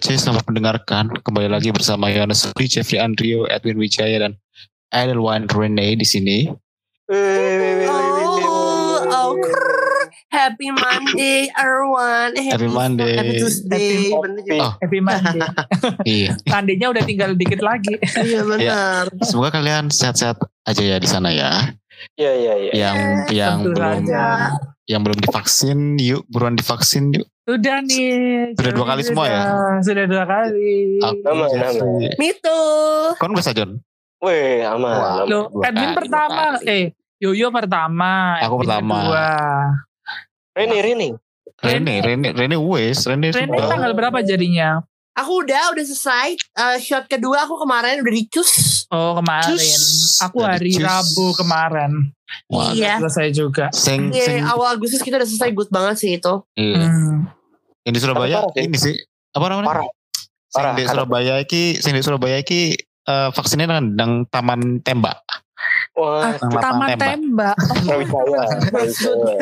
BBC, 0.00 0.16
selamat 0.16 0.48
mendengarkan. 0.48 1.12
Kembali 1.20 1.52
lagi 1.52 1.68
bersama 1.76 2.08
Yohanes 2.08 2.48
Suri, 2.48 2.64
Jeffrey 2.64 2.96
Andrio, 2.96 3.44
Edwin 3.52 3.76
Wijaya, 3.76 4.24
dan 4.24 4.32
Edelwine 4.88 5.44
Rene 5.44 5.92
di 5.92 6.08
sini. 6.08 6.48
Oh, 7.12 8.96
oh. 9.12 9.36
Happy 10.32 10.72
Monday, 10.72 11.52
everyone. 11.52 12.32
Happy 12.32 12.72
Monday. 12.72 13.12
Happy 13.12 13.44
Tuesday. 13.44 14.08
Happy. 14.08 14.56
Oh. 14.56 14.72
Happy 14.80 15.04
Monday. 15.04 15.44
Iya. 16.08 16.32
Tandanya 16.48 16.96
udah 16.96 17.04
tinggal 17.04 17.36
dikit 17.36 17.60
lagi. 17.60 18.00
Iya 18.00 18.40
benar. 18.48 19.04
Semoga 19.20 19.60
kalian 19.60 19.92
sehat-sehat 19.92 20.40
aja 20.64 20.80
ya 20.80 20.96
di 20.96 21.08
sana 21.12 21.28
ya. 21.28 21.76
Iya 22.16 22.32
iya 22.40 22.54
iya. 22.56 22.72
Yang 22.72 22.96
yang 23.36 23.58
Tentu 23.68 23.76
belum 23.76 24.00
saja. 24.08 24.24
yang 24.88 25.00
belum 25.04 25.18
divaksin, 25.20 26.00
yuk 26.00 26.24
buruan 26.32 26.56
divaksin 26.56 27.12
yuk. 27.12 27.28
Sudah 27.48 27.76
nih. 27.82 28.52
Sudah 28.54 28.72
dua 28.72 28.86
kali 28.86 29.02
semua 29.02 29.24
ya? 29.26 29.40
Sudah 29.80 30.04
dua 30.06 30.24
kali. 30.28 31.00
Aku, 31.00 31.20
Aman, 31.24 31.48
Jeffrey. 31.50 32.08
Mito. 32.20 32.60
Kon 33.16 33.32
gak 33.32 33.56
John? 33.56 33.80
Weh 34.20 34.60
aman. 34.60 35.24
Aman. 35.24 35.24
Dua 35.26 35.64
Edwin 35.64 35.92
pertama. 35.96 36.60
dua. 36.60 36.68
Eh, 36.68 36.92
Yoyo 37.16 37.48
pertama. 37.48 38.36
Aku 38.44 38.60
pertama. 38.60 38.96
Kedua. 39.00 39.28
Rene 40.56 40.78
Rene. 40.80 41.08
Rene, 41.60 41.94
Rene, 42.00 42.28
Rene 42.32 42.56
wes, 42.56 43.04
Rene, 43.04 43.36
Rene 43.36 43.60
tanggal 43.60 43.92
berapa 43.92 44.24
jadinya? 44.24 44.80
Aku 45.12 45.44
udah 45.44 45.76
udah 45.76 45.84
selesai. 45.84 46.32
Eh, 46.36 46.76
shot 46.80 47.04
kedua 47.04 47.44
aku 47.44 47.60
kemarin 47.60 48.00
udah 48.00 48.14
dicus. 48.14 48.84
Oh 48.88 49.20
kemarin. 49.20 49.52
Cus. 49.52 50.16
Aku 50.24 50.40
hari 50.40 50.72
cus. 50.72 50.80
Rabu 50.80 51.36
kemarin. 51.36 52.12
Wah, 52.48 52.72
Iya. 52.72 52.96
Selesai 53.04 53.28
juga. 53.34 53.68
Sing, 53.74 54.08
Iya, 54.08 54.24
sing, 54.24 54.40
awal 54.46 54.78
Agustus 54.78 55.04
kita 55.04 55.20
udah 55.20 55.28
selesai 55.28 55.50
good 55.52 55.68
banget 55.68 55.96
sih 56.00 56.10
itu. 56.16 56.34
iya. 56.56 56.88
Hmm. 56.88 57.28
Yang 57.82 57.92
di 57.92 58.00
Surabaya 58.00 58.38
Parah 58.42 58.60
ini 58.60 58.76
sih 58.76 58.94
apa 59.30 59.44
namanya? 59.46 59.68
Parah. 59.68 59.86
Sing 60.46 60.58
Parah. 60.58 60.72
di 60.72 60.82
Kalau- 60.82 60.92
Surabaya 61.06 61.34
iki, 61.38 61.62
sing 61.76 61.92
di 61.92 62.02
Surabaya 62.02 62.36
iki 62.36 62.74
eh, 63.02 63.28
vaksinnya 63.30 63.66
nang 63.66 63.94
nang 63.94 64.12
Taman 64.26 64.80
Tembak, 64.80 65.18
Wah. 65.94 66.36
lapangan 66.36 66.60
Taman 66.60 66.88
tembak. 66.94 67.56
tembak. 67.56 67.56
Brawijaya. 67.86 68.42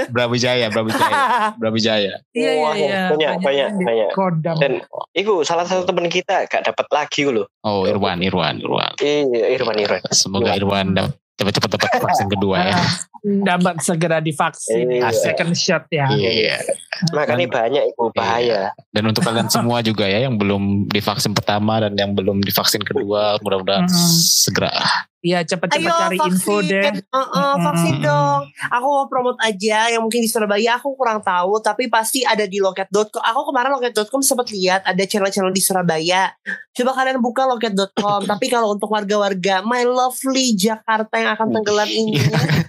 Brawijaya. 0.09 0.67
Brawijaya, 0.69 1.19
Brawijaya. 1.61 2.15
Iya 2.33 2.51
iya 2.53 2.71
iya. 2.75 3.03
banyak, 3.09 3.31
banyak, 3.41 3.69
di 3.73 3.85
banyak. 3.85 4.11
Kodam. 4.13 4.57
Dan 4.57 4.73
Iku 5.13 5.43
salah 5.43 5.67
satu 5.67 5.83
teman 5.85 6.07
kita 6.07 6.47
gak 6.47 6.63
dapat 6.65 6.87
lagi 6.89 7.27
loh. 7.27 7.51
Oh, 7.61 7.83
Irwan, 7.85 8.23
Irwan, 8.23 8.59
Irwan. 8.59 8.95
Iya 8.99 9.51
Irwan 9.53 9.77
Irwan. 9.77 10.03
Semoga. 10.09 10.55
Irwan 10.55 10.95
dap- 10.95 11.19
cepat-cepat 11.35 11.71
dapat 11.73 11.91
vaksin 12.01 12.27
kedua 12.29 12.57
ya. 12.65 12.75
dapat 13.21 13.79
segera 13.79 14.19
divaksin 14.19 14.87
Iya. 14.89 15.11
second 15.11 15.53
shot 15.53 15.85
ya. 15.89 16.07
Iya. 16.09 16.59
Makanya 17.11 17.47
banyak 17.47 17.83
iku 17.89 18.11
bahaya. 18.11 18.71
Dan 18.91 19.07
untuk 19.07 19.23
kalian 19.23 19.47
semua 19.47 19.79
juga 19.81 20.05
ya 20.05 20.25
yang 20.25 20.35
belum 20.35 20.89
divaksin 20.89 21.33
pertama 21.33 21.79
dan 21.79 21.95
yang 21.95 22.13
belum 22.13 22.41
divaksin 22.41 22.81
kedua, 22.81 23.39
mudah-mudahan 23.39 23.87
Hmm. 23.87 24.13
segera. 24.35 24.73
Iya 25.19 25.43
cepet-cepet 25.43 25.83
Ayo 25.83 25.91
cari 25.91 26.15
info 26.17 26.31
vaksin. 26.63 26.71
deh. 26.71 26.83
Eh, 26.95 27.19
eh, 27.19 27.55
vaksin 27.59 27.95
Mm-mm. 27.99 28.07
dong. 28.07 28.41
Aku 28.71 28.87
mau 28.87 29.07
promote 29.07 29.39
aja 29.41 29.91
yang 29.91 29.99
mungkin 29.99 30.23
di 30.23 30.31
Surabaya 30.31 30.79
aku 30.79 30.95
kurang 30.95 31.19
tahu 31.21 31.59
tapi 31.59 31.91
pasti 31.91 32.23
ada 32.23 32.47
di 32.47 32.59
loket.com. 32.59 33.19
Aku 33.19 33.41
kemarin 33.45 33.75
loket.com 33.75 34.23
sempat 34.23 34.47
lihat 34.49 34.87
ada 34.87 35.03
channel-channel 35.03 35.51
di 35.51 35.59
Surabaya. 35.59 36.31
Coba 36.71 36.95
kalian 36.95 37.19
buka 37.19 37.45
loket.com. 37.45 38.25
tapi 38.31 38.47
kalau 38.47 38.71
untuk 38.71 38.87
warga-warga 38.89 39.59
my 39.61 39.83
lovely 39.83 40.55
Jakarta 40.55 41.11
yang 41.19 41.35
akan 41.35 41.51
tenggelam 41.53 41.91
ini, 41.91 42.15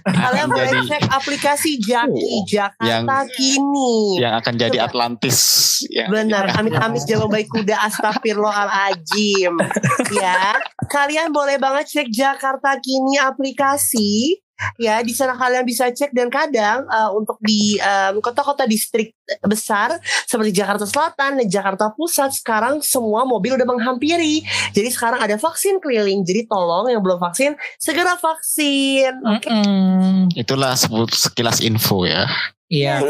kalian 0.02 0.42
Akan 0.42 0.50
boleh 0.50 0.66
jadi- 0.74 0.88
cek 0.90 1.04
aplikasi 1.06 1.78
Jaki 1.78 2.34
Jakarta 2.44 2.82
Yang- 3.22 3.30
Kini. 3.30 4.18
yang 4.18 4.34
akan 4.34 4.54
jadi 4.56 4.74
Coba. 4.76 4.86
Atlantis. 4.90 5.38
Ya. 5.86 6.10
Benar, 6.10 6.50
amit-amit 6.58 7.06
jangan 7.06 7.30
baik 7.30 7.46
kuda 7.46 7.78
astagfirullahaladzim. 7.86 9.54
ya, 10.18 10.58
kalian 10.86 11.30
boleh 11.30 11.54
banget 11.56 11.86
cek 11.88 12.08
Jakarta 12.10 12.38
Kini 12.58 13.20
aplikasi. 13.20 14.40
Ya, 14.76 15.00
di 15.00 15.16
sana 15.16 15.40
kalian 15.40 15.64
bisa 15.64 15.88
cek 15.88 16.12
dan 16.12 16.28
kadang 16.28 16.84
eh, 16.84 17.10
untuk 17.16 17.40
di 17.40 17.80
em, 17.80 18.20
kota-kota 18.20 18.68
distrik 18.68 19.16
besar 19.40 19.96
seperti 20.28 20.52
Jakarta 20.52 20.84
Selatan 20.84 21.40
dan 21.40 21.48
Jakarta 21.48 21.88
Pusat 21.96 22.36
sekarang 22.36 22.84
semua 22.84 23.24
mobil 23.24 23.56
udah 23.56 23.64
menghampiri. 23.64 24.44
Jadi 24.76 24.88
sekarang 24.92 25.24
ada 25.24 25.40
vaksin 25.40 25.80
keliling. 25.80 26.28
Jadi 26.28 26.44
tolong 26.44 26.92
yang 26.92 27.00
belum 27.00 27.16
vaksin 27.16 27.56
segera 27.80 28.20
vaksin. 28.20 29.16
Mm-mm. 29.24 30.36
Itulah 30.36 30.76
sebut 30.76 31.08
sekilas 31.08 31.64
info 31.64 32.04
ya 32.04 32.28
Iya. 32.70 33.02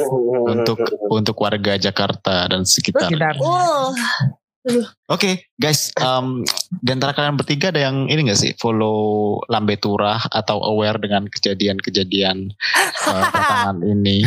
untuk 0.49 0.81
untuk 1.13 1.37
warga 1.37 1.77
Jakarta 1.77 2.49
dan 2.49 2.65
sekitar. 2.65 3.13
Sekitar. 3.13 3.37
Oh, 3.45 3.93
Oke, 5.11 5.51
guys, 5.57 5.91
um, 5.99 6.47
di 6.71 6.91
antara 6.95 7.11
kalian 7.11 7.35
bertiga 7.35 7.75
ada 7.75 7.83
yang 7.83 8.07
ini 8.07 8.31
gak 8.31 8.39
sih 8.39 8.53
follow 8.57 9.39
Lambe 9.51 9.75
Turah 9.75 10.23
atau 10.31 10.63
aware 10.63 11.03
dengan 11.03 11.27
kejadian-kejadian 11.27 12.55
uh, 13.11 13.23
belakangan 13.31 13.79
ini? 13.83 14.23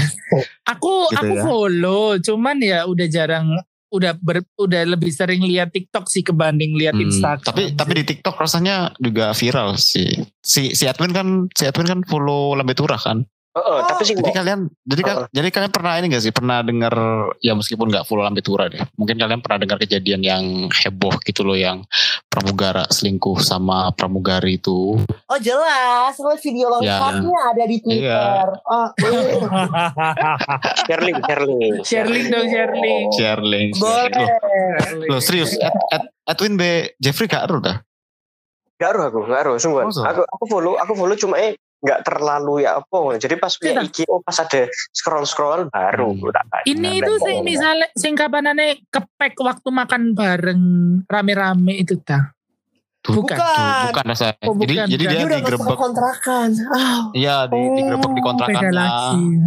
Aku 0.67 1.07
Gitu 1.09 1.19
aku 1.19 1.33
ya. 1.39 1.43
follow, 1.43 2.05
cuman 2.19 2.57
ya 2.59 2.79
udah 2.83 3.07
jarang 3.07 3.47
udah 3.93 4.17
ber, 4.17 4.41
udah 4.57 4.89
lebih 4.89 5.13
sering 5.13 5.45
lihat 5.45 5.69
TikTok 5.69 6.09
sih 6.09 6.25
kebanding 6.25 6.73
lihat 6.73 6.97
Hmm, 6.97 7.05
Instagram. 7.05 7.45
tapi 7.45 7.63
tapi 7.77 7.91
di 8.01 8.03
TikTok 8.09 8.41
rasanya 8.41 8.89
juga 8.97 9.37
viral 9.37 9.77
sih. 9.77 10.17
Si 10.41 10.73
si 10.73 10.89
Edwin 10.89 11.13
kan 11.13 11.45
si 11.53 11.69
Edwin 11.69 11.85
kan 11.85 11.99
follow 12.09 12.57
Lambe 12.57 12.73
Turah 12.73 12.97
kan. 12.97 13.21
Oh, 13.53 13.85
tapi 13.85 14.01
sih 14.01 14.17
Jadi 14.17 14.33
kalian 14.33 14.65
jadi 14.81 15.01
ka- 15.01 15.29
jadi 15.29 15.47
kalian 15.47 15.69
pernah 15.69 15.93
ini 15.95 16.09
gak 16.09 16.25
sih 16.25 16.33
pernah 16.33 16.65
dengar 16.65 16.89
ya 17.37 17.53
meskipun 17.53 17.85
nggak 17.85 18.01
follow 18.03 18.25
Lambe 18.25 18.41
Turah 18.41 18.65
deh. 18.65 18.81
Mungkin 18.97 19.13
kalian 19.13 19.45
pernah 19.45 19.61
dengar 19.61 19.77
kejadian 19.77 20.21
yang 20.21 20.43
heboh 20.73 21.13
gitu 21.21 21.45
loh 21.45 21.53
yang 21.53 21.85
pramugara 22.25 22.89
selingkuh 22.89 23.37
sama 23.37 23.93
pramugari 23.93 24.57
itu. 24.57 24.97
oh 25.05 25.39
jelas, 25.39 26.17
soalnya 26.17 26.41
video 26.41 26.65
Ya. 26.79 26.97
lengkapnya 26.97 27.39
ada 27.47 27.63
di 27.63 27.77
Twitter. 27.77 28.47
Oh, 28.65 28.89
uh. 28.89 28.89
sharing 30.83 31.17
sharing. 31.21 31.73
Sharing 31.83 32.25
dong. 32.29 32.47
Share 33.13 33.41
link. 33.43 33.71
Boleh. 33.77 34.27
Loh 35.05 35.21
serius 35.21 35.53
Ed, 35.55 35.77
Ed- 35.91 36.09
Edwin 36.25 36.57
B 36.57 36.63
Jeffrey 36.97 37.27
gak 37.27 37.45
aruh 37.45 37.61
dah. 37.61 37.77
Gak 38.75 38.89
aruh 38.89 39.03
aku, 39.07 39.19
gak 39.23 39.39
aruh 39.45 39.55
sungguh. 39.55 39.85
Aku 39.85 40.21
aku 40.23 40.43
follow, 40.49 40.73
aku 40.75 40.93
follow 40.93 41.13
cuma 41.13 41.37
eh 41.37 41.53
nggak 41.83 41.99
terlalu 42.07 42.63
ya 42.63 42.79
apa. 42.79 43.19
Jadi 43.19 43.35
pas 43.35 43.51
punya. 43.59 43.83
IG, 43.83 44.07
oh 44.07 44.23
pas 44.23 44.39
ada 44.39 44.71
scroll 44.95 45.27
scroll 45.27 45.67
baru. 45.67 46.16
Hmm. 46.16 46.31
tak 46.31 46.45
tanya. 46.47 46.66
Ini 46.71 46.91
tuh 47.03 47.17
sing 47.19 47.38
misalnya 47.44 47.88
sing 47.94 48.13
kapanane 48.16 48.88
kepek 48.88 49.35
waktu 49.44 49.69
makan 49.69 50.16
bareng 50.16 50.63
rame-rame 51.11 51.75
itu 51.75 51.99
ta. 51.99 52.31
Bukan. 53.03 53.35
Bukan. 53.35 53.83
Bukan 53.89 54.05
rasa. 54.07 54.25
Oh, 54.39 54.55
jadi 54.55 54.73
bukan. 54.73 54.87
jadi 54.87 55.03
Dia 55.03 55.11
masuk 55.11 55.27
ke 55.27 55.35
digerebek. 55.37 55.75
kontrakan. 55.75 56.47
Oh. 56.63 57.01
Iya, 57.11 57.35
di, 57.45 57.59
Oh, 57.59 57.75
digerebek 57.75 58.11
di 58.11 58.21
kontrakannya. 58.21 58.87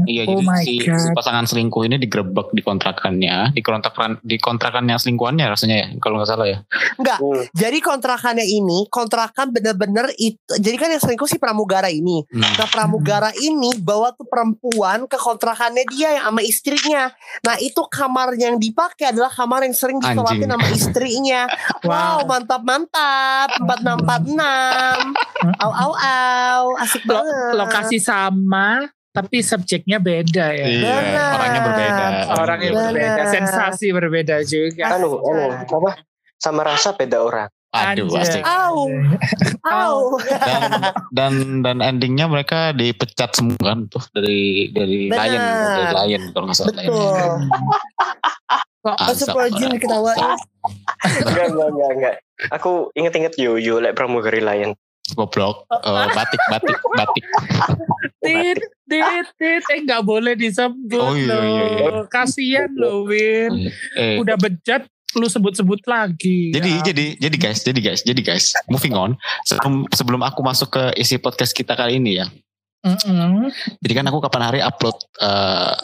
Iya, 0.04 0.22
Oh 0.22 0.38
jadi 0.38 0.44
si, 0.60 0.72
God. 0.78 1.00
si 1.00 1.08
pasangan 1.10 1.44
selingkuh 1.44 1.82
ini 1.82 1.96
digerebek 1.96 2.52
di 2.52 2.60
kontrakannya, 2.60 3.36
di 3.50 3.62
kontrakan 3.62 4.20
di 4.20 4.36
kontrakannya 4.36 4.94
selingkuhannya 4.94 5.44
rasanya 5.46 5.76
ya, 5.78 5.88
kalau 5.98 6.20
nggak 6.20 6.28
salah 6.28 6.46
ya. 6.46 6.58
Enggak, 6.94 7.18
Hmm. 7.18 7.42
jadi 7.50 7.78
kontrakannya 7.80 8.44
ini, 8.44 8.78
kontrakan 8.86 9.46
bener-bener 9.50 10.12
itu. 10.14 10.36
Jadi 10.52 10.76
kan 10.76 10.88
yang 10.88 11.00
selingkuh 11.00 11.24
si 11.24 11.36
pramugara 11.36 11.88
ini. 11.88 12.28
Hmm. 12.28 12.44
Nah 12.44 12.68
pramugara 12.68 13.32
ini 13.34 13.72
bawa 13.74 14.12
tuh 14.12 14.26
perempuan 14.26 15.04
ke 15.04 15.16
kontrakannya 15.16 15.88
dia 15.88 16.12
yang 16.14 16.28
sama 16.28 16.42
istrinya. 16.42 17.08
Nah 17.40 17.56
itu 17.56 17.80
kamarnya 17.86 18.52
yang 18.52 18.60
dipakai 18.60 19.10
adalah 19.10 19.28
kamar 19.28 19.64
yang 19.64 19.72
sering 19.72 19.96
disolatin 19.96 20.44
sama 20.46 20.68
istrinya. 20.68 21.40
Wow, 21.86 22.26
Wow. 22.26 22.26
Mantap-mantap. 23.62 24.98
4646. 25.36 25.62
Au 25.62 25.70
au 25.72 25.92
au, 25.94 26.64
asik 26.80 27.02
Lo- 27.04 27.14
banget. 27.20 27.52
lokasi 27.54 27.98
sama 28.00 28.88
tapi 29.12 29.40
subjeknya 29.40 29.96
beda 29.96 30.52
ya. 30.52 30.66
Iya, 30.68 30.92
Benar. 30.92 31.30
orangnya 31.40 31.60
berbeda. 31.64 32.04
Orangnya 32.36 32.70
Benar. 32.70 32.84
berbeda, 32.92 33.22
sensasi 33.32 33.86
berbeda 33.88 34.36
juga. 34.44 34.84
Anu, 34.92 35.16
anu, 35.24 35.44
apa? 35.64 35.90
Sama 36.36 36.60
rasa 36.60 36.92
beda 36.92 37.24
orang. 37.24 37.48
Aduh, 37.76 38.08
Anjay. 38.12 38.40
asik. 38.40 38.42
Au, 38.44 38.88
au. 39.68 40.00
Dan 40.28 40.60
dan 41.12 41.32
dan 41.60 41.76
endingnya 41.84 42.24
mereka 42.28 42.72
dipecat 42.72 43.36
semua 43.36 43.56
kan 43.60 43.84
tuh 43.88 44.00
dari 44.16 44.68
dari 44.72 45.08
Benar. 45.12 45.24
Lion, 45.28 45.42
dari 45.44 45.84
Lion 45.96 46.22
kalau 46.32 46.44
nggak 46.48 46.56
salah. 46.56 46.72
Betul. 46.72 47.36
Kok 48.86 48.96
orang. 49.34 49.72
diketawain. 49.76 50.16
enggak, 51.24 51.46
enggak, 51.50 51.68
enggak, 51.72 51.90
enggak. 51.96 52.14
Aku 52.52 52.92
inget-inget 52.92 53.34
Yoyo, 53.36 53.80
like 53.80 53.96
pramugari 53.96 54.40
lain. 54.40 54.76
Goblok. 55.14 55.70
Eh, 55.70 56.06
batik, 56.12 56.42
batik, 56.50 56.78
batik. 56.92 57.24
tit 58.18 58.58
tit 58.90 59.26
tit 59.38 59.62
eh 59.62 59.78
nggak 59.86 60.02
boleh 60.02 60.34
disebut 60.34 60.98
Oh, 60.98 61.14
iya, 61.14 61.38
iya, 61.38 61.64
iya. 61.78 61.88
loh. 61.94 62.04
Kasian 62.10 62.74
loh 62.74 63.06
Win. 63.06 63.70
Eh, 63.94 64.18
Udah 64.18 64.34
bejat 64.34 64.82
lu 65.14 65.30
sebut-sebut 65.30 65.80
lagi. 65.86 66.50
Jadi 66.50 66.70
Ya. 66.76 66.82
jadi 66.92 67.06
jadi 67.22 67.36
guys, 67.38 67.62
jadi 67.62 67.80
guys, 67.80 68.00
jadi 68.02 68.20
guys, 68.20 68.50
moving 68.66 68.92
on. 68.92 69.14
Sebelum 69.46 69.86
sebelum 69.94 70.20
aku 70.20 70.42
masuk 70.42 70.74
ke 70.74 70.84
isi 70.98 71.16
podcast 71.16 71.54
kita 71.54 71.72
kali 71.72 71.96
ini 71.96 72.20
ya. 72.20 72.26
Mm-mm. 72.84 73.48
Jadi 73.80 73.92
kan 73.94 74.04
aku 74.06 74.18
kapan 74.20 74.42
hari 74.44 74.60
upload 74.60 74.98
eh, 75.18 75.74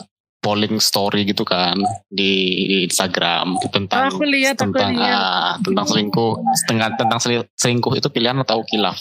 polling 0.42 0.76
story 0.76 1.22
gitu 1.22 1.42
kan 1.42 1.78
di, 2.08 2.32
di 2.64 2.76
Instagram 2.82 3.62
tentang 3.64 4.10
Aku 4.10 4.22
lihat, 4.22 4.58
aku 4.58 4.74
tentang 4.74 4.92
lihat. 4.92 5.14
ah, 5.14 5.54
tentang 5.56 5.86
selingkuh 5.86 6.32
setengah 6.56 6.88
tentang 6.92 7.16
seli- 7.16 7.46
selingkuh 7.54 7.94
itu 7.94 8.08
pilihan 8.08 8.34
atau 8.36 8.60
kilaf 8.64 8.98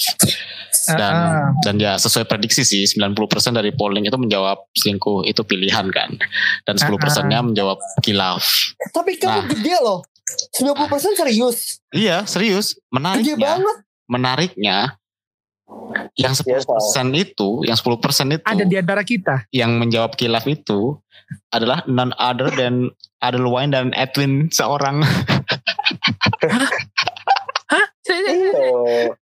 dan 0.88 1.12
Ah, 1.12 1.28
ah. 1.42 1.50
dan 1.60 1.76
ya 1.76 1.94
sesuai 1.96 2.24
prediksi 2.24 2.62
sih 2.62 2.86
90% 2.88 3.18
dari 3.52 3.72
polling 3.72 4.06
itu 4.06 4.16
menjawab 4.16 4.70
selingkuh 4.72 5.26
itu 5.26 5.42
pilihan 5.42 5.90
kan 5.90 6.14
dan 6.64 6.76
10 6.76 6.88
persennya 6.96 7.42
menjawab 7.42 7.76
kilaf 8.00 8.46
Tapi 8.90 9.18
kamu 9.18 9.30
Nah. 9.34 9.46
gede 9.48 9.76
loh. 9.78 10.00
90% 10.54 10.88
serius. 11.18 11.82
iya 11.92 12.24
serius 12.24 12.72
Gede 12.72 12.88
menariknya 12.88 13.36
banget. 13.36 13.76
menariknya 14.06 14.78
yang 16.16 16.34
10% 16.36 16.64
itu 17.16 17.50
yang 17.68 17.76
10% 17.76 18.36
itu 18.36 18.44
Ada 18.48 18.64
di 18.64 18.76
antara 18.80 19.04
kita. 19.04 19.46
yang 19.52 19.76
menjawab 19.80 20.16
kilaf 20.16 20.48
itu 20.48 20.96
adalah 21.52 21.84
none 21.88 22.12
other 22.20 22.52
than 22.52 22.92
Adelwine 23.24 23.72
dan 23.72 23.92
Edwin 23.96 24.52
seorang 24.52 25.04
Hah? 27.72 27.86
Iya. 28.12 28.68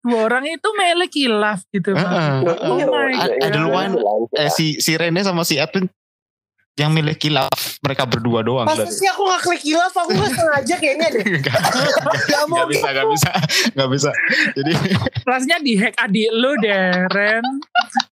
Dua 0.00 0.20
orang 0.24 0.48
itu 0.48 0.68
melek 0.72 1.12
kilaf 1.12 1.60
gitu. 1.68 1.92
Heeh, 1.92 2.32
iya, 2.40 2.84
my 2.88 3.12
iya, 3.12 3.26
iya, 3.28 3.46
Adelwine, 3.52 3.92
iya. 4.32 4.48
eh, 4.48 4.50
si 4.52 4.80
si 4.80 4.96
Rene 4.96 5.20
sama 5.20 5.44
si 5.44 5.60
Edwin 5.60 5.92
yang 6.78 6.90
milih 6.90 7.14
kilaf 7.14 7.50
mereka 7.78 8.02
berdua 8.02 8.40
doang 8.40 8.64
Pas 8.64 8.78
sih 8.86 9.04
aku 9.04 9.22
gak 9.24 9.42
klik 9.42 9.62
hilaf, 9.62 9.90
aku 9.90 10.14
gak 10.14 10.30
sengaja 10.30 10.74
kayaknya 10.76 11.06
deh. 11.10 11.24
Enggak, 11.26 11.58
Gak 12.24 12.42
mau 12.46 12.56
nggak 12.56 12.68
bisa, 12.70 12.86
nggak 12.88 13.08
bisa, 13.10 13.30
nggak 13.74 13.88
bisa. 13.90 14.10
Jadi 14.54 14.72
Rasanya 15.28 15.58
dihack 15.58 15.94
adik 15.96 16.28
lu 16.30 16.52
deh, 16.58 16.86
Ren. 17.08 17.44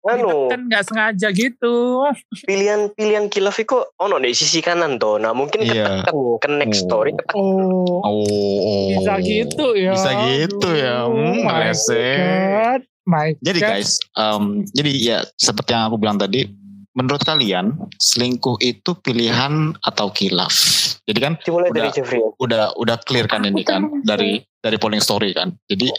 Anu, 0.02 0.48
Kan 0.48 0.66
nggak 0.66 0.82
sengaja 0.84 1.28
gitu. 1.30 2.02
pilihan-pilihan 2.42 3.26
kilaf 3.28 3.56
itu 3.56 3.78
ono 3.96 4.18
di 4.18 4.30
sisi 4.30 4.58
kanan 4.58 4.96
tuh. 4.96 5.16
Nah 5.16 5.30
mungkin 5.30 5.62
Iya. 5.62 6.02
ketekan 6.02 6.38
ke 6.38 6.48
next 6.52 6.84
story 6.84 7.10
ketekan. 7.12 7.38
Oh, 7.38 8.00
oh, 8.00 8.88
bisa 8.92 9.14
gitu 9.18 9.66
ya. 9.74 9.94
Bisa 9.94 10.10
gitu 10.28 10.68
ya. 10.70 11.06
Hmm, 11.06 11.42
my 11.42 11.52
meleset. 11.64 12.18
God. 12.18 12.80
My 13.02 13.34
Jadi 13.36 13.58
guys, 13.58 13.98
em, 14.14 14.62
jadi 14.68 14.90
ya 14.94 15.18
seperti 15.34 15.70
yang 15.70 15.90
aku 15.90 15.98
bilang 15.98 16.14
tadi, 16.16 16.46
menurut 16.92 17.22
kalian 17.22 17.72
selingkuh 17.96 18.60
itu 18.60 18.92
pilihan 19.00 19.72
atau 19.80 20.08
kilaf? 20.10 20.52
Jadi 21.02 21.18
kan 21.18 21.32
Dimulai 21.40 21.70
dari 21.70 21.88
Udah. 21.88 21.94
Jeffrey. 21.94 22.20
ya. 22.20 22.28
udah 22.38 22.64
udah 22.76 22.96
clear 23.02 23.26
kan 23.26 23.42
ini 23.42 23.62
kan 23.62 23.88
dari 24.02 24.38
dari 24.60 24.76
polling 24.76 25.02
story 25.02 25.34
kan. 25.34 25.50
Jadi 25.66 25.90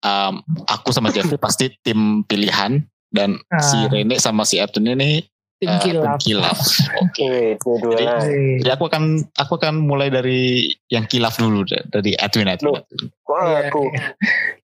em, 0.00 0.34
aku 0.66 0.90
sama 0.90 1.10
Jeffrey 1.10 1.36
pasti 1.36 1.70
tim 1.80 2.24
pilihan 2.24 2.82
dan 3.10 3.38
si 3.58 3.78
Ah. 3.78 3.88
Rene 3.88 4.16
sama 4.16 4.42
si 4.42 4.58
Edwin 4.58 4.94
ini 4.94 5.22
tim 5.60 6.00
eh. 6.00 6.56
Oke. 7.04 7.60
Dua-duanya. 7.60 8.16
Oke. 8.24 8.64
Jadi 8.64 8.70
aku 8.72 8.84
akan 8.88 9.04
aku 9.36 9.52
akan 9.60 9.74
mulai 9.84 10.08
dari 10.08 10.72
yang 10.88 11.04
kilaf 11.04 11.36
dulu 11.36 11.68
deh, 11.68 11.84
dari 11.92 12.16
Edwin 12.16 12.48
Edwin. 12.48 12.80
Loh. 12.80 12.84
Wah, 13.28 13.68
aku. 13.68 13.92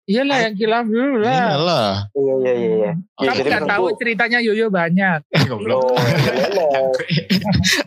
Iyalah 0.07 0.39
yang 0.47 0.55
kilaf 0.55 0.87
dulu 0.87 1.19
lah. 1.19 1.57
Iyalah. 1.57 1.91
Iya, 2.15 2.35
iya, 2.39 2.53
iya. 2.53 2.69
iya. 2.71 2.93
Ya, 2.95 3.31
Kamu 3.33 3.39
jadi 3.41 3.49
nggak 3.51 3.73
tahu 3.75 3.85
ceritanya 3.99 4.39
Yoyo 4.45 4.67
banyak. 4.71 5.19
Goblok. 5.51 5.83
Oh, 5.83 5.97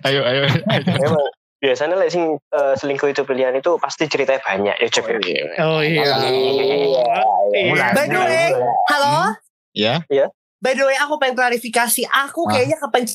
ayo 0.09 0.21
ayo. 0.27 0.41
Memang. 0.83 1.25
Biasanya 1.57 1.97
lah 1.97 2.05
sing 2.05 2.37
eh, 2.37 2.73
selingkuh 2.77 3.09
itu 3.09 3.25
pilihan 3.25 3.53
itu 3.57 3.81
pasti 3.81 4.05
ceritanya 4.05 4.41
banyak 4.45 4.75
ya 4.77 4.87
Jeff. 4.93 5.09
ya. 5.09 5.17
Oh 5.65 5.81
iya. 5.81 6.05
Iya. 7.49 7.85
By 7.97 8.05
the 8.05 8.19
way, 8.19 8.49
halo? 8.93 9.33
Ya. 9.73 10.05
By 10.57 10.73
the 10.73 10.83
way, 10.83 10.97
aku 10.97 11.17
pengen 11.17 11.35
klarifikasi. 11.35 12.01
Aku 12.25 12.45
Ah. 12.45 12.49
kayaknya 12.53 12.77
kepen 12.79 13.05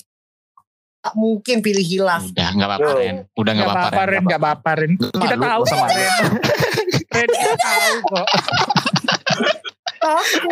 Gak 1.03 1.19
mungkin 1.19 1.59
pilih 1.61 1.83
hilaf. 1.83 2.31
Udah 2.31 2.49
nggak 2.55 2.69
apa-apa 2.71 2.87
Yo. 2.87 2.94
Ren. 2.94 3.17
Udah 3.35 3.53
nggak 3.53 3.67
Gak 3.67 3.75
apa-apa 3.75 4.03
Ren, 4.06 4.23
gak 4.23 4.39
apa-apa 4.39 4.71
Ren. 4.73 4.93
Kita 4.94 5.35
Malu, 5.35 5.43
tahu 5.43 5.62
malu. 5.75 5.91
Ren. 5.91 6.12
Ren 7.19 7.29
kita 7.29 7.55
tahu 7.59 7.94
kok. 8.06 8.27
Aku. 10.03 10.50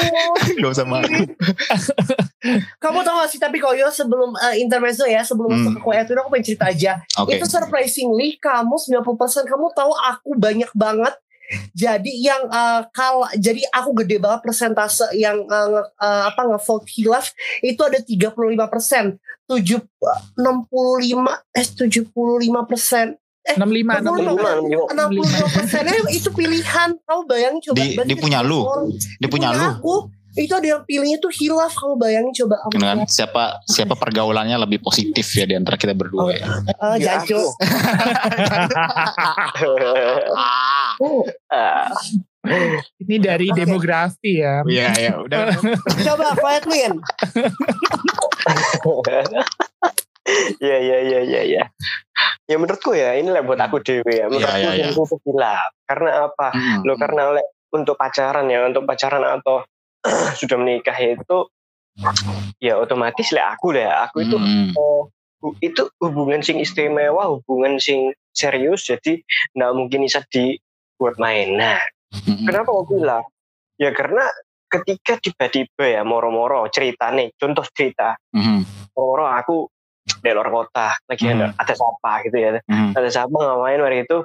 Gak 0.56 0.70
usah 0.70 0.87
malu. 0.87 1.06
Kamu 2.82 2.98
tau 3.02 3.14
gak 3.19 3.31
sih 3.31 3.38
tapi 3.38 3.58
Koyo 3.58 3.90
sebelum 3.90 4.31
uh, 4.32 4.54
intermezzo 4.54 5.06
ya 5.06 5.22
sebelum 5.22 5.50
Hmm. 5.50 5.58
masuk 5.60 5.72
ke 5.76 5.81
Koyo 5.82 6.00
itu 6.00 6.12
aku 6.16 6.31
pengen 6.31 6.46
cerita 6.46 6.64
aja. 6.66 6.92
Oke. 7.19 7.34
Itu 7.34 7.46
surprisingly 7.46 8.34
kamu 8.37 8.75
90% 8.75 9.06
kamu 9.46 9.66
tahu 9.70 9.92
aku 9.94 10.31
banyak 10.34 10.70
banget. 10.72 11.14
Jadi 11.73 12.23
yang 12.23 12.47
uh, 12.47 12.87
kal 12.91 13.26
jadi 13.35 13.62
aku 13.70 13.91
gede 14.02 14.19
banget 14.19 14.41
persentase 14.43 15.11
yang 15.14 15.43
uh, 15.47 15.67
nge- 15.69 15.91
uh, 15.99 16.23
apa 16.31 16.43
ngevote 16.47 16.87
hilaf 16.91 17.31
itu 17.61 17.81
ada 17.82 17.99
35 17.99 18.35
persen, 18.70 19.05
7 19.50 19.82
65 20.38 21.26
eh 21.56 21.67
75 21.67 22.70
persen, 22.70 23.06
65, 23.56 24.05
65. 24.05 24.94
65 24.94 24.94
65 24.94 25.56
persennya 25.56 25.94
itu 26.12 26.29
pilihan. 26.31 26.88
Kamu 27.02 27.23
bayangin 27.26 27.61
coba. 27.67 27.76
Di- 27.81 27.97
di 28.06 28.14
punya 28.14 28.41
lu. 28.44 28.61
Di 29.19 29.26
punya 29.26 29.50
lu. 29.50 29.64
aku 29.64 29.94
itu 30.36 30.52
ada 30.52 30.66
yang 30.66 30.82
pilihnya 30.84 31.18
tuh 31.18 31.30
hilaf. 31.30 31.72
Kamu 31.72 31.94
bayangin 31.96 32.32
coba. 32.44 32.56
Aku 32.62 32.76
Kan 32.76 33.02
siapa 33.06 33.58
siapa 33.64 33.94
pergaulannya 33.94 34.54
lebih 34.60 34.78
positif 34.78 35.26
ya 35.34 35.44
di 35.44 35.54
antara 35.54 35.74
kita 35.74 35.94
berdua 35.94 36.30
ya. 36.34 36.46
uh, 36.78 36.94
Ya, 36.94 37.18
jancuk. 37.18 37.50
Ah, 41.50 41.90
Ini 42.96 43.16
dari 43.20 43.52
Oke. 43.52 43.58
demografi 43.58 44.40
ya. 44.40 44.64
Iya 44.64 44.88
ya 44.96 45.12
udah. 45.20 45.52
Coba 46.08 46.32
quiet 46.36 46.64
win. 46.66 46.92
Iya 50.60 50.76
iya 50.78 50.98
iya 51.02 51.20
iya 51.26 51.40
ya. 51.42 51.64
Ya 52.46 52.54
menurutku 52.54 52.94
ya 52.94 53.18
inilah 53.18 53.42
buat 53.42 53.58
aku 53.58 53.82
dewe 53.82 54.06
ya. 54.14 54.30
Menurutku 54.30 54.46
Iya, 54.46 54.72
iya, 54.78 54.86
iya. 54.86 54.94
itu 54.94 55.02
hilaf. 55.26 55.70
Karena 55.88 56.30
apa? 56.30 56.54
Hmm. 56.54 56.86
Lo 56.86 56.94
karena 56.94 57.34
oleh 57.34 57.42
untuk 57.74 57.98
pacaran 57.98 58.46
ya, 58.46 58.62
untuk 58.62 58.86
pacaran 58.86 59.26
atau 59.26 59.64
sudah 60.41 60.56
menikah 60.56 60.97
itu 60.97 61.38
ya 62.58 62.81
otomatis 62.81 63.29
lah 63.32 63.56
aku 63.56 63.76
lah. 63.76 64.08
Aku 64.08 64.25
itu 64.25 64.37
Hmm. 64.37 64.73
oh, 64.76 65.08
itu 65.61 65.88
hubungan 66.00 66.41
sing 66.41 66.61
istimewa, 66.61 67.29
hubungan 67.41 67.81
sing 67.81 68.12
serius 68.33 68.87
jadi 68.87 69.21
nggak 69.57 69.73
mungkin 69.76 70.04
bisa 70.04 70.21
dibuat 70.28 71.16
main. 71.16 71.57
Nah, 71.57 71.80
Hmm. 72.11 72.45
kenapa 72.45 72.69
aku 72.73 72.99
bilang? 73.00 73.25
Ya 73.80 73.90
karena 73.97 74.25
ketika 74.69 75.16
tiba-tiba 75.19 75.85
ya 75.88 76.02
moro-moro 76.04 76.62
cerita 76.71 77.11
nih, 77.11 77.33
contoh 77.40 77.64
cerita, 77.73 78.14
Hmm. 78.30 78.62
moro 78.92 79.26
aku 79.26 79.66
di 80.21 80.30
luar 80.30 80.50
kota 80.50 80.95
lagi 81.09 81.25
Hmm. 81.26 81.35
ada 81.38 81.47
ada 81.57 81.73
siapa 81.75 82.12
gitu 82.28 82.37
ya, 82.37 82.50
Hmm. 82.69 82.92
ada 82.92 83.09
siapa 83.09 83.33
ngapain 83.33 83.80
hari 83.80 84.04
itu? 84.04 84.19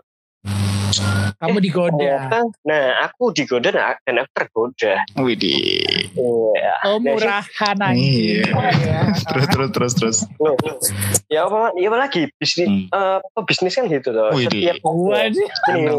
Kamu 1.40 1.58
digoda. 1.60 2.00
Ternyata, 2.00 2.40
nah 2.64 2.86
aku 3.08 3.36
digoda 3.36 3.70
nah, 3.76 3.96
dan 4.04 4.24
aku 4.24 4.32
tergoda. 4.32 4.94
Widih. 5.20 6.10
Iya. 6.16 6.74
Oh 6.88 6.98
murahan 7.02 7.78
aja. 7.82 7.96
Iya. 7.96 8.46
Ya. 8.82 9.00
Terus 9.32 9.48
terus 9.52 9.70
terus 9.72 9.94
terus. 9.96 10.18
Loh, 10.40 10.56
ya 11.28 11.48
apa? 11.48 11.72
Ya 11.76 11.88
apa 11.92 11.98
lagi 11.98 12.28
bisnis? 12.40 12.68
Hmm. 12.68 12.88
eh, 12.92 13.44
bisnis 13.48 13.74
kan 13.76 13.86
gitu 13.88 14.10
loh. 14.12 14.32
Wih, 14.36 14.48
Setiap 14.48 14.76
Gua 14.84 15.28
gini. 15.28 15.46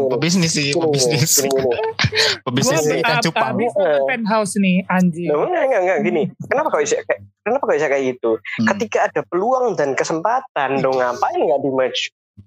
Pebisnis 0.09 0.51
sih, 0.53 0.69
pebisnis. 0.73 1.43
Pebisnis 2.45 2.81
ikan 3.03 3.19
apa- 3.19 3.23
cupang. 3.25 3.47
habis 3.53 3.71
ke 3.73 3.89
penthouse 4.07 4.55
nih 4.57 4.77
anjing. 4.87 5.29
Loh, 5.29 5.45
enggak, 5.49 5.63
enggak, 5.69 5.81
enggak, 5.83 5.99
gini. 6.05 6.23
Kenapa 6.47 6.67
kok 6.73 6.81
bisa 6.83 6.95
kayak 7.03 7.21
kenapa 7.43 7.63
kok 7.63 7.75
bisa 7.77 7.87
kayak 7.89 8.03
gitu? 8.15 8.31
Hmm. 8.37 8.65
Ketika 8.73 8.97
ada 9.11 9.21
peluang 9.27 9.65
dan 9.75 9.89
kesempatan, 9.93 10.69
dong 10.81 10.97
ngapain 10.97 11.39
nggak 11.39 11.61
di 11.61 11.71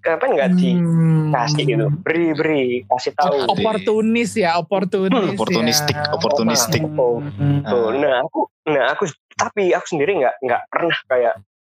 Ngapain 0.01 0.31
nggak 0.33 0.51
dikasih 0.57 1.63
Hmm. 1.67 1.71
gitu? 1.71 1.85
Beri, 2.01 2.27
beri, 2.33 2.65
kasih 2.89 3.13
tahu. 3.13 3.35
Oh, 3.45 3.53
Oportunis 3.53 4.31
ya, 4.33 4.57
oportunis. 4.57 5.37
Opportunistic, 5.37 5.97
ya. 5.97 6.09
opportunistic. 6.15 6.81
Hmm. 6.81 7.61
Tuh, 7.63 7.93
nah 7.95 8.25
aku, 8.25 8.41
nah 8.65 8.85
aku, 8.91 9.05
tapi 9.35 9.71
aku 9.71 9.87
sendiri 9.87 10.17
nggak 10.17 10.41
nggak 10.41 10.61
pernah 10.73 10.97
kayak, 11.07 11.35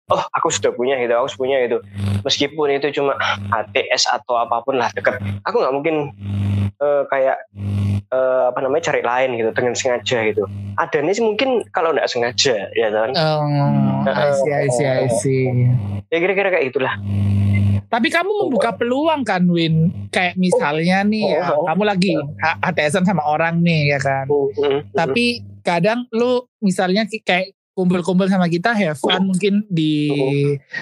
oh 0.07 0.23
aku 0.31 0.47
sudah 0.47 0.71
punya 0.71 0.95
gitu, 0.99 1.11
aku 1.11 1.27
sudah 1.29 1.41
punya 1.41 1.57
gitu. 1.65 1.77
Meskipun 2.23 2.67
itu 2.71 2.87
cuma 2.95 3.19
HTS 3.49 4.07
atau 4.07 4.39
apa 4.39 4.63
pun 4.63 4.79
lah 4.79 4.87
deket, 4.91 5.19
aku 5.43 5.55
nggak 5.59 5.73
mungkin 5.75 5.95
eh, 6.79 7.03
kayak 7.07 7.37
eh, 8.07 8.43
apa 8.47 8.59
namanya 8.59 8.87
cari 8.87 9.01
lain 9.03 9.35
gitu 9.35 9.49
dengan 9.51 9.73
sengaja 9.75 10.17
gitu. 10.27 10.43
Ada 10.73 11.03
nih 11.03 11.13
sih 11.13 11.23
mungkin 11.23 11.49
kalau 11.69 11.91
nggak 11.91 12.07
sengaja 12.07 12.71
ya 12.71 12.87
kan. 12.87 13.11
Oh, 13.13 14.07
I 14.07 14.31
see, 14.33 14.51
I 14.51 14.67
see, 14.69 14.87
I 14.87 15.07
see. 15.11 15.43
Ya 16.07 16.17
kira-kira 16.19 16.51
kayak 16.51 16.71
itulah. 16.71 16.95
Tapi 17.93 18.07
kamu 18.09 18.31
membuka 18.41 18.73
peluang 18.73 19.21
kan, 19.21 19.45
Win? 19.45 20.09
Kayak 20.09 20.33
misalnya 20.35 21.05
nih, 21.05 21.37
ya, 21.37 21.53
Oh. 21.53 21.69
kamu 21.69 21.83
lagi 21.85 22.17
HTSan 22.59 23.05
sama 23.05 23.21
orang 23.21 23.61
nih, 23.61 23.93
ya 23.93 23.99
kan? 24.01 24.25
Mm-mm. 24.25 24.89
Tapi 24.89 25.25
kadang 25.61 26.09
lu 26.09 26.41
misalnya 26.57 27.05
kayak 27.05 27.53
kumpul-kumpul 27.73 28.25
sama 28.25 28.45
kita 28.45 28.69
have 28.69 28.93
fun 28.95 29.25
mungkin 29.25 29.65
di 29.65 30.05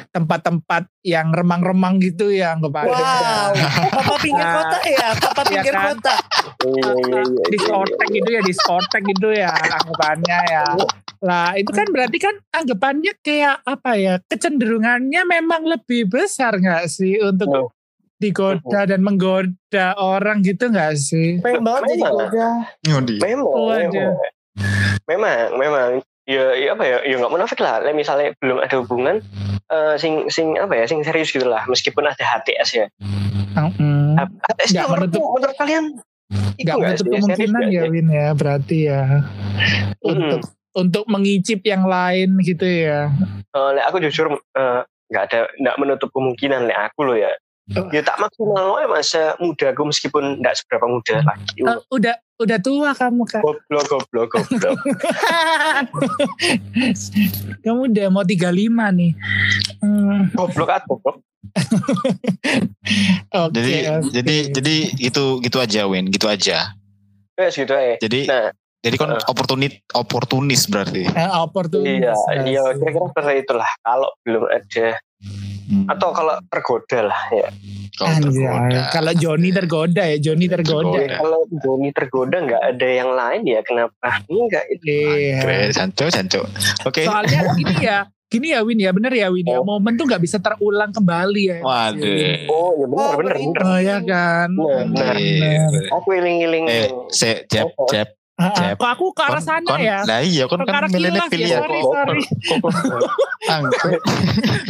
tempat-tempat 0.09 0.91
yang 1.01 1.31
remang-remang 1.31 1.99
gitu 1.99 2.27
ya 2.27 2.51
Wow. 2.91 3.55
Papa 3.91 4.15
pinggir 4.19 4.43
Nah. 4.43 4.55
kota 4.59 4.77
ya, 4.85 5.07
papa 5.15 5.41
Iya 5.41 5.49
pinggir 5.49 5.73
kan? 5.73 5.83
kota. 5.95 6.15
Iya, 6.61 6.89
iya, 6.91 7.19
iya. 7.23 7.45
diskotek 7.47 8.07
gitu 8.11 8.29
ya 8.29 8.41
diskotek 8.41 9.01
gitu 9.07 9.27
ya 9.31 9.49
anggapannya 9.49 10.39
ya 10.45 10.63
Lah 11.21 11.53
itu 11.53 11.69
kan 11.69 11.85
berarti 11.87 12.17
kan 12.17 12.35
anggapannya 12.49 13.13
kayak 13.21 13.61
apa 13.61 13.91
ya 13.93 14.17
kecenderungannya 14.25 15.21
memang 15.23 15.63
lebih 15.63 16.09
besar 16.09 16.57
nggak 16.57 16.89
sih 16.89 17.21
untuk 17.21 17.47
Oh. 17.47 17.69
digoda 18.17 18.85
dan 18.85 19.01
menggoda 19.01 19.97
orang 19.97 20.41
gitu 20.41 20.69
nggak 20.69 20.93
sih? 20.93 21.37
Pengen 21.41 21.61
banget 21.61 21.81
jadi 21.89 22.01
Memang. 22.01 22.17
goda. 22.17 22.49
Memang 23.21 23.47
memang 23.57 24.27
memang 25.07 25.35
memang 25.57 25.89
ya, 26.25 26.43
ya 26.53 26.69
apa 26.71 26.83
ya 26.83 26.97
ya 27.01 27.15
nggak 27.17 27.31
munafik 27.31 27.59
lah 27.59 27.81
Lah, 27.81 27.93
misalnya 27.93 28.33
belum 28.37 28.61
ada 28.61 28.75
hubungan 28.77 29.21
eh, 29.67 29.95
sing 29.97 30.25
sing 30.27 30.57
apa 30.57 30.73
ya 30.73 30.85
sing 30.85 31.01
serius 31.01 31.29
gitu 31.29 31.45
lah 31.45 31.65
meskipun 31.65 32.05
ada 32.05 32.21
HTS 32.21 32.69
ya 32.75 32.87
Hmm. 33.51 34.15
HTS 34.15 34.69
itu 34.69 34.79
Nggak 34.79 34.89
menurut, 34.89 35.11
menurut 35.11 35.55
kalian 35.59 35.85
Nggak 36.55 36.63
nggak 36.71 36.77
menutup 36.79 37.05
kemungkinan 37.09 37.63
ya? 37.67 37.83
Win 37.85 38.07
ya 38.07 38.27
berarti 38.31 38.77
ya 38.87 39.03
untuk 39.99 40.39
untuk 40.73 41.05
mengicip 41.05 41.61
yang 41.61 41.83
lain 41.83 42.39
gitu 42.39 42.63
ya. 42.63 43.11
Eh, 43.51 43.69
lek 43.73 43.85
aku 43.85 43.99
jujur 43.99 44.33
eh, 44.33 44.79
nggak 45.07 45.23
ada 45.25 45.39
nggak 45.55 45.75
menutup 45.77 46.09
kemungkinan 46.09 46.65
lek 46.65 46.77
aku 46.87 47.03
loh 47.03 47.15
ya 47.15 47.31
Oh. 47.71 47.87
ya 47.87 48.03
tak 48.03 48.19
maksimal 48.19 48.67
loh 48.67 48.83
masa 48.85 49.31
muda 49.39 49.71
aku 49.71 49.87
meskipun 49.87 50.43
nggak 50.43 50.59
seberapa 50.59 50.91
muda 50.91 51.23
lagi 51.23 51.55
Eh, 51.61 51.79
udah 51.87 52.19
udah 52.35 52.57
tua 52.59 52.91
kamu 52.91 53.23
kak. 53.23 53.39
goblok 53.39 53.85
goblok 53.87 54.27
goblok 54.29 54.75
kamu 57.63 57.79
udah 57.87 58.05
mau 58.09 58.25
35 58.25 58.91
nih. 58.91 59.11
Hmm, 59.79 60.27
goblok 60.33 60.69
at 60.69 60.83
goblok 60.83 61.21
Oke. 63.33 63.51
Jadi 63.55 63.73
oke. 63.87 64.09
jadi 64.11 64.35
jadi 64.51 64.75
gitu 64.99 65.39
gitu 65.39 65.57
aja 65.57 65.81
Win, 65.85 66.07
gitu 66.07 66.27
aja. 66.27 66.75
ya 67.33 67.47
gitu 67.47 67.71
aja 67.71 67.95
Jadi 67.97 68.27
nah 68.27 68.51
jadi 68.81 68.95
kan 68.95 69.09
eh. 69.11 69.23
oportunis 69.25 69.73
oportunis 69.91 70.61
berarti. 70.65 71.05
Eh, 71.05 71.29
opportunity. 71.31 72.01
iya 72.01 72.13
iya 72.43 72.63
kira-kira 72.71 73.05
seperti 73.07 73.33
itulah 73.39 73.69
kalau 73.79 74.09
belum 74.21 74.45
ada 74.47 74.97
Hmm. 75.61 75.85
atau 75.87 76.09
kalau 76.09 76.35
tergoda 76.49 77.05
lah 77.05 77.21
ya 77.29 77.47
Kalau. 77.93 78.33
Kalau 78.89 79.13
Joni 79.13 79.53
tergoda 79.53 80.03
ya, 80.03 80.17
Joni 80.17 80.49
tergoda. 80.49 80.97
Tergoda. 80.97 81.15
kalau 81.15 81.39
Joni 81.53 81.89
tergoda 81.93 82.37
nggak 82.41 82.63
ada 82.65 82.87
yang 82.89 83.09
lain 83.13 83.41
ya 83.45 83.61
kenapa 83.61 84.25
enggak 84.25 84.65
itu 84.67 84.83
Iya. 84.89 85.37
Oke, 85.39 85.55
sanco 85.71 86.05
sanco. 86.09 86.41
Oke. 86.83 87.05
Soalnya 87.05 87.53
gini 87.53 87.75
ya, 87.77 87.97
gini 88.27 88.47
ya 88.49 88.65
Win 88.65 88.79
ya, 88.79 88.89
bener 88.89 89.13
ya 89.13 89.29
Win 89.29 89.45
ya. 89.45 89.61
Oh. 89.61 89.63
Momen 89.63 89.93
tuh 89.93 90.09
nggak 90.09 90.19
bisa 90.19 90.41
terulang 90.41 90.89
kembali 90.89 91.43
ya. 91.45 91.57
Waduh. 91.61 92.09
oh 92.49 92.69
ya 92.73 92.85
benar 92.87 93.05
Oh, 93.05 93.11
benar 93.13 93.35
bener. 93.35 93.35
benar 93.37 93.63
Oh 93.63 93.79
ya 93.79 93.97
kan. 94.01 94.49
Bener, 94.51 95.15
Bener. 95.15 95.71
aku 95.93 96.09
iling-iling 96.11 96.65
Eh, 96.65 96.89
se 97.07 97.45
jab 97.45 97.69
jab. 97.87 98.09
Jeb. 98.51 98.75
Kok 98.75 98.89
aku 98.89 99.05
ke 99.11 99.21
arah 99.21 99.39
sana 99.39 99.67
kon- 99.67 99.79
ya? 99.79 99.99
Nah 100.03 100.19
iya, 100.19 100.43
kon 100.45 100.57
Kok 100.57 100.65
ke 100.65 100.67
kan 100.67 100.79
arah 100.79 100.89
milenial 100.89 101.13
kilaf 101.21 101.27
ya, 101.27 101.31
pilih 101.31 101.47
ya. 101.47 101.57
sorry, 101.59 101.79
kok. 101.79 101.93
sorry. 101.93 102.21
Angkut. 103.47 103.99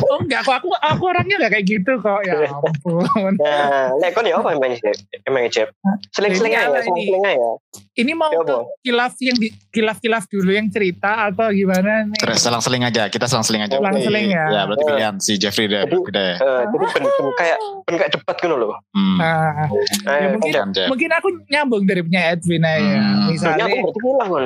Oh 0.04 0.20
enggak, 0.20 0.44
kok 0.44 0.56
aku 0.58 0.70
aku 0.76 1.04
orangnya 1.06 1.36
nggak 1.38 1.52
kayak 1.54 1.66
gitu 1.66 1.94
kok. 1.98 2.20
Ya 2.22 2.36
ampun. 2.52 3.34
Nah, 3.38 3.96
lek 3.96 4.12
kon 4.12 4.24
ya 4.24 4.36
apa 4.36 4.52
emang 4.52 4.76
Jeb? 4.76 4.96
Emang 5.24 5.48
Jeb? 5.48 5.72
Seling-seling 6.12 6.52
aja, 6.52 6.68
seling-seling 6.82 7.24
aja. 7.24 7.50
Ini 7.92 8.16
mau 8.16 8.32
Ya, 8.32 8.40
ke 8.40 8.56
kilaf 8.82 9.20
yang 9.20 9.36
di 9.36 9.52
kilaf-kilaf 9.68 10.24
dulu 10.26 10.48
yang 10.50 10.72
cerita 10.72 11.28
atau 11.28 11.52
gimana 11.52 12.08
nih? 12.08 12.16
Terus 12.18 12.40
selang-seling 12.40 12.84
aja, 12.84 13.12
kita 13.12 13.28
selang-seling 13.28 13.62
aja. 13.62 13.76
Selang-seling 13.76 14.32
ya. 14.32 14.46
Ya, 14.50 14.62
berarti 14.64 14.84
pilihan 14.86 15.16
si 15.20 15.36
Jeffrey 15.36 15.68
deh, 15.68 15.84
Jadi- 15.84 16.00
udah. 16.00 16.32
Eh, 16.34 16.64
jadi 16.66 16.86
ben 16.88 17.04
kayak 17.36 17.58
ben 17.84 17.96
kayak 17.98 18.12
debat 18.16 18.36
gitu 18.38 18.56
loh. 18.56 18.80
Hmm. 18.92 19.18
Nah, 19.18 19.68
Eh, 20.08 20.32
mungkin-. 20.32 20.40
Pilihan, 20.42 20.70
Jeff. 20.72 20.88
mungkin 20.88 21.10
aku 21.12 21.28
nyambung 21.46 21.84
dari 21.84 22.00
punya 22.02 22.32
Edwin 22.32 22.64
aja. 22.64 22.96
Hmm. 22.96 23.28
Misalnya 23.28 23.64
aku 23.66 23.76
berarti 23.84 24.00
pulang 24.00 24.30
kan. 24.32 24.46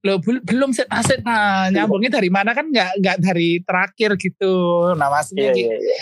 lo 0.00 0.16
bel- 0.16 0.40
belum 0.40 0.72
set 0.72 0.88
aset 0.88 1.20
nah 1.20 1.68
nyambungnya 1.68 2.08
dari 2.10 2.32
mana 2.32 2.56
kan 2.56 2.64
nggak 2.64 2.96
nggak 2.96 3.16
dari 3.20 3.60
terakhir 3.60 4.16
gitu 4.16 4.48
nah 4.96 5.12
maksudnya 5.12 5.52
Iya 5.52 5.52
gitu 5.52 5.68
iya 5.68 5.76
iya. 5.76 5.96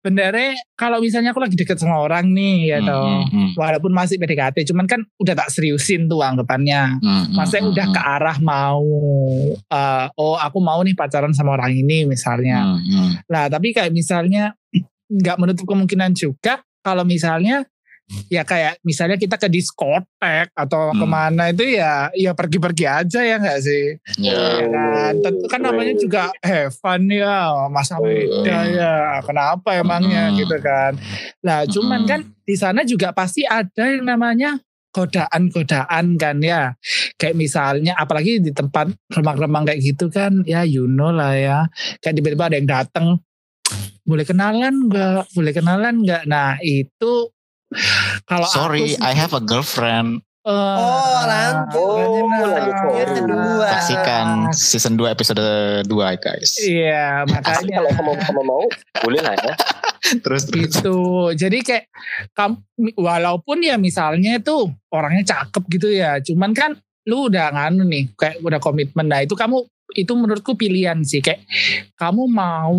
benernya 0.00 0.48
kalau 0.72 0.96
misalnya 0.98 1.28
aku 1.28 1.40
lagi 1.40 1.52
deket 1.52 1.76
sama 1.76 2.00
orang 2.00 2.24
nih 2.26 2.72
ya 2.72 2.78
Hmm, 2.78 2.88
toh 2.88 3.04
hmm, 3.04 3.24
hmm. 3.28 3.48
walaupun 3.54 3.92
masih 3.92 4.16
PDKT 4.16 4.64
cuman 4.64 4.86
kan 4.86 5.04
udah 5.18 5.36
tak 5.36 5.52
seriusin 5.52 6.08
tuh 6.08 6.23
anggapannya 6.26 6.82
Hmm, 6.98 7.24
Maksudnya 7.34 7.62
hmm, 7.62 7.72
udah 7.72 7.86
hmm. 7.86 7.94
ke 7.94 8.00
arah 8.00 8.38
mau 8.38 8.84
eh, 9.58 10.06
oh 10.16 10.36
aku 10.36 10.58
mau 10.58 10.80
nih 10.80 10.94
pacaran 10.94 11.32
sama 11.32 11.54
orang 11.54 11.72
ini 11.72 12.04
misalnya 12.04 12.64
Hmm, 12.64 12.80
hmm. 12.80 13.10
Nah, 13.28 13.44
tapi 13.48 13.72
kayak 13.72 13.90
misalnya 13.90 14.54
nggak 15.04 15.36
menutup 15.36 15.66
kemungkinan 15.66 16.12
juga 16.12 16.64
kalau 16.80 17.02
misalnya 17.02 17.64
ya 18.28 18.44
kayak 18.44 18.84
misalnya 18.84 19.16
kita 19.16 19.40
ke 19.40 19.48
diskotek 19.48 20.52
atau 20.52 20.92
Hmm. 20.92 21.00
ke 21.00 21.06
mana 21.08 21.48
itu 21.48 21.64
ya 21.64 22.12
ya 22.12 22.32
pergi-pergi 22.32 22.84
aja 22.84 23.20
ya 23.20 23.36
nggak 23.40 23.60
sih? 23.60 23.96
Ya. 24.20 24.60
Ya 24.60 24.66
kan, 24.68 25.12
tentu 25.24 25.44
kan 25.48 25.60
namanya 25.60 25.96
juga 25.96 26.28
have 26.44 26.68
fun 26.74 27.08
ya, 27.08 27.48
masa 27.68 27.96
muda 27.96 28.58
ya. 28.68 28.94
Kenapa 29.24 29.72
emangnya 29.74 30.28
Hmm. 30.28 30.36
gitu 30.36 30.56
kan? 30.60 30.92
Nah, 31.40 31.64
cuman 31.64 32.04
Hmm. 32.04 32.08
kan 32.08 32.20
di 32.44 32.54
sana 32.54 32.84
juga 32.84 33.08
pasti 33.10 33.40
ada 33.40 33.88
yang 33.88 34.04
namanya 34.04 34.60
godaan-godaan 34.94 36.14
kan 36.14 36.36
ya. 36.38 36.78
Kayak 37.18 37.34
misalnya 37.34 37.98
apalagi 37.98 38.38
di 38.38 38.54
tempat 38.54 38.94
remang-remang 39.10 39.66
kayak 39.66 39.82
gitu 39.82 40.06
kan 40.06 40.46
ya 40.46 40.62
you 40.62 40.86
know 40.86 41.10
lah 41.10 41.34
ya. 41.34 41.58
Kayak 41.98 42.22
tiba-tiba 42.22 42.44
ada 42.46 42.56
yang 42.56 42.70
datang 42.70 43.06
boleh 44.04 44.24
kenalan 44.24 44.86
nggak? 44.86 45.34
Boleh 45.34 45.52
kenalan 45.52 46.04
nggak? 46.04 46.22
Nah, 46.30 46.60
itu 46.62 47.32
kalau 48.28 48.46
Sorry, 48.46 48.94
aku 48.94 48.94
sih, 48.94 49.02
I 49.02 49.12
have 49.16 49.32
a 49.34 49.42
girlfriend. 49.42 50.22
Oh, 50.44 51.24
lanjut. 51.24 51.80
Oh, 51.80 52.28
lanjut. 52.28 53.08
Kedua. 53.16 53.64
Saksikan 53.64 54.52
season 54.52 55.00
2 55.00 55.08
episode 55.08 55.40
2 55.88 55.88
guys. 56.20 56.60
Iya, 56.60 57.24
Asli 57.24 57.72
makanya 57.72 57.72
kalau 57.80 57.90
kamu 57.96 58.12
kamu 58.20 58.42
mau 58.44 58.64
boleh 59.00 59.20
lah 59.24 59.34
ya. 59.40 59.54
Terus 60.24 60.42
terus. 60.48 60.60
gitu. 60.68 61.32
Jadi 61.32 61.64
kayak 61.64 61.88
kamu 62.36 62.60
walaupun 63.00 63.64
ya 63.64 63.80
misalnya 63.80 64.36
itu 64.36 64.68
orangnya 64.92 65.24
cakep 65.24 65.64
gitu 65.72 65.88
ya, 65.88 66.20
cuman 66.20 66.52
kan 66.52 66.76
lu 67.08 67.28
udah 67.32 67.52
nganu 67.52 67.88
nih, 67.88 68.12
kayak 68.16 68.40
udah 68.44 68.60
komitmen. 68.60 69.08
Nah, 69.08 69.24
itu 69.24 69.32
kamu 69.32 69.64
itu 69.94 70.12
menurutku 70.12 70.56
pilihan 70.56 71.00
sih 71.04 71.20
kayak 71.20 71.44
kamu 71.94 72.26
mau 72.28 72.76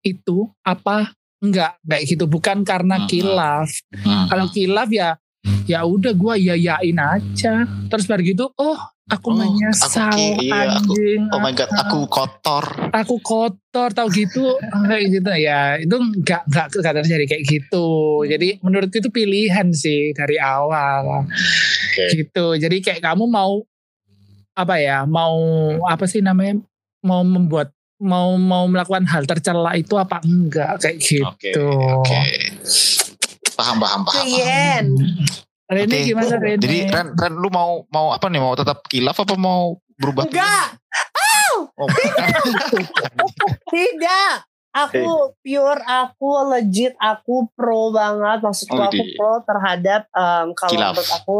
itu 0.00 0.48
apa 0.64 1.12
enggak 1.40 1.76
kayak 1.84 2.04
gitu 2.08 2.24
bukan 2.28 2.64
karena 2.64 3.04
kilaf. 3.04 3.68
Hmm. 3.92 4.26
Kalau 4.28 4.46
kilaf 4.50 4.88
ya 4.88 5.16
ya 5.64 5.82
udah 5.82 6.12
gua 6.12 6.34
yayain 6.34 6.96
aja. 6.96 7.64
Terus 7.86 8.04
baru 8.04 8.22
gitu, 8.22 8.44
oh 8.52 8.78
aku 9.06 9.28
Oh, 9.28 9.38
menyesal 9.38 10.10
aku 10.10 10.42
iya, 10.42 10.66
aku- 10.74 10.92
anjing. 10.92 11.22
Oh 11.30 11.38
my 11.38 11.52
god, 11.52 11.70
aku 11.70 11.98
kotor. 12.16 12.64
aku 12.90 13.14
kotor 13.18 13.88
tau 13.90 14.08
gitu. 14.08 14.58
Kayak 14.60 15.04
gitu. 15.12 15.30
Ya 15.32 15.60
itu 15.76 15.94
nggak 15.94 16.42
nggak 16.46 16.66
nggak 16.74 16.94
terjadi 17.00 17.24
kayak 17.26 17.44
gitu. 17.44 17.86
Jadi 18.24 18.58
menurut 18.60 18.90
itu 18.90 19.06
pilihan 19.06 19.70
sih 19.70 20.10
dari 20.10 20.36
awal. 20.36 21.26
Gitu. 21.94 22.46
Jadi 22.56 22.76
kayak 22.80 23.00
kamu 23.00 23.24
mau 23.24 23.62
apa 24.52 24.74
ya 24.76 25.04
mau 25.04 25.36
apa 25.84 26.04
sih 26.04 26.18
namanya 26.18 26.56
mau 27.00 27.20
membuat 27.20 27.70
mau 27.96 28.36
mau 28.36 28.64
melakukan 28.66 29.04
hal 29.04 29.24
tercela 29.24 29.72
itu 29.72 29.94
apa 29.94 30.20
enggak? 30.20 30.82
Kayak 30.82 30.96
Oke, 30.96 31.08
gitu 31.46 31.68
oke. 31.68 32.20
Paham, 33.56 33.76
paham, 33.76 34.00
paham. 34.04 34.24
Yen. 34.24 34.86
Rene 35.66 35.90
Oke. 35.90 36.06
gimana 36.06 36.34
Rene 36.36 36.62
Jadi 36.62 36.78
Ren, 36.86 37.06
Ren 37.12 37.34
lu 37.34 37.48
mau 37.48 37.82
mau 37.88 38.12
apa 38.12 38.28
nih? 38.28 38.38
Mau 38.38 38.54
tetap 38.54 38.86
kilaf 38.86 39.16
apa 39.16 39.34
mau 39.34 39.74
berubah? 39.96 40.24
Enggak, 40.24 40.78
Oh, 41.74 41.88
tidak. 43.68 44.32
Aku 44.70 45.32
pure, 45.38 45.80
aku 45.82 46.28
legit, 46.50 46.92
aku 46.96 47.48
pro 47.50 47.88
banget. 47.90 48.44
Maksudku 48.44 48.76
Oh, 48.76 48.84
aku 48.84 48.92
di- 48.94 49.16
pro 49.16 49.40
terhadap 49.42 50.04
um, 50.12 50.52
kalau 50.52 50.70
Kilaf. 50.70 50.92
menurut 50.92 51.10
aku 51.10 51.38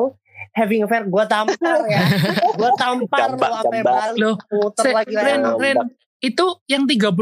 having 0.53 0.83
affair, 0.83 1.05
gue 1.05 1.25
tampar 1.27 1.79
ya. 1.85 2.01
gue 2.59 2.71
tampar 2.75 3.29
lo 3.31 3.45
sampai 3.61 3.81
balik 3.85 4.37
Se- 4.75 4.91
lagi 4.91 5.15
Ren. 5.15 5.41
Ren, 5.55 5.77
itu 6.19 6.47
yang 6.65 6.89
35% 6.89 7.13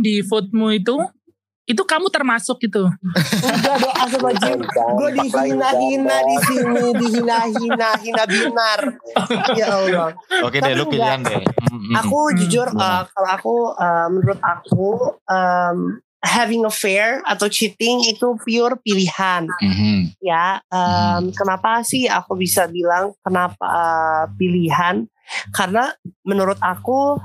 di 0.00 0.24
vote-mu 0.24 0.72
itu 0.72 0.96
itu 1.64 1.80
kamu 1.80 2.12
termasuk 2.12 2.60
itu 2.60 2.84
Enggak 3.40 3.76
dong, 3.80 3.94
astagfirullahaladzim. 3.96 4.58
Gue 5.00 5.08
dihina-hina 5.16 6.16
di 6.22 6.36
sini, 6.44 6.84
dihina-hina, 6.92 7.88
hina 8.00 8.24
binar. 8.28 8.80
Ya 9.56 9.66
Allah. 9.72 10.08
Oke 10.44 10.60
deh, 10.60 10.74
lu 10.76 10.84
pilihan 10.86 11.20
deh. 11.20 11.40
Hmm, 11.40 11.80
hmm, 11.80 11.94
Aku 12.04 12.18
Hmm. 12.28 12.36
jujur, 12.36 12.68
uh, 12.68 13.02
kalau 13.08 13.30
aku 13.32 13.54
uh, 13.74 14.08
menurut 14.12 14.40
aku 14.40 14.88
um, 15.24 15.78
having 16.20 16.64
affair 16.64 17.20
atau 17.24 17.48
cheating 17.48 18.00
itu 18.08 18.26
pure 18.40 18.80
pilihan. 18.80 19.44
hmm, 19.44 19.74
hmm. 19.76 20.00
ya 20.24 20.56
um, 20.72 21.28
kenapa 21.32 21.84
sih 21.84 22.08
aku 22.08 22.32
bisa 22.34 22.64
bilang 22.64 23.12
kenapa 23.20 23.60
uh, 23.60 24.24
pilihan 24.32 25.04
karena 25.52 25.92
menurut 26.24 26.56
aku 26.60 27.20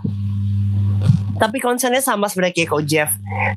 tapi 1.40 1.58
concernnya 1.64 2.04
sama 2.04 2.28
sebenarnya 2.28 2.56
kayak 2.60 2.70
kau 2.70 2.84
Jeff 2.84 3.10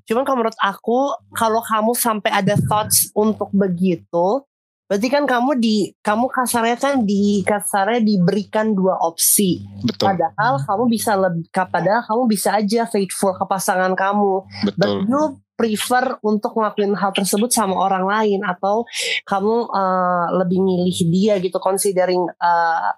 cuman 0.06 0.22
kalau 0.22 0.38
menurut 0.40 0.58
aku 0.62 1.12
kalau 1.34 1.60
kamu 1.60 1.92
sampai 1.98 2.30
ada 2.30 2.54
thoughts 2.70 3.10
untuk 3.12 3.50
begitu 3.50 4.46
Berarti 4.92 5.08
kan 5.08 5.24
kamu 5.24 5.56
di 5.56 5.88
kamu 6.04 6.28
kasarnya 6.28 6.76
kan 6.76 7.00
di 7.08 7.40
kasarnya 7.48 8.04
diberikan 8.04 8.76
dua 8.76 9.00
opsi. 9.00 9.64
Betul. 9.88 10.12
Padahal 10.12 10.60
kamu 10.60 10.84
bisa 10.84 11.16
lebih 11.16 11.48
padahal 11.48 12.04
kamu 12.04 12.22
bisa 12.28 12.60
aja 12.60 12.84
faithful 12.84 13.32
ke 13.32 13.40
pasangan 13.48 13.96
kamu. 13.96 14.44
But 14.68 14.76
Betul. 14.76 15.08
you 15.08 15.22
prefer 15.56 16.20
untuk 16.20 16.52
ngelakuin 16.60 16.92
hal 16.92 17.16
tersebut 17.16 17.48
sama 17.48 17.72
orang 17.72 18.04
lain 18.04 18.44
atau 18.44 18.84
kamu 19.24 19.72
uh, 19.72 20.26
lebih 20.44 20.60
milih 20.60 20.98
dia 21.08 21.40
gitu 21.40 21.56
considering 21.56 22.28
uh, 22.36 22.92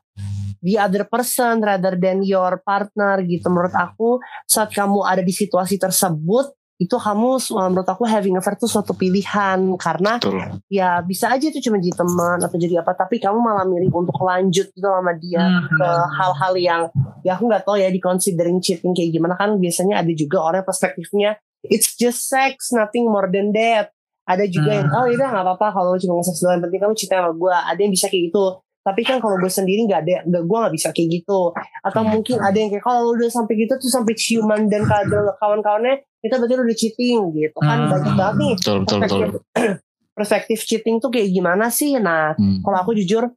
the 0.64 0.80
other 0.80 1.04
person 1.04 1.60
rather 1.60 1.92
than 1.94 2.24
your 2.24 2.56
partner 2.64 3.20
gitu. 3.20 3.52
Menurut 3.52 3.76
aku 3.76 4.16
saat 4.48 4.72
kamu 4.72 5.04
ada 5.04 5.20
di 5.20 5.30
situasi 5.30 5.76
tersebut 5.76 6.48
itu 6.74 6.98
kamu 6.98 7.38
uh, 7.38 7.68
menurut 7.70 7.86
aku 7.86 8.02
having 8.02 8.34
affair 8.34 8.58
itu 8.58 8.66
suatu 8.66 8.96
pilihan. 8.96 9.60
Karena 9.78 10.18
Betul. 10.18 10.58
ya 10.66 11.04
bisa 11.04 11.30
aja 11.30 11.46
itu 11.46 11.62
cuma 11.62 11.78
jadi 11.78 11.94
teman 11.94 12.42
atau 12.42 12.56
jadi 12.58 12.82
apa 12.82 12.96
tapi 12.96 13.22
kamu 13.22 13.38
malah 13.38 13.62
milih 13.62 13.94
untuk 13.94 14.16
lanjut 14.18 14.72
gitu 14.72 14.82
sama 14.82 15.14
dia 15.14 15.44
Hmm. 15.44 15.68
ke 15.70 15.88
hal-hal 16.18 16.52
yang 16.58 16.82
ya 17.22 17.38
aku 17.38 17.46
nggak 17.46 17.62
tahu 17.62 17.78
ya 17.78 17.92
di 17.92 18.00
considering 18.02 18.58
cheating 18.58 18.90
kayak 18.90 19.14
gimana. 19.14 19.38
Kan 19.38 19.60
biasanya 19.60 20.02
ada 20.02 20.10
juga 20.16 20.42
orang 20.42 20.64
yang 20.64 20.68
perspektifnya 20.68 21.30
it's 21.62 21.94
just 21.94 22.26
sex 22.26 22.74
nothing 22.74 23.06
more 23.06 23.30
than 23.30 23.54
that. 23.54 23.94
Ada 24.26 24.48
juga 24.48 24.72
yang 24.74 24.88
Hmm. 24.90 24.98
oh 24.98 25.06
udah 25.06 25.28
nggak 25.30 25.44
apa-apa 25.44 25.68
kalau 25.70 25.94
cuma 25.94 26.24
seks 26.24 26.40
doang 26.40 26.58
yang 26.58 26.64
penting 26.66 26.80
kamu 26.82 26.94
cinta 26.96 27.14
sama 27.22 27.30
gue 27.36 27.54
ada 27.54 27.76
yang 27.78 27.92
bisa 27.92 28.06
kayak 28.08 28.32
gitu 28.32 28.44
tapi 28.84 29.00
kan 29.00 29.16
kalau 29.16 29.40
gue 29.40 29.48
sendiri 29.48 29.88
nggak 29.88 30.00
ada 30.04 30.14
nggak 30.28 30.44
gue 30.44 30.58
nggak 30.60 30.74
bisa 30.76 30.88
kayak 30.92 31.08
gitu 31.08 31.50
atau 31.80 32.00
Hmm. 32.04 32.10
mungkin 32.20 32.36
ada 32.38 32.52
yang 32.52 32.68
kayak 32.68 32.84
kalau 32.84 33.16
udah 33.16 33.32
sampai 33.32 33.54
gitu 33.56 33.72
tuh 33.80 33.88
sampai 33.88 34.12
ciuman 34.12 34.68
dan 34.68 34.84
kawan-kawannya 35.40 36.04
itu 36.20 36.30
berarti 36.30 36.54
udah 36.54 36.76
cheating 36.76 37.18
gitu 37.32 37.58
kan 37.58 37.78
Hmm. 37.84 37.90
banyak 37.90 38.12
banget 38.12 38.34
nih 38.36 38.52
Betul, 38.60 38.76
betul, 38.84 38.98
betul. 39.00 39.00
perspektif, 39.00 39.32
perspektif 40.16 40.58
cheating 40.62 40.96
tuh 41.00 41.08
kayak 41.08 41.32
gimana 41.32 41.72
sih? 41.72 41.96
Nah, 41.96 42.36
Hmm. 42.36 42.60
kalau 42.60 42.78
aku 42.78 42.92
jujur 42.94 43.32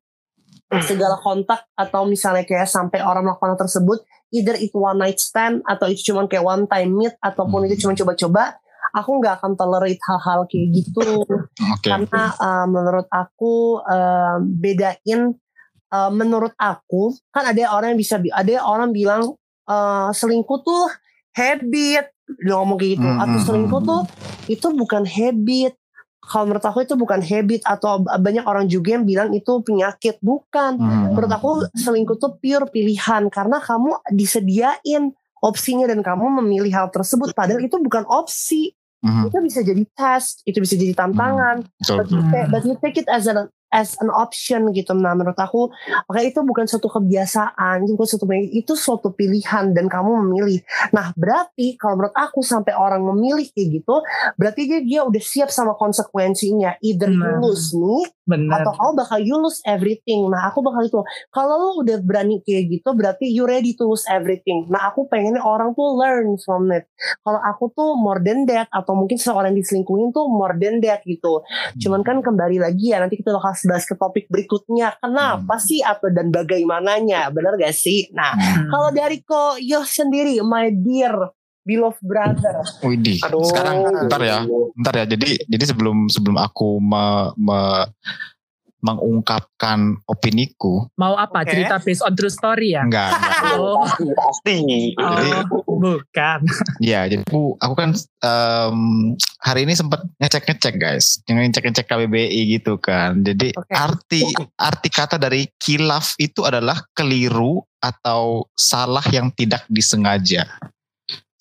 segala 0.84 1.16
kontak 1.16 1.64
atau 1.74 2.04
misalnya 2.04 2.44
kayak 2.44 2.68
sampai 2.68 3.00
orang 3.00 3.24
melakukan 3.24 3.56
hal 3.56 3.60
tersebut, 3.60 4.04
either 4.36 4.60
itu 4.60 4.76
one 4.76 5.00
night 5.00 5.16
stand 5.16 5.64
atau 5.64 5.88
itu 5.88 6.12
cuma 6.12 6.28
kayak 6.28 6.44
one 6.44 6.68
time 6.68 6.92
meet 6.92 7.16
ataupun 7.24 7.64
Hmm. 7.64 7.68
itu 7.72 7.88
cuma 7.88 7.96
coba-coba, 7.96 8.60
aku 8.94 9.10
nggak 9.20 9.42
akan 9.42 9.54
tolerate 9.60 10.02
hal-hal 10.04 10.46
kayak 10.48 10.68
gitu. 10.72 11.24
Oke. 11.74 11.88
karena 11.88 12.34
uh, 12.38 12.66
menurut 12.70 13.08
aku 13.12 13.84
uh, 13.84 14.40
bedain 14.42 15.36
uh, 15.92 16.12
menurut 16.12 16.54
aku 16.60 17.16
kan 17.32 17.52
ada 17.52 17.72
orang 17.72 17.96
yang 17.96 18.00
bisa 18.02 18.20
bi- 18.20 18.34
ada 18.34 18.64
orang 18.64 18.92
bilang 18.92 19.36
uh, 19.68 20.10
selingkuh 20.12 20.60
tuh 20.64 20.92
habit. 21.36 22.12
Dia 22.28 22.60
ngomong 22.60 22.76
kayak 22.76 23.00
gitu. 23.00 23.08
Hmm, 23.08 23.24
atau 23.24 23.40
hmm, 23.40 23.46
selingkuh 23.48 23.82
hmm. 23.82 23.90
tuh 23.90 24.02
itu 24.52 24.68
bukan 24.76 25.04
habit. 25.08 25.74
Kalau 26.28 26.44
menurut 26.44 26.66
aku 26.68 26.84
itu 26.84 26.96
bukan 27.00 27.24
habit 27.24 27.64
atau 27.64 28.04
banyak 28.04 28.44
orang 28.44 28.68
juga 28.68 29.00
yang 29.00 29.08
bilang 29.08 29.32
itu 29.32 29.64
penyakit. 29.64 30.20
Bukan. 30.20 30.76
Hmm. 30.76 31.16
menurut 31.16 31.32
aku 31.32 31.72
selingkuh 31.72 32.20
tuh 32.20 32.36
pure 32.36 32.68
pilihan. 32.68 33.32
Karena 33.32 33.64
kamu 33.64 34.12
disediain 34.12 35.16
opsinya 35.44 35.86
dan 35.90 36.02
kamu 36.02 36.42
memilih 36.44 36.72
hal 36.74 36.88
tersebut 36.90 37.34
padahal 37.34 37.62
itu 37.62 37.78
bukan 37.78 38.06
opsi 38.08 38.74
Hmm. 38.98 39.30
itu 39.30 39.38
bisa 39.46 39.62
jadi 39.62 39.86
test 39.94 40.42
itu 40.42 40.58
bisa 40.58 40.74
jadi 40.74 40.98
tantangan 40.98 41.62
Betul. 41.78 41.96
but 42.02 42.08
you, 42.10 42.22
take, 42.34 42.48
but 42.50 42.64
you 42.66 42.74
take 42.82 42.98
it 42.98 43.06
as 43.06 43.30
an 43.30 43.46
as 43.70 43.94
an 44.02 44.10
option 44.10 44.72
gitu 44.74 44.98
nah 44.98 45.14
menurut 45.14 45.38
aku 45.38 45.70
maka 46.10 46.22
itu 46.26 46.40
bukan 46.42 46.66
suatu 46.66 46.90
kebiasaan 46.90 47.86
itu 47.86 47.94
bukan 47.94 48.10
suatu 48.10 48.26
itu 48.34 48.74
suatu 48.74 49.14
pilihan 49.14 49.72
dan 49.76 49.86
kamu 49.88 50.26
memilih 50.26 50.60
nah 50.92 51.14
berarti 51.14 51.78
kalau 51.78 52.00
menurut 52.02 52.16
aku 52.16 52.42
sampai 52.42 52.74
orang 52.74 53.04
memilih 53.04 53.46
kayak 53.54 53.84
gitu 53.84 53.96
berarti 54.40 54.62
dia 54.66 54.80
dia 54.82 55.02
udah 55.06 55.22
siap 55.22 55.50
sama 55.54 55.78
konsekuensinya 55.78 56.80
either 56.82 57.12
you 57.12 57.28
Nah. 57.28 57.42
lose 57.44 57.76
me 57.76 58.08
Benar. 58.28 58.60
atau 58.60 58.76
kamu 58.76 58.92
bakal 59.00 59.20
you 59.24 59.40
lose 59.40 59.64
everything. 59.64 60.28
Nah 60.28 60.52
aku 60.52 60.60
bakal 60.60 60.84
itu. 60.84 61.00
Kalau 61.32 61.56
lu 61.56 61.70
udah 61.88 62.04
berani 62.04 62.44
kayak 62.44 62.68
gitu, 62.68 62.92
berarti 62.92 63.32
you 63.32 63.48
ready 63.48 63.72
to 63.72 63.88
lose 63.88 64.04
everything. 64.12 64.68
Nah 64.68 64.92
aku 64.92 65.08
pengennya 65.08 65.40
orang 65.40 65.72
tuh 65.72 65.96
learn 65.96 66.36
from 66.44 66.68
it. 66.76 66.92
Kalau 67.24 67.40
aku 67.40 67.72
tuh 67.72 67.96
more 67.96 68.20
than 68.20 68.44
that, 68.52 68.68
atau 68.76 69.00
mungkin 69.00 69.16
seorang 69.16 69.56
yang 69.56 69.64
diselingkuhin 69.64 70.12
tuh 70.12 70.28
more 70.28 70.60
than 70.60 70.84
that 70.84 71.08
gitu. 71.08 71.40
Cuman 71.80 72.04
kan 72.04 72.20
kembali 72.20 72.60
lagi 72.60 72.92
ya, 72.92 73.00
nanti 73.00 73.16
kita 73.16 73.32
bakal 73.32 73.56
bahas 73.64 73.88
ke 73.88 73.96
topik 73.96 74.28
berikutnya. 74.28 75.00
Kenapa 75.00 75.58
sih 75.58 75.82
atau 75.82 76.12
dan 76.12 76.30
bagaimananya, 76.30 77.32
benar 77.32 77.56
gak 77.56 77.74
sih? 77.74 78.12
Nah 78.12 78.36
Hmm. 78.38 78.70
kalau 78.70 78.90
dari 78.92 79.24
Ko 79.24 79.56
Yo 79.58 79.82
sendiri, 79.82 80.38
my 80.44 80.70
dear 80.70 81.14
beloved 81.64 82.00
brother. 82.00 82.64
Widih. 82.80 83.20
Aduh. 83.28 83.44
Sekarang 83.44 84.08
ntar 84.08 84.22
ya. 84.24 84.44
Ntar 84.78 84.94
ya. 84.94 85.06
Jadi 85.08 85.36
jadi 85.48 85.64
sebelum 85.68 86.08
sebelum 86.08 86.38
aku 86.38 86.80
me, 86.80 87.06
me- 87.36 87.88
mengungkapkan 88.82 89.98
opiniku, 90.06 90.86
Mau 90.96 91.18
apa? 91.18 91.42
Oke. 91.42 91.50
Cerita 91.54 91.82
based 91.82 92.04
on 92.06 92.14
true 92.14 92.30
story 92.30 92.78
ya? 92.78 92.86
enggak, 92.86 93.10
enggak. 93.10 93.56
Oh, 93.58 93.82
pasti 94.14 94.56
Jadi- 94.94 95.46
oh, 95.66 95.78
bukan. 95.82 96.40
Ya, 96.84 97.10
jadi 97.10 97.26
aku 97.26 97.58
aku 97.58 97.74
kan 97.74 97.92
em, 98.22 98.80
hari 99.42 99.66
ini 99.66 99.74
sempat 99.74 100.06
ngecek-ngecek 100.22 100.76
guys, 100.78 101.22
yang 101.26 101.42
ngecek-ngecek 101.42 101.90
KBBI 101.90 102.42
gitu 102.60 102.78
kan. 102.78 103.26
Jadi 103.26 103.58
Oke. 103.58 103.74
arti 103.74 104.22
arti 104.58 104.90
kata 104.94 105.18
dari 105.18 105.50
kilaf 105.58 106.14
itu 106.22 106.46
adalah 106.46 106.78
keliru 106.94 107.62
atau 107.82 108.46
salah 108.54 109.04
yang 109.10 109.34
tidak 109.34 109.66
disengaja. 109.70 110.46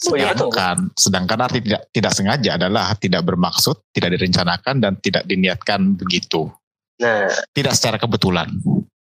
Oh, 0.05 0.13
iya. 0.13 0.37
Sedangkan, 0.37 0.93
sedangkan 0.93 1.39
arti 1.41 1.59
tidak 1.65 1.89
tidak 1.89 2.13
sengaja 2.13 2.51
adalah 2.61 2.93
tidak 3.01 3.23
bermaksud, 3.25 3.81
tidak 3.97 4.21
direncanakan 4.21 4.77
dan 4.85 4.93
tidak 5.01 5.25
diniatkan 5.25 5.97
begitu. 5.97 6.53
Nah 7.01 7.29
Tidak 7.53 7.75
secara 7.77 7.97
kebetulan. 8.01 8.49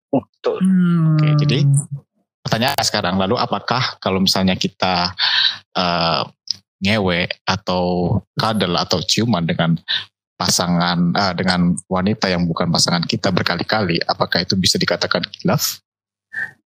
betul 0.08 0.60
Hmm. 0.64 1.14
Oke, 1.18 1.28
jadi 1.44 1.68
pertanyaan 2.40 2.80
sekarang 2.80 3.20
lalu 3.20 3.36
apakah 3.36 4.00
kalau 4.00 4.22
misalnya 4.24 4.56
kita 4.56 5.12
eh, 5.76 6.22
ngewe 6.80 7.28
atau 7.44 8.16
kadal 8.38 8.78
atau 8.78 9.02
ciuman 9.02 9.44
dengan 9.44 9.76
pasangan 10.38 11.12
eh, 11.12 11.34
dengan 11.36 11.74
wanita 11.90 12.30
yang 12.30 12.46
bukan 12.46 12.70
pasangan 12.70 13.04
kita 13.04 13.28
berkali-kali 13.34 14.00
apakah 14.06 14.46
itu 14.46 14.56
bisa 14.56 14.78
dikatakan 14.80 15.26
kilaf? 15.28 15.82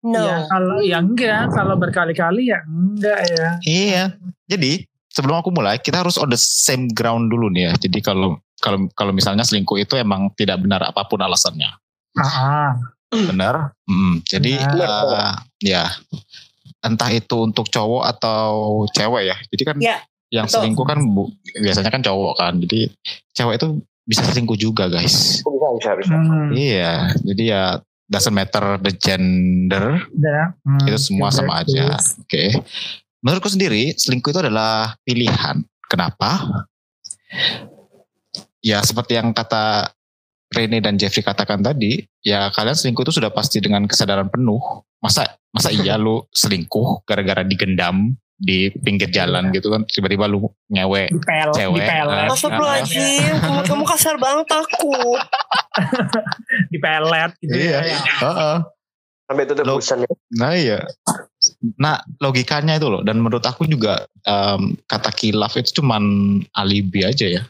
No. 0.01 0.17
Ya, 0.17 0.49
kalau 0.49 0.81
ya 0.81 0.99
enggak, 0.99 1.53
kalau 1.53 1.77
berkali-kali 1.77 2.49
ya 2.49 2.65
enggak 2.65 3.21
ya. 3.29 3.49
Iya. 3.63 4.05
Jadi 4.49 4.89
sebelum 5.13 5.45
aku 5.45 5.53
mulai 5.53 5.77
kita 5.77 6.01
harus 6.01 6.17
on 6.17 6.33
the 6.33 6.41
same 6.41 6.89
ground 6.91 7.29
dulu 7.29 7.53
nih 7.53 7.69
ya. 7.69 7.73
Jadi 7.77 7.99
kalau 8.01 8.41
kalau 8.61 8.87
kalau 8.93 9.11
misalnya 9.11 9.43
selingkuh 9.43 9.77
itu 9.77 9.97
emang 9.97 10.31
tidak 10.35 10.57
benar 10.57 10.85
apa 10.85 11.03
pun 11.05 11.19
alasannya. 11.19 11.73
Ah, 12.15 12.77
Benar. 13.11 13.75
Hmm, 13.85 14.23
jadi 14.23 14.55
Benar. 14.55 14.87
eh, 14.87 15.33
ya 15.67 15.85
entah 16.81 17.11
itu 17.11 17.37
untuk 17.41 17.67
cowok 17.67 18.07
atau 18.09 18.43
cewek 18.89 19.23
ya. 19.27 19.37
Jadi 19.49 19.63
kan 19.65 19.77
Ya, 19.79 19.97
yang 20.31 20.47
betul. 20.47 20.63
selingkuh 20.63 20.87
kan 20.87 20.99
bu- 21.05 21.33
biasanya 21.57 21.91
kan 21.91 22.01
cowok 22.01 22.35
kan. 22.37 22.55
Jadi 22.57 22.87
cewek 23.33 23.59
itu 23.59 23.69
bisa 24.05 24.23
selingkuh 24.25 24.55
juga 24.55 24.87
guys. 24.87 25.43
bisa 25.43 25.69
bisa 25.75 25.91
bisa 25.97 26.15
hmm, 26.15 26.55
Iya. 26.55 27.11
Jadi 27.21 27.43
ya 27.47 27.63
doesn't 28.07 28.31
matter 28.33 28.79
the 28.79 28.93
gender. 28.93 30.07
udah, 30.09 30.55
hmm, 30.61 30.87
Itu 30.87 30.99
semua 31.01 31.31
sama 31.31 31.63
aja. 31.63 31.99
Oke. 32.17 32.63
Menurutku 33.21 33.49
sendiri 33.49 33.91
selingkuh 33.93 34.31
itu 34.31 34.41
adalah 34.41 34.95
pilihan. 35.03 35.61
Kenapa? 35.85 36.63
Ya 38.61 38.85
seperti 38.85 39.17
yang 39.17 39.33
kata 39.33 39.93
Rene 40.51 40.83
dan 40.83 40.99
Jeffrey 40.99 41.23
katakan 41.23 41.63
tadi, 41.63 42.03
ya 42.21 42.51
kalian 42.51 42.75
selingkuh 42.75 43.07
itu 43.07 43.23
sudah 43.23 43.31
pasti 43.31 43.63
dengan 43.63 43.87
kesadaran 43.87 44.27
penuh. 44.29 44.59
Masa 44.99 45.39
masa 45.55 45.71
iya 45.79 45.95
lu 45.97 46.27
selingkuh 46.35 47.07
gara-gara 47.07 47.47
digendam 47.47 48.13
di 48.41 48.73
pinggir 48.73 49.13
jalan 49.13 49.53
gitu 49.53 49.69
kan 49.69 49.85
tiba-tiba 49.85 50.25
lu 50.25 50.49
ngewe 50.73 51.13
Dipel, 51.13 51.53
Cewek, 51.53 51.77
dipelet, 51.77 52.25
ah. 52.25 52.33
Astagfirullahaladzim, 52.33 53.35
kamu, 53.37 53.61
kamu 53.69 53.83
kasar 53.85 54.17
banget 54.17 54.49
aku. 54.49 54.97
dipelet 56.73 57.31
gitu 57.45 57.53
Iya. 57.55 57.79
ya. 57.85 57.99
Heeh. 58.01 58.57
sampai 59.31 59.47
itu 59.47 59.55
tebusan 59.55 60.03
ya 60.03 60.11
Nah 60.43 60.53
iya. 60.59 60.79
Nah 61.79 62.03
logikanya 62.19 62.75
itu 62.75 62.91
loh. 62.91 63.07
Dan 63.07 63.23
menurut 63.23 63.47
aku 63.47 63.63
juga 63.63 64.03
em, 64.27 64.75
kata 64.91 65.15
kilaf 65.15 65.55
itu 65.55 65.79
cuman 65.79 66.03
alibi 66.51 67.07
aja 67.07 67.31
ya. 67.31 67.43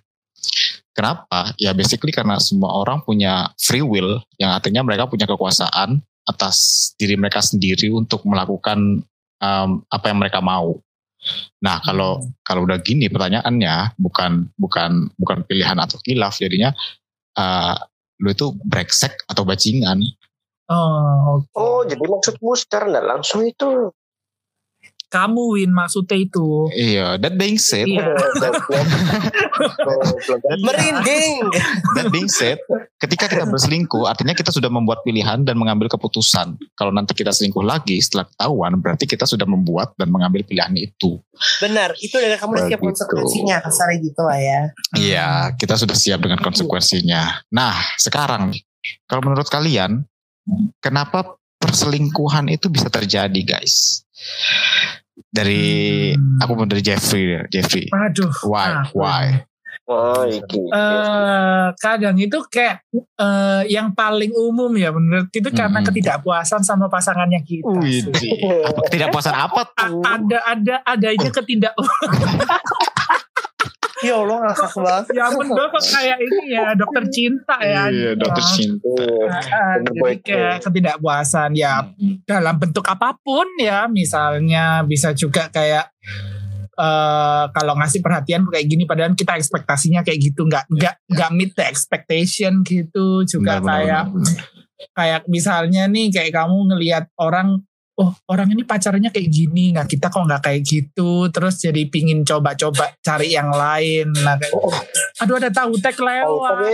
Kenapa? 0.91 1.55
Ya 1.57 1.71
basically 1.71 2.11
karena 2.11 2.37
semua 2.43 2.75
orang 2.83 3.01
punya 3.07 3.55
free 3.57 3.85
will. 3.85 4.19
Yang 4.37 4.51
artinya 4.61 4.83
mereka 4.83 5.07
punya 5.07 5.25
kekuasaan 5.25 6.03
atas 6.27 6.91
diri 6.99 7.15
mereka 7.15 7.41
sendiri 7.43 7.91
untuk 7.95 8.27
melakukan 8.27 9.03
em, 9.41 9.71
apa 9.87 10.07
yang 10.11 10.19
mereka 10.19 10.43
mau. 10.43 10.79
Nah 11.61 11.79
kalau 11.85 12.25
kalau 12.43 12.65
udah 12.65 12.81
gini 12.81 13.13
pertanyaannya 13.13 13.95
bukan 14.01 14.49
bukan 14.57 15.13
bukan 15.21 15.39
pilihan 15.45 15.77
atau 15.77 16.01
kilaf 16.01 16.41
jadinya 16.41 16.73
eh, 17.37 17.77
lu 18.21 18.29
itu 18.33 18.53
brengsek 18.67 19.25
atau 19.29 19.45
bajingan. 19.45 20.01
Oh, 20.71 21.43
oke. 21.43 21.51
oh 21.59 21.83
jadi 21.83 21.99
maksudmu 21.99 22.55
secara 22.55 22.87
nggak 22.87 23.07
langsung 23.11 23.43
itu 23.43 23.91
kamu 25.11 25.59
Win 25.59 25.75
maksudnya 25.75 26.17
itu. 26.23 26.71
Iya, 26.71 27.19
that 27.19 27.35
being 27.35 27.59
said, 27.59 27.91
Iya. 27.91 28.15
Merinding. 30.63 31.51
that 31.99 32.09
being 32.15 32.31
said, 32.31 32.63
ketika 33.03 33.27
kita 33.27 33.45
berselingkuh, 33.51 34.07
artinya 34.07 34.33
kita 34.33 34.55
sudah 34.55 34.71
membuat 34.71 35.03
pilihan 35.03 35.43
dan 35.43 35.59
mengambil 35.59 35.91
keputusan. 35.91 36.55
Kalau 36.79 36.95
nanti 36.95 37.13
kita 37.19 37.35
selingkuh 37.35 37.67
lagi 37.67 37.99
setelah 37.99 38.31
ketahuan, 38.31 38.79
berarti 38.79 39.05
kita 39.11 39.27
sudah 39.27 39.45
membuat 39.51 39.99
dan 39.99 40.15
mengambil 40.15 40.47
pilihan 40.47 40.71
itu. 40.79 41.19
Benar, 41.59 41.99
itu 41.99 42.15
dengan 42.15 42.39
kamu 42.39 42.51
udah 42.55 42.65
siap 42.71 42.81
konsekuensinya 42.81 43.57
kasarnya 43.67 43.97
gitu 43.99 44.23
lah 44.23 44.39
ya. 44.39 44.61
Iya, 44.95 45.29
kita 45.59 45.75
sudah 45.75 45.99
siap 45.99 46.23
dengan 46.23 46.39
konsekuensinya. 46.39 47.51
Nah, 47.51 47.75
sekarang 47.99 48.55
kalau 49.11 49.27
menurut 49.27 49.51
kalian, 49.51 50.07
kenapa 50.79 51.37
perselingkuhan 51.61 52.49
itu 52.49 52.71
bisa 52.73 52.89
terjadi, 52.89 53.41
guys? 53.45 54.07
Dari 55.27 55.63
Hmm. 56.15 56.39
aku 56.39 56.53
mau 56.55 56.65
dari 56.65 56.81
Jeffrey, 56.81 57.39
Jeffrey. 57.49 57.87
Aduh. 57.89 58.31
Why? 58.45 58.69
ah, 58.73 58.85
Why? 58.91 59.27
Oh, 59.91 60.23
iki. 60.23 60.71
eh 60.71 61.67
kadang 61.77 62.15
itu 62.15 62.39
kayak 62.47 62.87
eh, 62.95 63.63
yang 63.67 63.91
paling 63.91 64.31
umum 64.31 64.71
ya 64.73 64.95
menurut 64.95 65.27
itu 65.29 65.51
karena 65.51 65.83
Hmm. 65.83 65.87
ketidakpuasan 65.91 66.63
sama 66.63 66.87
pasangannya 66.87 67.43
kita. 67.43 67.67
Wih, 67.67 68.07
apa, 69.03 69.19
apa 69.35 69.61
A- 69.75 69.91
tuh? 69.91 69.99
ada 70.01 70.39
ada 70.47 70.75
adanya 70.85 71.29
ketidak 71.29 71.75
Ya 74.01 74.15
Allah 74.17 74.37
ngakak 74.49 74.73
banget. 74.81 75.05
ya 75.13 75.23
ampun 75.29 75.47
gue 75.47 75.67
kok 75.69 75.85
kayak 75.93 76.19
ini 76.19 76.45
ya 76.57 76.67
dokter 76.73 77.05
cinta 77.13 77.57
ya. 77.61 77.83
Iya, 77.93 78.11
dokter 78.17 78.45
cinta. 78.49 78.89
Ah, 79.53 79.77
Bener 79.77 79.93
jadi 79.93 80.17
kayak 80.25 80.57
ketidakpuasan 80.65 81.51
ya 81.53 81.75
dalam 82.25 82.57
bentuk 82.57 82.85
apa 82.89 83.13
pun 83.21 83.45
ya. 83.61 83.85
Misalnya 83.87 84.81
bisa 84.89 85.13
juga 85.13 85.53
kayak 85.53 85.93
eh 86.81 87.45
kalau 87.53 87.77
ngasih 87.77 88.01
perhatian 88.01 88.49
kayak 88.49 88.65
gini 88.65 88.89
padahal 88.89 89.13
kita 89.13 89.37
ekspektasinya 89.37 90.01
kayak 90.01 90.33
gitu. 90.33 90.49
Nggak 90.49 90.65
nggak 90.73 90.95
nggak 91.13 91.31
meet 91.37 91.53
the 91.53 91.65
expectation 91.69 92.65
gitu. 92.65 93.21
Juga 93.29 93.61
Benar, 93.61 93.61
benar, 93.61 93.69
kayak 93.69 94.05
benar. 94.17 94.37
kayak 94.97 95.23
misalnya 95.29 95.83
nih 95.93 96.09
kayak 96.09 96.33
kamu 96.33 96.57
ngelihat 96.73 97.05
orang 97.21 97.61
oh 98.01 98.11
orang 98.33 98.49
ini 98.57 98.65
pacarnya 98.65 99.13
kayak 99.13 99.29
gini 99.29 99.77
nah 99.77 99.85
kita 99.85 100.09
kok 100.09 100.25
nggak 100.25 100.43
kayak 100.43 100.61
gitu 100.65 101.29
terus 101.29 101.61
jadi 101.61 101.85
pingin 101.93 102.25
coba-coba 102.25 102.97
cari 103.05 103.37
yang 103.37 103.53
lain 103.53 104.09
nah 104.25 104.41
kayak 104.41 104.57
aduh 105.21 105.37
ada 105.37 105.51
tahu 105.53 105.77
tek 105.77 106.01
Oh, 106.01 106.09
lewat 106.09 106.41
tapi 106.57 106.73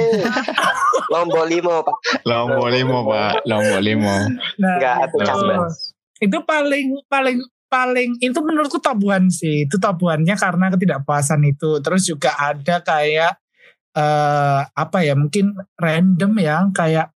Lombok 1.10 1.44
limo 1.50 1.74
pak. 1.82 1.96
Lombok 2.26 2.68
limo, 2.70 2.98
Pak. 3.06 3.32
Lombok 3.46 3.80
limo. 3.82 4.14
nah, 4.58 4.76
Nggak, 4.78 4.94
cambas. 5.22 5.94
itu 6.22 6.38
paling 6.46 6.86
paling 7.10 7.38
paling 7.66 8.10
itu 8.22 8.38
menurutku 8.40 8.78
tabuhan 8.78 9.26
sih 9.28 9.66
itu 9.66 9.76
tabuhannya 9.76 10.32
karena 10.38 10.70
ketidakpuasan 10.72 11.42
itu 11.44 11.82
terus 11.82 12.06
juga 12.06 12.32
ada 12.38 12.80
kayak 12.80 13.36
eh 13.96 14.60
apa 14.64 14.98
ya 15.02 15.12
mungkin 15.18 15.56
random 15.76 16.32
ya 16.40 16.56
kayak 16.72 17.15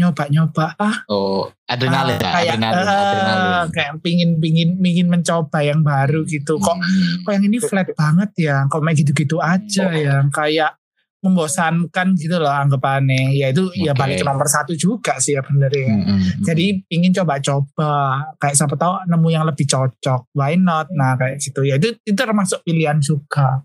nyoba-nyoba. 0.00 0.66
Ah. 0.80 1.04
Oh, 1.06 1.44
adrenalin, 1.68 2.16
ah, 2.16 2.40
ya, 2.40 2.56
kayak 2.56 2.56
adrenalin, 2.56 2.80
eh, 2.80 2.88
adrenalin. 2.88 3.68
kayak 3.76 3.90
pingin 4.00 4.30
pingin 4.40 4.70
pingin 4.80 5.06
mencoba 5.12 5.60
yang 5.60 5.84
baru 5.84 6.24
gitu. 6.24 6.56
Kok 6.56 6.76
Hmm. 6.80 7.20
kok 7.22 7.32
yang 7.36 7.44
ini 7.44 7.58
flat 7.60 7.92
banget 7.92 8.30
ya? 8.40 8.56
Kok 8.66 8.80
main 8.80 8.96
gitu-gitu 8.96 9.36
aja 9.38 9.92
ya? 9.92 10.24
Kayak 10.32 10.80
membosankan 11.20 12.16
gitu 12.16 12.40
loh 12.40 12.48
anggapannya. 12.48 13.36
Ya 13.36 13.52
itu 13.52 13.68
ya 13.76 13.92
Oke. 13.92 14.00
balik 14.00 14.16
ke 14.20 14.24
nomor 14.24 14.48
satu 14.48 14.72
juga 14.72 15.20
sih 15.20 15.36
ya 15.36 15.44
bener 15.44 15.68
ya. 15.68 15.92
Hmm, 15.92 16.04
hmm, 16.16 16.20
jadi 16.48 16.64
ingin 16.88 17.12
coba-coba. 17.12 17.92
Kayak 18.40 18.56
siapa 18.56 18.74
tahu 18.80 19.04
nemu 19.04 19.28
yang 19.28 19.44
lebih 19.44 19.68
cocok. 19.68 20.32
Why 20.32 20.56
not? 20.56 20.88
Nah 20.96 21.20
kayak 21.20 21.36
gitu. 21.44 21.60
Ya 21.60 21.76
itu 21.76 21.92
itu 22.00 22.16
termasuk 22.16 22.64
pilihan 22.64 22.96
juga. 23.04 23.60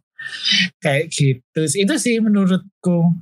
Kayak 0.83 1.07
gitu. 1.15 1.61
Itu 1.63 1.93
sih 1.95 2.19
menurutku 2.19 3.15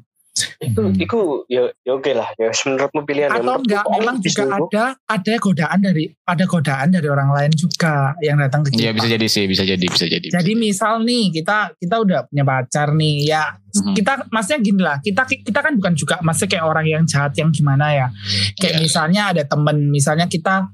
Itu, 0.59 0.81
hmm. 0.83 0.95
itu 0.99 1.19
ya, 1.47 1.63
ya 1.83 1.91
oke 1.93 2.11
lah. 2.11 2.27
Ya 2.35 2.49
menurutmu 2.53 3.01
pilihan. 3.03 3.29
ya, 3.29 3.39
atau 3.39 3.55
enggak 3.59 3.83
memang 3.89 4.15
juga 4.19 4.43
selingkuh. 4.43 4.69
ada 4.71 4.85
ada 5.05 5.33
godaan 5.37 5.79
dari 5.79 6.03
ada 6.23 6.43
godaan 6.45 6.87
dari 6.91 7.07
orang 7.07 7.29
lain 7.31 7.51
juga 7.51 8.15
yang 8.19 8.37
datang 8.39 8.63
ke 8.63 8.75
kita 8.75 8.81
Iya 8.83 8.91
bisa 8.95 9.07
jadi 9.07 9.27
sih, 9.27 9.45
bisa 9.45 9.63
jadi, 9.63 9.85
bisa 9.85 10.05
jadi. 10.07 10.27
jadi 10.29 10.51
misal 10.55 11.03
nih 11.03 11.31
kita 11.33 11.75
kita 11.75 11.95
udah 11.99 12.19
punya 12.27 12.43
pacar 12.43 12.91
nih 12.93 13.15
ya 13.27 13.43
Mhm. 13.73 13.97
kita 13.97 14.29
maksudnya 14.29 14.59
gini 14.61 14.81
lah 14.85 14.97
kita 15.01 15.25
kita 15.25 15.59
kan 15.59 15.73
bukan 15.73 15.93
juga 15.97 16.15
maksudnya 16.21 16.49
kayak 16.55 16.65
orang 16.69 16.85
yang 16.85 17.03
jahat 17.09 17.33
yang 17.33 17.49
gimana 17.49 17.89
ya 17.89 18.07
kayak 18.53 18.77
Iya. 18.77 18.83
misalnya 18.85 19.21
ada 19.33 19.43
temen 19.49 19.89
misalnya 19.89 20.29
kita 20.29 20.69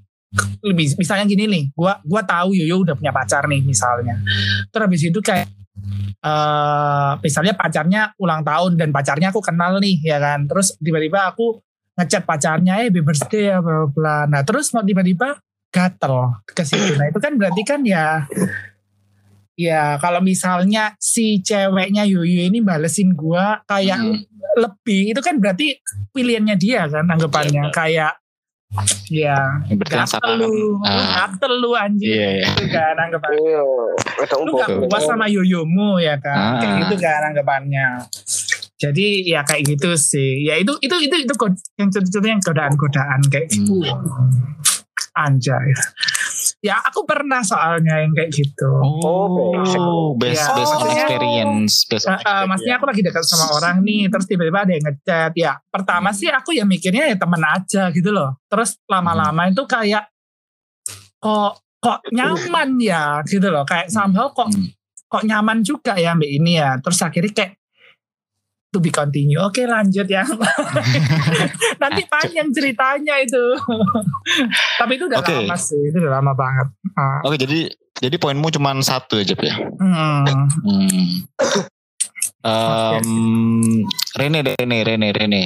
lebih 0.61 0.93
misalnya 0.93 1.25
gini 1.25 1.47
nih 1.47 1.63
gua 1.73 1.97
gua 2.03 2.21
tahu 2.21 2.53
Yoyo 2.53 2.83
udah 2.83 2.93
punya 2.93 3.09
pacar 3.09 3.47
nih 3.47 3.63
misalnya 3.63 4.19
terus 4.69 4.83
habis 4.83 5.01
itu 5.01 5.19
kayak 5.23 5.47
eh 6.19 7.11
misalnya 7.19 7.53
pacarnya 7.53 8.01
ulang 8.17 8.43
tahun 8.43 8.75
dan 8.75 8.89
pacarnya 8.91 9.31
aku 9.31 9.39
kenal 9.39 9.79
nih 9.79 10.03
ya 10.03 10.17
kan 10.17 10.45
terus 10.45 10.75
tiba-tiba 10.77 11.31
aku 11.31 11.59
ngechat 11.95 12.23
pacarnya 12.23 12.79
eh 12.79 12.87
happy 12.87 12.99
birthday 12.99 13.51
ya 13.51 13.59
bla 13.59 13.87
bla 13.87 14.17
nah 14.25 14.43
terus 14.43 14.71
mau 14.71 14.83
tiba-tiba 14.83 15.39
gatel 15.69 16.39
ke 16.43 16.63
situ 16.63 16.95
nah 16.95 17.07
itu 17.07 17.19
kan 17.19 17.33
berarti 17.35 17.61
kan 17.63 17.81
ya 17.83 18.23
Ya 19.59 19.99
kalau 19.99 20.23
misalnya 20.23 20.95
si 21.03 21.43
ceweknya 21.43 22.07
Yoyo 22.07 22.47
ini 22.47 22.63
balesin 22.63 23.11
gua 23.11 23.59
kayak 23.67 23.99
Hmm. 23.99 24.23
lebih 24.55 25.11
itu 25.11 25.19
kan 25.19 25.35
berarti 25.35 25.75
pilihannya 26.15 26.55
dia 26.55 26.87
kan 26.87 27.03
anggapannya 27.03 27.67
Iya. 27.67 27.75
kayak 27.75 28.13
ya 29.09 29.33
Berarti 29.65 29.95
yang 29.97 30.05
salah. 30.05 30.37
lu, 30.37 30.45
lu 30.45 30.69
Ah. 30.85 31.25
gatel 31.25 31.53
lu 31.57 31.73
anjir 31.73 32.05
Iya, 32.05 32.27
iya. 32.37 32.45
gitu 32.53 32.63
kan 32.69 32.95
anggapannya. 32.95 33.41
Iya, 33.41 33.61
itu 34.21 34.35
Lu 34.45 34.51
gak 34.55 34.69
puas 34.85 35.03
sama 35.03 35.25
yoyomu 35.25 35.97
ya 35.97 36.15
kan 36.17 36.37
Ah. 36.37 36.61
kayak 36.61 36.73
gitu 36.85 36.95
kan 37.01 37.21
anggapannya. 37.25 37.87
Jadi 38.79 39.07
ya 39.25 39.41
kayak 39.43 39.63
gitu 39.67 39.91
sih. 39.93 40.45
Ya 40.45 40.55
itu 40.55 40.71
itu 40.79 40.95
itu 40.95 41.15
itu 41.19 41.33
yang 41.75 41.89
contoh-contohnya 41.89 42.37
godaan-godaan 42.39 43.19
kayak 43.27 43.47
gitu. 43.49 43.81
Hmm. 43.81 44.31
Anjay. 45.17 45.73
Ya 46.59 46.75
aku 46.75 47.07
pernah 47.07 47.39
soalnya 47.39 48.03
yang 48.03 48.11
kayak 48.11 48.35
gitu. 48.35 48.67
Oh, 48.83 50.11
best, 50.19 50.43
Iya. 50.43 50.55
best 50.59 50.73
Oh. 50.75 50.91
experience, 50.91 51.73
best 51.87 52.03
Uh, 52.03 52.19
uh, 52.19 52.43
maksudnya 52.43 52.75
aku 52.75 52.85
lagi 52.91 52.99
dekat 52.99 53.23
sama 53.23 53.47
orang 53.53 53.79
nih 53.79 54.11
terus 54.11 54.27
tiba-tiba 54.27 54.67
ada 54.67 54.71
yang 54.75 54.83
ngechat 54.83 55.31
ya 55.33 55.55
pertama 55.71 56.11
sih 56.11 56.27
aku 56.27 56.51
ya 56.51 56.67
mikirnya 56.67 57.07
ya 57.07 57.15
temen 57.15 57.39
aja 57.39 57.87
gitu 57.89 58.11
loh 58.11 58.43
terus 58.45 58.75
lama-lama 58.85 59.47
itu 59.47 59.63
kayak 59.63 60.11
kok 61.17 61.53
kok 61.79 61.99
nyaman 62.11 62.75
ya 62.79 63.23
gitu 63.23 63.47
loh 63.47 63.63
kayak 63.63 63.87
somehow 63.87 64.27
kok 64.29 64.51
Hmm. 64.51 64.67
kok 65.07 65.23
nyaman 65.23 65.63
juga 65.63 65.95
ya 65.95 66.11
mbak 66.11 66.27
ini 66.29 66.59
ya 66.59 66.75
terus 66.79 66.99
akhirnya 66.99 67.31
kayak 67.31 67.51
to 68.69 68.77
be 68.77 68.93
continue 68.93 69.41
oke 69.41 69.57
lanjut 69.65 70.05
ya 70.05 70.21
nanti 71.81 72.01
panjang 72.05 72.53
ceritanya 72.53 73.17
itu 73.21 73.43
tapi 74.77 74.97
itu 74.97 75.09
udah 75.09 75.19
Oke. 75.21 75.33
lama 75.33 75.57
sih 75.57 75.81
itu 75.89 75.97
udah 75.97 76.21
lama 76.21 76.33
banget 76.37 76.67
Ah, 76.99 77.23
Oke, 77.23 77.39
jadi 77.39 77.71
jadi 77.95 78.15
poinmu 78.19 78.51
cuma 78.51 78.75
satu 78.83 79.23
aja 79.23 79.31
ya. 79.31 79.55
hmm. 79.55 80.23
Hmm. 80.67 81.07
Um, 82.39 83.83
Rene, 84.15 84.39
Rene, 84.43 84.77
Rene, 84.87 85.07
Rene. 85.11 85.43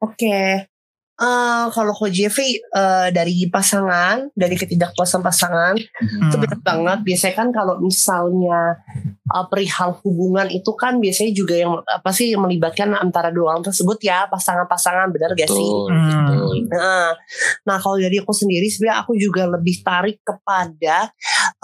Oke. 0.00 0.68
Eh, 1.16 1.66
kalau 1.72 1.96
Ko 1.96 2.12
Jeffrey 2.12 2.60
eh, 2.60 3.08
dari 3.08 3.48
pasangan, 3.48 4.28
dari 4.36 4.52
ketidakpuasan 4.52 5.24
pasangan, 5.24 5.72
Hmm. 5.72 6.28
itu 6.28 6.36
benar 6.36 6.60
banget. 6.60 6.98
Biasanya 7.08 7.34
kan 7.40 7.48
kalau 7.56 7.80
misalnya 7.80 8.76
eh, 9.24 9.46
perihal 9.48 9.96
hubungan 10.04 10.44
itu 10.52 10.76
kan 10.76 11.00
biasanya 11.00 11.32
juga 11.32 11.56
yang 11.56 11.80
apa 11.88 12.12
sih 12.12 12.36
melibatkan 12.36 12.92
antara 12.92 13.32
dua 13.32 13.56
orang 13.56 13.64
tersebut 13.64 13.96
ya 14.04 14.28
pasangan-pasangan 14.28 15.08
benar 15.08 15.32
gak 15.32 15.48
sih? 15.48 15.70
Hmm. 15.88 16.68
Nah, 16.68 17.16
nah 17.64 17.76
kalau 17.80 17.96
dari 17.96 18.20
aku 18.20 18.36
sendiri 18.36 18.68
sebenarnya 18.68 19.00
aku 19.00 19.16
juga 19.16 19.48
lebih 19.48 19.80
tarik 19.80 20.20
kepada 20.20 21.08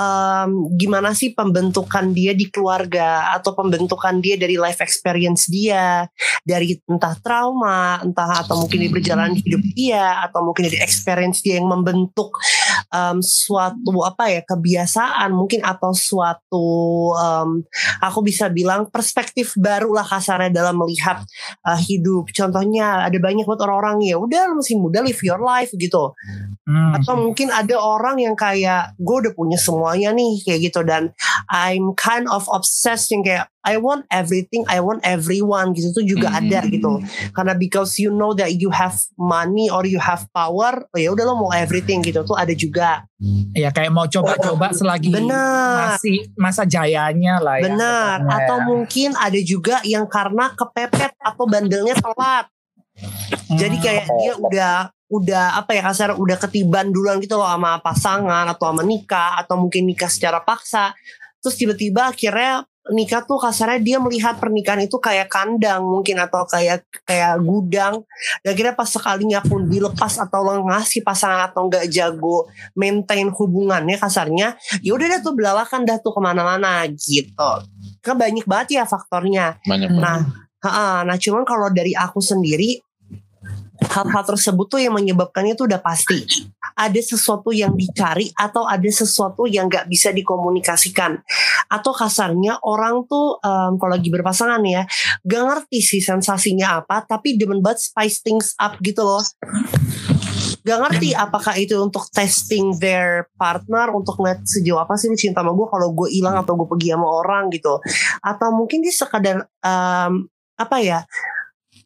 em, 0.01 0.51
gimana 0.81 1.13
sih 1.13 1.37
pembentukan 1.37 2.11
dia 2.17 2.33
di 2.33 2.49
keluarga 2.49 3.37
atau 3.37 3.53
pembentukan 3.53 4.17
dia 4.25 4.41
dari 4.41 4.57
life 4.57 4.81
experience 4.81 5.47
dia, 5.53 6.09
dari 6.43 6.81
entah 6.89 7.15
trauma, 7.21 8.01
entah 8.01 8.43
atau 8.43 8.65
mungkin 8.65 8.81
di 8.81 8.89
perjalanan 8.89 9.42
hidup 9.43 9.63
dia 9.75 10.23
atau 10.25 10.47
mungkin 10.47 10.71
dari 10.71 10.79
experience 10.81 11.43
dia 11.43 11.59
yang 11.59 11.69
membentuk 11.69 12.35
em, 12.91 13.19
suatu 13.21 14.03
apa 14.07 14.31
ya 14.31 14.41
kebiasaan 14.47 15.35
mungkin 15.35 15.63
atau 15.63 15.93
suatu 15.95 16.67
em, 17.17 17.67
aku 18.01 18.25
bisa 18.25 18.49
bilang 18.49 18.89
perspektif 18.89 19.55
baru 19.59 19.95
lah 19.95 20.07
kasarnya 20.07 20.51
dalam 20.51 20.79
melihat 20.79 21.23
uh, 21.67 21.79
hidup. 21.79 22.31
Contohnya 22.33 23.07
ada 23.07 23.19
banyak 23.19 23.45
buat 23.45 23.61
orang-orang 23.61 24.03
ya 24.07 24.17
udah 24.19 24.57
masih 24.57 24.81
muda 24.81 25.05
live 25.05 25.21
your 25.23 25.41
life 25.43 25.71
gitu. 25.77 26.15
Hmm. 26.67 26.97
Atau 26.97 27.19
mungkin 27.19 27.53
ada 27.53 27.77
orang 27.79 28.23
yang 28.23 28.35
kayak 28.35 28.97
gue 28.97 29.17
udah 29.29 29.33
punya 29.37 29.59
semuanya 29.61 30.11
nih 30.15 30.43
kayak 30.43 30.61
gitu 30.73 30.81
dan 30.87 31.13
I'm 31.53 31.93
kind 31.99 32.27
of 32.31 32.47
obsessed 32.49 33.13
yang 33.13 33.23
kayak 33.23 33.52
I 33.63 33.79
want 33.79 34.11
everything, 34.11 34.67
I 34.67 34.83
want 34.83 35.07
everyone 35.07 35.71
gitu 35.73 35.95
tuh 35.95 36.05
juga 36.05 36.35
hmm. 36.35 36.39
ada 36.43 36.59
gitu. 36.67 36.93
Karena 37.31 37.55
because 37.55 37.95
you 38.03 38.11
know 38.11 38.35
that 38.35 38.59
you 38.59 38.75
have 38.75 38.99
money 39.15 39.71
or 39.71 39.87
you 39.87 40.03
have 40.03 40.27
power, 40.35 40.83
oh 40.83 40.99
ya 40.99 41.15
udah 41.15 41.25
lo 41.31 41.39
mau 41.39 41.55
everything 41.55 42.03
gitu 42.03 42.27
tuh 42.27 42.35
ada 42.35 42.51
juga. 42.59 43.07
Ya 43.55 43.71
kayak 43.71 43.95
mau 43.95 44.11
coba-coba 44.11 44.75
selagi 44.75 45.15
Bener. 45.15 45.31
masih 45.95 46.27
masa 46.35 46.67
jayanya 46.67 47.39
lah 47.39 47.63
ya. 47.63 47.71
Benar. 47.71 48.17
Atau 48.27 48.67
mungkin 48.67 49.15
ada 49.15 49.39
juga 49.39 49.79
yang 49.87 50.11
karena 50.11 50.51
kepepet 50.59 51.15
atau 51.23 51.45
bandelnya 51.47 51.95
telat. 51.95 52.51
Jadi 53.47 53.77
kayak 53.79 54.07
dia 54.11 54.33
udah 54.37 54.77
udah 55.13 55.61
apa 55.61 55.77
ya 55.77 55.85
kasar 55.85 56.17
udah 56.17 56.41
ketiban 56.41 56.89
duluan 56.89 57.21
gitu 57.21 57.37
loh 57.37 57.45
sama 57.45 57.77
pasangan 57.85 58.49
atau 58.49 58.73
sama 58.73 58.81
nikah 58.81 59.37
atau 59.45 59.61
mungkin 59.61 59.85
nikah 59.85 60.09
secara 60.09 60.41
paksa 60.41 60.97
terus 61.45 61.61
tiba-tiba 61.61 62.09
akhirnya 62.09 62.65
nikah 62.91 63.23
tuh 63.23 63.39
kasarnya 63.39 63.79
dia 63.79 63.97
melihat 64.03 64.43
pernikahan 64.43 64.83
itu 64.83 64.99
kayak 64.99 65.31
kandang 65.31 65.87
mungkin 65.87 66.19
atau 66.19 66.43
kayak 66.51 66.83
kayak 67.07 67.39
gudang. 67.39 68.03
Dan 68.43 68.59
akhirnya 68.59 68.75
pas 68.75 68.91
sekalinya 68.91 69.39
pun 69.39 69.71
dilepas 69.71 70.19
atau 70.19 70.43
lo 70.43 70.67
ngasih 70.67 71.07
pasangan 71.07 71.47
atau 71.47 71.71
nggak 71.71 71.87
jago 71.87 72.51
maintain 72.75 73.31
hubungannya 73.31 73.95
kasarnya 74.01 74.59
ya 74.83 74.91
udah 74.99 75.07
dah 75.07 75.21
tuh 75.23 75.35
belalakan 75.39 75.87
dah 75.87 76.03
tuh 76.03 76.11
ke 76.11 76.21
mana-mana 76.21 76.83
gitu. 76.91 77.53
Kan 78.03 78.19
banyak 78.19 78.43
banget 78.51 78.83
ya 78.83 78.85
faktornya. 78.89 79.63
Banyak 79.63 79.91
nah 79.95 80.27
ha 80.63 81.03
nah 81.03 81.19
cuman 81.19 81.43
kalau 81.43 81.71
dari 81.75 81.95
aku 81.95 82.23
sendiri 82.23 82.79
hal-hal 83.89 84.25
tersebut 84.25 84.67
tuh 84.69 84.81
yang 84.81 84.95
menyebabkannya 84.95 85.59
tuh 85.59 85.67
udah 85.67 85.81
pasti. 85.83 86.23
Ada 86.73 87.01
sesuatu 87.03 87.53
yang 87.53 87.77
dicari 87.77 88.33
atau 88.33 88.65
ada 88.65 88.89
sesuatu 88.89 89.45
yang 89.45 89.69
nggak 89.69 89.91
bisa 89.91 90.15
dikomunikasikan. 90.15 91.21
Atau 91.69 91.93
kasarnya 91.93 92.61
orang 92.63 93.05
tuh 93.07 93.39
um, 93.43 93.77
kalau 93.77 93.93
lagi 93.97 94.09
berpasangan 94.09 94.63
ya 94.65 94.85
gak 95.23 95.43
ngerti 95.47 95.79
sih 95.85 96.03
sensasinya 96.03 96.83
apa 96.83 97.05
tapi 97.05 97.37
demen 97.37 97.61
banget 97.61 97.93
spice 97.93 98.25
things 98.25 98.57
up 98.57 98.77
gitu 98.81 99.05
loh. 99.05 99.23
Gak 100.63 100.79
ngerti 100.79 101.11
apakah 101.13 101.59
itu 101.59 101.75
untuk 101.79 102.07
testing 102.15 102.79
their 102.79 103.27
partner 103.35 103.91
untuk 103.93 104.17
ngeliat 104.19 104.47
sejauh 104.47 104.79
apa 104.79 104.95
sih 104.95 105.11
cinta 105.19 105.43
sama 105.43 105.53
gue 105.53 105.67
kalau 105.67 105.89
gue 105.93 106.09
hilang 106.09 106.39
atau 106.39 106.55
gue 106.55 106.69
pergi 106.71 106.95
sama 106.95 107.09
orang 107.09 107.51
gitu. 107.51 107.83
Atau 108.23 108.55
mungkin 108.55 108.81
dia 108.81 108.95
sekadar 108.95 109.47
um, 109.63 110.27
apa 110.57 110.77
ya 110.79 111.03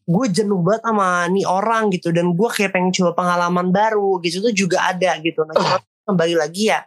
gue 0.06 0.26
jenuh 0.30 0.62
banget 0.62 0.86
sama 0.86 1.26
nih 1.26 1.46
orang 1.50 1.90
gitu 1.90 2.14
dan 2.14 2.30
gue 2.30 2.48
kayak 2.48 2.70
pengen 2.70 2.94
coba 2.94 3.10
pengalaman 3.18 3.74
baru 3.74 4.22
gitu 4.22 4.38
tuh 4.38 4.54
juga 4.54 4.86
ada 4.94 5.18
gitu 5.18 5.42
nah 5.42 5.54
cuma 5.58 5.78
kembali 6.06 6.34
lagi 6.38 6.70
ya 6.70 6.86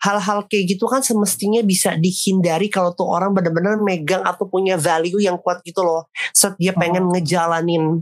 hal-hal 0.00 0.44
kayak 0.48 0.76
gitu 0.76 0.88
kan 0.88 1.04
semestinya 1.04 1.60
bisa 1.60 1.92
dihindari 1.96 2.72
kalau 2.72 2.96
tuh 2.96 3.04
orang 3.04 3.36
benar-benar 3.36 3.80
megang 3.80 4.24
atau 4.24 4.48
punya 4.48 4.80
value 4.80 5.20
yang 5.20 5.36
kuat 5.40 5.60
gitu 5.60 5.84
loh 5.84 6.08
saat 6.32 6.56
dia 6.56 6.72
pengen 6.72 7.08
oh. 7.08 7.12
ngejalanin 7.12 8.00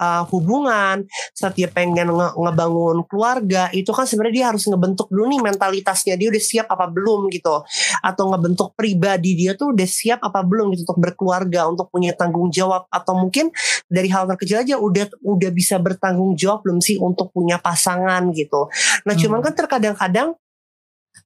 uh, 0.00 0.24
hubungan, 0.30 1.06
dia 1.54 1.68
pengen 1.70 2.10
nge 2.10 2.28
ngebangun 2.34 3.04
keluarga, 3.06 3.68
itu 3.70 3.90
kan 3.94 4.08
sebenarnya 4.08 4.34
dia 4.34 4.46
harus 4.50 4.64
ngebentuk 4.66 5.10
dulu 5.12 5.30
nih 5.30 5.40
mentalitasnya 5.42 6.14
dia 6.18 6.28
udah 6.30 6.42
siap 6.42 6.66
apa 6.70 6.86
belum 6.90 7.30
gitu, 7.30 7.62
atau 8.02 8.24
ngebentuk 8.34 8.74
pribadi 8.74 9.36
dia 9.38 9.54
tuh 9.54 9.74
udah 9.74 9.88
siap 9.88 10.20
apa 10.22 10.42
belum 10.42 10.74
gitu 10.74 10.88
untuk 10.88 11.00
berkeluarga, 11.00 11.66
untuk 11.70 11.90
punya 11.90 12.14
tanggung 12.14 12.50
jawab, 12.50 12.86
atau 12.90 13.14
mungkin 13.18 13.50
dari 13.86 14.08
hal 14.10 14.26
terkecil 14.30 14.62
aja 14.64 14.74
udah 14.80 15.10
udah 15.22 15.50
bisa 15.54 15.78
bertanggung 15.78 16.34
jawab 16.34 16.66
belum 16.66 16.78
sih 16.82 16.98
untuk 16.98 17.30
punya 17.30 17.60
pasangan 17.60 18.30
gitu. 18.34 18.66
Nah 19.04 19.14
hmm. 19.14 19.22
cuman 19.22 19.40
kan 19.44 19.54
terkadang-kadang 19.54 20.28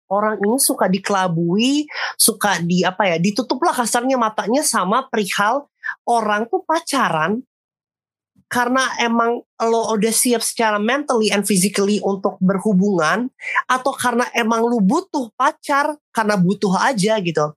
orang 0.09 0.41
ini 0.41 0.57
suka 0.57 0.89
dikelabui, 0.89 1.85
suka 2.17 2.61
di 2.65 2.81
apa 2.81 3.05
ya, 3.13 3.17
ditutuplah 3.21 3.77
kasarnya 3.77 4.17
matanya 4.17 4.65
sama 4.65 5.05
perihal 5.05 5.69
orang 6.09 6.49
tuh 6.49 6.65
pacaran 6.65 7.45
karena 8.49 8.81
emang 8.97 9.45
lo 9.61 9.81
udah 9.93 10.13
siap 10.13 10.41
secara 10.41 10.81
mentally 10.81 11.29
and 11.29 11.45
physically 11.45 12.01
untuk 12.01 12.41
berhubungan 12.41 13.29
atau 13.69 13.93
karena 13.93 14.25
emang 14.33 14.65
lu 14.65 14.81
butuh 14.81 15.29
pacar 15.37 15.93
karena 16.11 16.35
butuh 16.41 16.73
aja 16.81 17.21
gitu. 17.21 17.53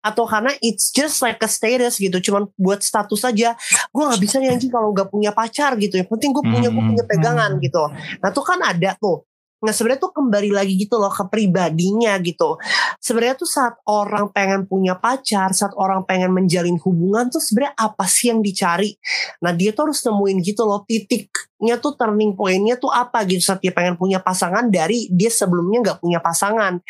Atau 0.00 0.24
karena 0.24 0.56
it's 0.64 0.88
just 0.96 1.20
like 1.20 1.36
a 1.44 1.48
status 1.48 2.00
gitu 2.00 2.16
cuman 2.24 2.48
buat 2.56 2.80
status 2.80 3.20
aja. 3.20 3.52
Gue 3.92 4.02
nggak 4.08 4.20
bisa 4.24 4.40
nih 4.40 4.56
anjing 4.56 4.72
kalau 4.72 4.96
nggak 4.96 5.12
punya 5.12 5.28
pacar 5.36 5.76
gitu 5.76 6.00
yang 6.00 6.08
penting 6.08 6.32
gue 6.32 6.40
punya 6.40 6.72
gue 6.72 6.84
punya 6.88 7.04
hmm, 7.04 7.12
pegangan 7.12 7.50
hmm. 7.56 7.60
gitu. 7.60 7.82
Nah 8.24 8.28
tuh 8.32 8.44
kan 8.44 8.58
ada 8.64 8.96
tuh 8.96 9.28
Nah 9.60 9.72
sebenarnya 9.76 10.00
tuh 10.00 10.12
kembali 10.16 10.50
lagi 10.56 10.74
gitu 10.80 10.96
loh 10.96 11.12
ke 11.12 11.24
pribadinya 11.28 12.16
gitu. 12.24 12.56
Sebenarnya 12.96 13.36
tuh 13.36 13.48
saat 13.48 13.76
orang 13.84 14.32
pengen 14.32 14.64
punya 14.64 14.96
pacar, 14.96 15.52
saat 15.52 15.76
orang 15.76 16.04
pengen 16.08 16.32
menjalin 16.32 16.80
hubungan 16.80 17.28
tuh 17.28 17.44
sebenarnya 17.44 17.76
apa 17.76 18.04
sih 18.08 18.32
yang 18.32 18.40
dicari? 18.40 18.96
Nah 19.44 19.52
dia 19.52 19.76
tuh 19.76 19.92
harus 19.92 20.00
nemuin 20.00 20.38
gitu 20.40 20.64
loh 20.64 20.80
titiknya 20.88 21.76
tuh 21.76 21.92
turning 21.96 22.32
pointnya 22.32 22.80
tuh 22.80 22.88
apa 22.88 23.24
gitu 23.28 23.44
saat 23.44 23.60
dia 23.60 23.72
pengen 23.72 24.00
punya 24.00 24.20
pasangan 24.20 24.68
dari 24.72 25.12
dia 25.12 25.28
sebelumnya 25.28 25.84
nggak 25.84 25.98
punya 26.00 26.24
pasangan. 26.24 26.80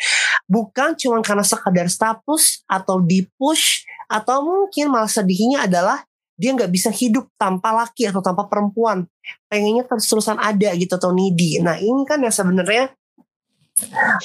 Bukan 0.47 0.95
cuma 0.95 1.19
karena 1.19 1.43
sekadar 1.43 1.91
status 1.91 2.63
atau 2.71 3.03
di 3.03 3.27
push 3.35 3.83
atau 4.11 4.43
mungkin 4.43 4.91
malah 4.91 5.07
sedihnya 5.07 5.67
adalah 5.67 6.03
dia 6.41 6.57
nggak 6.57 6.73
bisa 6.73 6.89
hidup 6.89 7.29
tanpa 7.37 7.69
laki 7.69 8.09
atau 8.09 8.25
tanpa 8.25 8.49
perempuan. 8.49 9.05
Pengennya 9.45 9.85
terus-terusan 9.85 10.41
ada 10.41 10.73
gitu 10.73 10.97
atau 10.97 11.13
needy. 11.13 11.61
Nah 11.61 11.77
ini 11.77 12.01
kan 12.09 12.17
yang 12.17 12.33
sebenarnya 12.33 12.89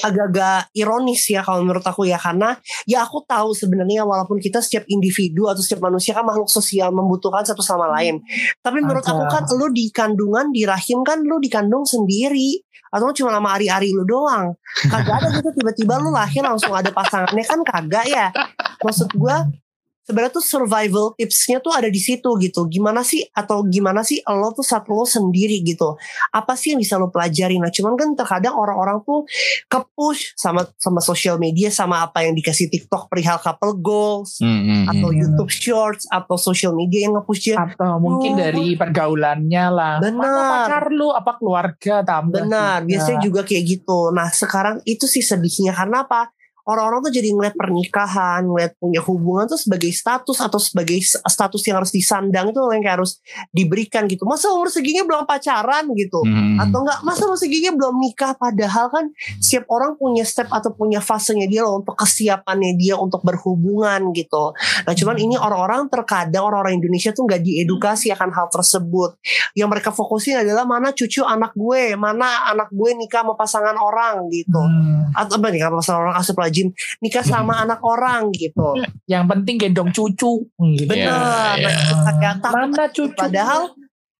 agak-agak 0.03 0.69
ironis 0.75 1.23
ya 1.31 1.41
kalau 1.41 1.63
menurut 1.63 1.85
aku 1.85 2.05
ya 2.05 2.19
karena 2.19 2.59
ya 2.85 3.07
aku 3.07 3.25
tahu 3.25 3.55
sebenarnya 3.55 4.03
walaupun 4.03 4.43
kita 4.43 4.59
setiap 4.61 4.85
individu 4.91 5.47
atau 5.47 5.63
setiap 5.63 5.87
manusia 5.87 6.13
kan 6.13 6.27
makhluk 6.27 6.51
sosial 6.51 6.91
membutuhkan 6.93 7.45
satu 7.45 7.61
sama 7.61 7.89
lain. 8.01 8.21
Tapi 8.61 8.79
menurut 8.81 9.05
aku 9.05 9.25
kan 9.29 9.45
lu 9.55 9.71
di 9.73 9.93
kandungan 9.93 10.51
di 10.51 10.65
rahim 10.65 11.05
kan 11.05 11.21
lu 11.21 11.37
dikandung 11.37 11.85
sendiri. 11.85 12.65
Atau 12.87 13.13
cuma 13.13 13.35
sama 13.35 13.53
ari-ari 13.59 13.93
lu 13.93 14.07
doang. 14.09 14.57
Kagak 14.89 15.21
ada 15.21 15.29
gitu 15.35 15.51
tiba-tiba 15.53 16.01
lu 16.01 16.15
lahir 16.15 16.41
langsung 16.41 16.73
ada 16.73 16.89
pasangannya. 16.95 17.45
Kan 17.45 17.61
kagak 17.67 18.07
ya. 18.09 18.31
Maksud 18.81 19.11
gue 19.13 19.37
sebenarnya 20.07 20.33
tuh 20.39 20.47
survival 20.47 21.19
tipsnya 21.19 21.59
tuh 21.59 21.75
ada 21.75 21.91
di 21.91 21.99
situ 21.99 22.39
gitu. 22.39 22.71
Gimana 22.71 23.03
sih 23.03 23.27
atau 23.35 23.67
gimana 23.67 24.07
sih 24.07 24.23
lo 24.23 24.55
tuh 24.55 24.63
saat 24.63 24.87
lo 24.87 25.03
sendiri 25.03 25.61
gitu. 25.67 25.99
Apa 26.31 26.55
sih 26.55 26.73
yang 26.73 26.81
bisa 26.81 26.95
lo 26.97 27.11
pelajari? 27.11 27.59
Nah 27.59 27.75
cuman 27.75 27.99
kan 27.99 28.09
terkadang 28.15 28.55
orang-orang 28.55 29.03
tuh 29.03 29.27
ke 29.67 29.79
push 29.99 30.33
sama 30.39 30.65
sama 30.79 31.03
sosial 31.03 31.43
media 31.43 31.69
sama 31.75 32.07
apa 32.07 32.23
yang 32.23 32.39
dikasih 32.39 32.71
TikTok 32.71 33.11
perihal 33.11 33.43
couple 33.43 33.75
goals 33.83 34.39
hmm, 34.39 34.47
hmm, 34.63 34.83
atau 34.95 35.11
hmm. 35.11 35.19
YouTube 35.19 35.51
Shorts 35.51 36.07
atau 36.07 36.39
sosial 36.39 36.73
media 36.79 37.11
yang 37.11 37.19
nge-push 37.19 37.51
dia. 37.51 37.59
Atau 37.59 37.99
mungkin 37.99 38.39
oh, 38.39 38.39
dari 38.39 38.79
pergaulannya 38.79 39.67
lah. 39.75 39.95
Benar. 39.99 40.67
pacar 40.71 40.85
lu 40.95 41.11
apa 41.11 41.33
keluarga 41.35 42.07
tambah. 42.07 42.47
Benar. 42.47 42.87
Juga. 42.87 42.89
Biasanya 42.95 43.21
juga 43.21 43.41
kayak 43.43 43.65
gitu. 43.67 44.15
Nah 44.15 44.31
sekarang 44.31 44.79
itu 44.87 45.11
sih 45.11 45.25
sedihnya 45.25 45.75
karena 45.75 46.07
apa? 46.07 46.36
Orang-orang 46.67 47.07
tuh 47.07 47.15
jadi 47.15 47.31
ngeliat 47.31 47.55
pernikahan, 47.55 48.43
ngeliat 48.43 48.75
punya 48.77 48.99
hubungan 49.07 49.47
tuh 49.47 49.57
sebagai 49.57 49.91
status 49.95 50.43
atau 50.43 50.59
sebagai 50.59 50.99
status 51.03 51.63
yang 51.63 51.79
harus 51.79 51.95
disandang 51.95 52.51
itu 52.51 52.59
yang 52.75 52.83
kayak 52.83 52.97
harus 53.01 53.23
diberikan 53.55 54.11
gitu. 54.11 54.27
Masa 54.27 54.51
umur 54.51 54.69
seginya 54.69 55.07
belum 55.07 55.25
pacaran 55.31 55.87
gitu, 55.95 56.21
hmm. 56.27 56.59
atau 56.59 56.83
enggak? 56.83 56.99
Masa 57.07 57.31
umur 57.31 57.39
seginya 57.39 57.71
belum 57.71 58.03
nikah? 58.03 58.35
Padahal 58.35 58.91
kan 58.91 59.05
setiap 59.39 59.71
orang 59.71 59.95
punya 59.95 60.27
step 60.27 60.51
atau 60.51 60.75
punya 60.75 60.99
fasenya 60.99 61.47
dia 61.47 61.63
loh 61.63 61.81
untuk 61.81 61.95
kesiapannya 61.95 62.75
dia 62.75 62.99
untuk 62.99 63.23
berhubungan 63.23 64.11
gitu. 64.11 64.51
Nah 64.83 64.93
cuman 64.93 65.17
ini 65.23 65.39
orang-orang 65.39 65.87
terkadang 65.87 66.51
orang-orang 66.51 66.83
Indonesia 66.83 67.15
tuh 67.15 67.31
nggak 67.31 67.47
diedukasi 67.47 68.11
akan 68.11 68.35
hal 68.35 68.51
tersebut. 68.51 69.15
Yang 69.55 69.69
mereka 69.71 69.91
fokusin 69.95 70.43
adalah 70.43 70.67
mana 70.67 70.91
cucu 70.91 71.23
anak 71.23 71.55
gue, 71.55 71.95
mana 71.95 72.51
anak 72.51 72.75
gue 72.75 72.91
nikah 72.99 73.23
sama 73.23 73.39
pasangan 73.39 73.77
orang 73.79 74.27
gitu, 74.35 74.59
hmm. 74.59 75.15
atau 75.15 75.39
apa 75.39 75.47
nikah 75.55 75.71
sama 75.71 75.79
pasangan 75.79 76.01
orang 76.03 76.17
asuh 76.19 76.35
rajin 76.57 76.73
nikah 77.05 77.25
sama 77.27 77.53
hmm. 77.53 77.65
anak 77.69 77.81
orang 77.85 78.33
gitu. 78.33 78.81
Yang 79.05 79.25
penting 79.29 79.57
gendong 79.61 79.91
cucu. 79.93 80.49
Gitu. 80.49 80.89
Benar. 80.89 81.61
Yeah, 81.61 82.17
yeah. 82.17 82.35
Mana 82.41 82.89
cucu? 82.89 83.13
Padahal 83.13 83.77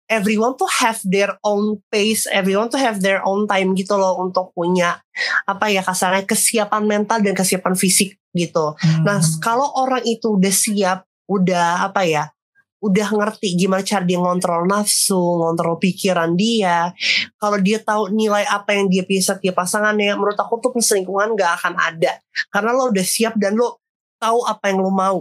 everyone 0.07 0.55
tuh 0.61 0.69
have 0.69 1.01
their 1.09 1.41
own 1.41 1.81
pace, 1.89 2.29
everyone 2.29 2.69
tuh 2.69 2.79
have 2.79 3.01
their 3.01 3.25
own 3.25 3.49
time 3.49 3.73
gitu 3.73 3.97
loh 3.97 4.21
untuk 4.21 4.53
punya 4.53 5.01
apa 5.49 5.73
ya 5.73 5.81
kasarnya 5.81 6.29
kesiapan 6.29 6.85
mental 6.85 7.25
dan 7.25 7.33
kesiapan 7.33 7.75
fisik 7.75 8.21
gitu. 8.37 8.77
Hmm. 8.77 9.03
Nah 9.03 9.19
kalau 9.41 9.73
orang 9.81 10.05
itu 10.05 10.37
udah 10.37 10.53
siap, 10.53 11.09
udah 11.27 11.89
apa 11.89 12.05
ya, 12.05 12.31
udah 12.77 13.09
ngerti 13.09 13.57
gimana 13.57 13.81
cara 13.81 14.05
dia 14.05 14.21
ngontrol 14.21 14.69
nafsu, 14.69 15.17
ngontrol 15.17 15.81
pikiran 15.81 16.37
dia. 16.37 16.93
Kalau 17.41 17.59
dia 17.59 17.81
tahu 17.81 18.13
nilai 18.13 18.45
apa 18.45 18.77
yang 18.77 18.93
dia 18.93 19.03
bisa 19.03 19.35
setiap 19.37 19.65
pasangannya, 19.65 20.13
menurut 20.15 20.37
aku 20.37 20.61
tuh 20.61 20.71
perselingkuhan 20.77 21.33
gak 21.35 21.63
akan 21.63 21.75
ada. 21.81 22.21
Karena 22.53 22.77
lo 22.77 22.93
udah 22.93 23.07
siap 23.07 23.35
dan 23.41 23.57
lo 23.57 23.81
tahu 24.21 24.45
apa 24.45 24.69
yang 24.69 24.79
lo 24.85 24.93
mau. 24.93 25.19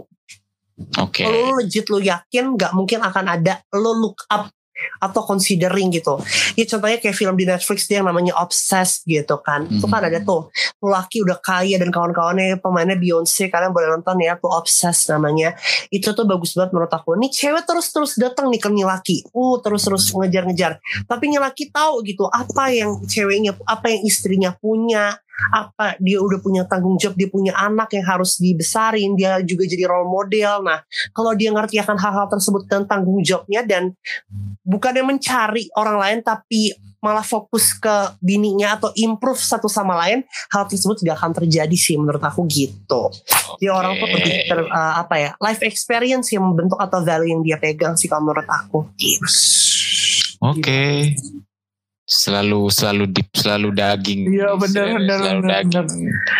Oke. 1.00 1.24
Okay. 1.24 1.24
Kalau 1.24 1.38
lo 1.40 1.52
legit 1.64 1.86
lo 1.88 1.98
yakin 1.98 2.44
gak 2.60 2.72
mungkin 2.76 3.00
akan 3.00 3.24
ada. 3.24 3.64
Lo 3.72 3.96
look 3.96 4.20
up 4.28 4.52
atau 5.00 5.20
considering 5.24 5.92
gitu. 5.92 6.20
Ya 6.54 6.64
contohnya 6.68 6.98
kayak 7.00 7.16
film 7.16 7.34
di 7.36 7.44
Netflix 7.48 7.88
dia 7.88 8.00
yang 8.00 8.08
namanya 8.08 8.36
Obsessed 8.40 9.04
gitu 9.08 9.40
kan. 9.40 9.68
Itu 9.68 9.86
kan 9.88 10.04
ada 10.04 10.20
tuh 10.20 10.52
laki 10.80 11.24
udah 11.24 11.38
kaya 11.40 11.76
dan 11.80 11.90
kawan-kawannya 11.92 12.60
pemainnya 12.60 12.96
Beyonce 12.96 13.48
kalian 13.48 13.72
boleh 13.72 13.88
nonton 13.96 14.16
ya 14.22 14.36
tuh 14.36 14.52
Obsessed 14.52 15.12
namanya. 15.12 15.56
Itu 15.88 16.12
tuh 16.12 16.24
bagus 16.28 16.56
banget 16.56 16.76
menurut 16.76 16.92
aku. 16.92 17.16
Nih 17.16 17.32
cewek 17.32 17.64
terus-terus 17.64 18.16
datang 18.20 18.48
nih 18.52 18.60
ke 18.60 18.68
nih 18.72 18.86
laki. 18.86 19.16
Uh 19.32 19.58
terus-terus 19.60 20.12
ngejar-ngejar. 20.12 20.78
Tapi 21.08 21.24
nih 21.32 21.40
laki 21.40 21.72
tahu 21.72 22.04
gitu 22.04 22.28
apa 22.28 22.72
yang 22.72 23.00
ceweknya 23.04 23.56
apa 23.68 23.92
yang 23.92 24.02
istrinya 24.04 24.50
punya 24.56 25.16
apa 25.52 26.00
dia 26.00 26.18
udah 26.18 26.40
punya 26.40 26.62
tanggung 26.64 26.96
jawab 26.96 27.16
dia 27.16 27.28
punya 27.28 27.52
anak 27.56 27.92
yang 27.92 28.06
harus 28.08 28.40
dibesarin 28.40 29.14
dia 29.14 29.38
juga 29.44 29.68
jadi 29.68 29.84
role 29.84 30.08
model 30.08 30.64
nah 30.64 30.80
kalau 31.12 31.36
dia 31.36 31.52
ngerti 31.52 31.76
akan 31.80 31.96
hal-hal 32.00 32.26
tersebut 32.32 32.64
dan 32.66 32.88
tanggung 32.88 33.20
jawabnya 33.20 33.62
dan 33.64 33.92
bukannya 34.64 35.04
mencari 35.04 35.68
orang 35.76 35.96
lain 36.00 36.18
tapi 36.24 36.72
malah 37.04 37.22
fokus 37.22 37.76
ke 37.76 38.18
bininya 38.18 38.80
atau 38.80 38.90
improve 38.96 39.38
satu 39.38 39.68
sama 39.70 39.94
lain 39.94 40.24
hal 40.50 40.64
tersebut 40.66 41.04
tidak 41.04 41.20
akan 41.20 41.36
terjadi 41.36 41.76
sih 41.76 41.94
menurut 41.94 42.18
aku 42.24 42.48
gitu 42.48 43.12
jadi 43.60 43.70
orang 43.70 44.00
tuh 44.00 44.08
lebih 44.10 44.32
ter, 44.48 44.58
uh, 44.66 44.94
apa 45.04 45.14
ya 45.20 45.30
life 45.38 45.62
experience 45.62 46.32
yang 46.32 46.42
membentuk 46.48 46.80
atau 46.80 47.04
value 47.04 47.30
yang 47.30 47.42
dia 47.46 47.56
pegang 47.60 47.94
sih 47.94 48.10
kalau 48.10 48.26
menurut 48.26 48.48
aku 48.48 48.90
gitu. 48.98 49.22
Oke. 50.42 51.14
Selalu 52.06 52.70
selalu 52.70 53.04
deep, 53.10 53.34
selalu 53.34 53.74
daging. 53.74 54.30
Iya 54.30 54.54
benar 54.54 54.70
Selalu- 54.86 54.94
benar 54.96 55.18
Selalu 55.18 55.40
benar. 55.42 55.50
daging. 55.58 55.86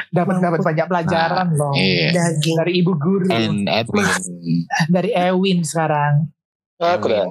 Dapat 0.08 0.34
dapat 0.38 0.60
banyak 0.62 0.86
pelajaran 0.86 1.46
loh. 1.52 1.72
Iya. 1.74 2.08
daging 2.14 2.54
Dari 2.56 2.72
ibu 2.78 2.92
guru, 2.94 3.26
And 3.28 3.66
Edwin. 3.66 4.06
dari 4.94 5.10
Ewin 5.10 5.58
sekarang. 5.60 6.30
Aku 6.78 7.10
dah. 7.10 7.26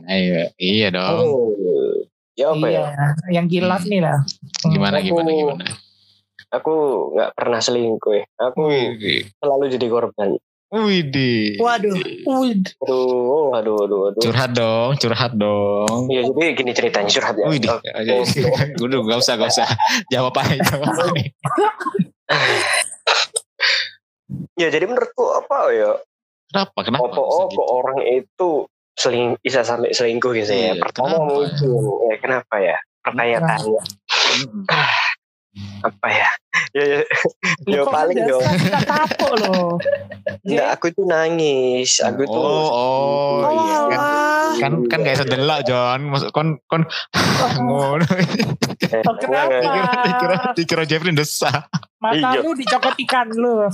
Iya 0.53 0.87
dong. 0.91 1.15
Oh, 1.17 1.95
ya 2.35 2.51
apa 2.51 2.67
iya, 2.67 2.83
ya? 2.83 3.07
yang 3.31 3.47
kilaf 3.47 3.87
nih 3.87 4.03
lah. 4.03 4.19
Gimana 4.65 4.99
gimana 4.99 5.25
Aku- 5.25 5.39
gimana? 5.39 5.65
Aku 6.51 6.73
nggak 7.13 7.31
pernah 7.33 7.59
selingkuh. 7.59 8.13
ya. 8.13 8.25
Aku 8.41 8.67
Wih, 8.67 9.23
selalu 9.33 9.63
jadi 9.71 9.87
korban. 9.87 10.35
Widih. 10.75 11.55
waduh 11.55 11.95
Wih, 11.95 12.59
Aduh, 12.83 13.55
aduh, 13.55 13.77
aduh, 13.87 14.01
aduh. 14.11 14.21
Curhat 14.21 14.51
dong, 14.51 14.91
curhat 14.99 15.31
dong. 15.31 16.11
Iya, 16.11 16.27
jadi 16.27 16.43
gini 16.51 16.71
ceritanya 16.75 17.07
curhat 17.07 17.35
ya. 17.39 17.47
Widih. 17.47 17.71
Oh, 17.71 18.23
Udah 18.83 18.97
gak 19.07 19.19
usah 19.23 19.33
gak 19.39 19.51
usah. 19.55 19.67
Jawab 20.11 20.35
aja 20.35 20.59
jawab 20.59 20.91
aja. 20.91 21.23
Ya, 24.55 24.71
jadi 24.73 24.87
menurutku 24.89 25.21
apa 25.35 25.69
ya? 25.69 25.91
Kenapa? 26.49 26.79
Kenapa? 26.81 27.03
Oh, 27.13 27.45
gitu? 27.51 27.59
kok 27.59 27.67
orang 27.69 27.99
itu 28.07 28.49
seling 28.95 29.35
bisa 29.43 29.61
sampai 29.67 29.91
selingkuh 29.91 30.31
gitu 30.31 30.49
ya? 30.55 30.73
Iya, 30.73 30.81
Pertama 30.81 31.19
kenapa? 31.19 31.27
mungkin 31.29 31.69
ya 32.09 32.15
kenapa 32.23 32.55
ya? 32.63 32.77
Pertanyaannya 33.03 33.81
apa 35.83 36.07
ya? 36.11 36.29
ya, 36.75 36.83
ya, 36.83 37.01
ya 37.69 37.81
paling. 37.87 38.17
Kita 38.17 38.79
kapok 38.87 39.33
loh. 39.43 39.75
Enggak, 40.45 40.67
aku 40.71 40.85
itu 40.93 41.01
nangis. 41.03 41.91
Aku 41.99 42.21
tuh 42.23 42.37
Oh, 42.37 42.69
oh, 42.69 43.33
Oh, 43.41 43.51
iya 43.51 43.79
kan. 43.89 43.99
Kan 44.55 44.73
kan 44.87 44.99
gak 45.01 45.15
bisa 45.17 45.25
delak 45.25 45.59
John. 45.65 46.05
Maksud 46.07 46.29
kon 46.29 46.61
kon 46.69 46.85
ngono. 47.65 48.05
Oh. 48.05 49.13
Dikira 49.17 49.41
dikira 50.05 50.35
dikira 50.53 50.83
Jeffrey 50.85 51.11
desah. 51.11 51.65
Mata 51.97 52.37
Iya. 52.37 52.39
lu 52.39 52.53
dicokot 52.53 52.93
ikan 53.01 53.27
lu. 53.33 53.65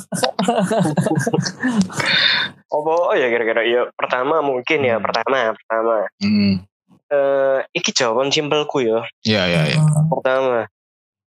Oh, 2.71 2.88
oh 2.88 3.12
ya 3.12 3.27
kira-kira 3.27 3.67
ya 3.67 3.81
pertama 3.91 4.39
mungkin 4.39 4.79
ya 4.79 4.95
Hmm. 4.95 5.03
pertama 5.03 5.51
pertama 5.51 5.95
Hmm. 6.23 6.63
eh 7.12 7.60
iki 7.75 7.91
jawaban 7.91 8.31
simpelku 8.31 8.79
ya 8.79 9.03
Iya 9.27 9.43
iya 9.43 9.62
iya. 9.75 9.79
pertama 10.07 10.71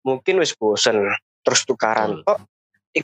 mungkin 0.08 0.40
wis 0.40 0.56
bosen 0.56 1.04
terus 1.44 1.68
tukaran 1.68 2.24
kok 2.24 2.40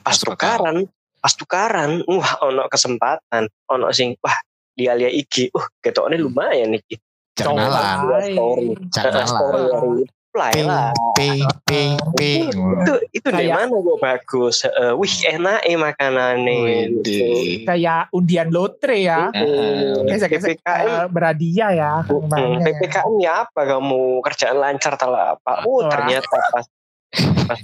Pas 0.00 0.18
tukaran. 0.18 0.88
Pas 1.20 1.32
tukaran 1.32 2.00
wah 2.08 2.32
ono 2.42 2.64
kesempatan 2.66 3.44
ono 3.68 3.92
sing 3.92 4.16
wah 4.18 4.34
dia 4.72 4.96
lihat 4.96 5.12
iki 5.12 5.52
uh 5.52 5.66
ketoknya 5.78 6.16
lumayan 6.16 6.72
iki 6.74 6.96
Jangan 7.36 7.56
nalan. 7.56 7.96
Dua 8.04 8.18
story 8.26 8.66
Jangan 8.90 9.12
Eh, 9.16 9.28
story 9.28 9.56
nalan. 9.56 9.70
dari 9.70 10.02
play 10.30 10.54
lah 10.62 10.88
P 11.16 11.20
P 11.66 11.70
P. 12.14 12.20
itu 12.46 12.94
itu 13.10 13.26
dari 13.26 13.48
mana 13.48 13.72
kok 13.72 13.98
bagus 13.98 14.56
Eh, 14.62 14.92
wih 14.92 15.14
enak 15.26 15.58
eh 15.64 15.74
makanannya 15.74 16.54
Widih. 16.60 17.64
Kayak 17.64 18.12
undian 18.12 18.48
lotre 18.48 19.02
ya. 19.02 19.32
Eh, 19.32 20.04
Gesek-gesek 20.06 20.60
PPKM 20.60 20.86
eh, 20.86 21.06
berhadiah 21.08 21.70
ya. 21.72 21.92
Hmm. 22.04 22.60
PPKM 22.60 23.14
ya 23.18 23.32
apa 23.42 23.60
kamu 23.66 24.20
kerjaan 24.22 24.56
lancar 24.56 24.94
atau 24.94 25.10
apa? 25.12 25.64
Oh 25.64 25.82
ternyata 25.88 26.36
pas 26.52 26.66
pas, 27.10 27.60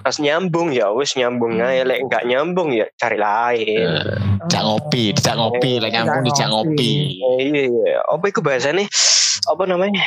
pas 0.00 0.16
nyambung 0.16 0.72
ya 0.72 0.88
wis 0.96 1.12
nyambung 1.20 1.60
aja 1.60 1.84
lek 1.84 2.08
nggak 2.08 2.24
nyambung 2.24 2.72
ya 2.72 2.88
cari 2.96 3.18
lain. 3.20 3.88
Cak 4.48 4.62
ngopi, 4.64 5.12
cak 5.12 5.36
ngopi, 5.36 5.82
lah 5.82 5.90
nyambung 5.92 6.22
di 6.24 6.32
cak 6.32 6.48
ngopi. 6.48 6.92
Eh, 7.20 7.44
iya 7.44 7.62
iya. 7.68 7.98
Apa 8.08 8.32
itu 8.32 8.40
bahasanya? 8.40 8.88
Apa 9.46 9.62
namanya? 9.68 10.00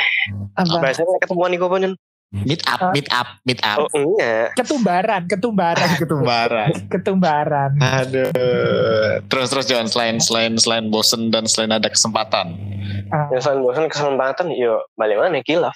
Apa? 0.58 0.82
Bahasanya 0.82 1.16
ketemuan 1.22 1.54
nih 1.54 1.60
kapan? 1.62 1.94
Meet 2.30 2.62
up, 2.70 2.94
meet 2.94 3.10
up, 3.10 3.42
meet 3.42 3.58
up. 3.66 3.90
Oh 3.90 4.14
enggak. 4.14 4.54
Ketumbaran, 4.54 5.26
ketumbaran, 5.26 5.90
Ketumbaran. 6.02 6.70
ketumbaran. 6.86 7.72
Aduh. 7.82 8.30
Terus 9.26 9.50
terus 9.50 9.66
John 9.66 9.90
selain 9.90 10.22
selain 10.22 10.54
selain 10.54 10.86
bosen 10.88 11.34
dan 11.34 11.50
selain 11.50 11.74
ada 11.74 11.90
kesempatan. 11.90 12.54
Ah, 13.10 13.34
Ya 13.34 13.42
selain 13.42 13.66
bosan 13.66 13.90
kesempatan, 13.90 14.54
yo 14.54 14.78
balik 14.94 15.18
mana 15.18 15.42
kilaf. 15.42 15.74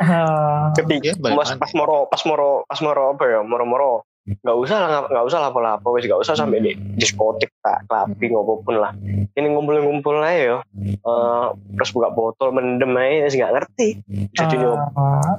ah. 0.00 0.72
Ketika 0.72 1.12
Iya, 1.12 1.20
balik 1.20 1.36
pas 1.36 1.50
pas 1.60 1.72
moro 1.72 2.08
pas 2.08 2.22
moro 2.24 2.64
pas 2.64 2.80
moro 2.80 3.12
apa 3.12 3.24
ya 3.26 3.40
moro 3.44 3.64
moro 3.64 3.90
nggak 4.24 4.56
usah 4.56 4.76
lah 4.78 4.88
nggak- 5.04 5.26
usah 5.26 5.38
lah 5.38 5.48
apa 5.52 5.60
apa 5.76 5.88
wis 5.92 6.08
nggak 6.08 6.16
usah 6.16 6.32
sampai 6.32 6.56
di 6.58 6.72
diskotik 6.96 7.52
tak 7.60 7.84
clubbing 7.84 8.32
apa 8.32 8.52
pun 8.56 8.74
lah. 8.74 8.92
Ini 9.30 9.46
ngumpul 9.46 9.76
ngumpul 9.78 10.16
aja 10.18 10.32
ya 10.32 10.58
Eh, 11.04 11.46
terus 11.76 11.92
buka 11.92 12.08
botol 12.08 12.48
mendem 12.50 12.96
aja 12.96 13.28
wis 13.28 13.36
nggak 13.36 13.52
ngerti. 13.52 13.88
Jadi 14.32 14.56
Ah, 14.64 15.36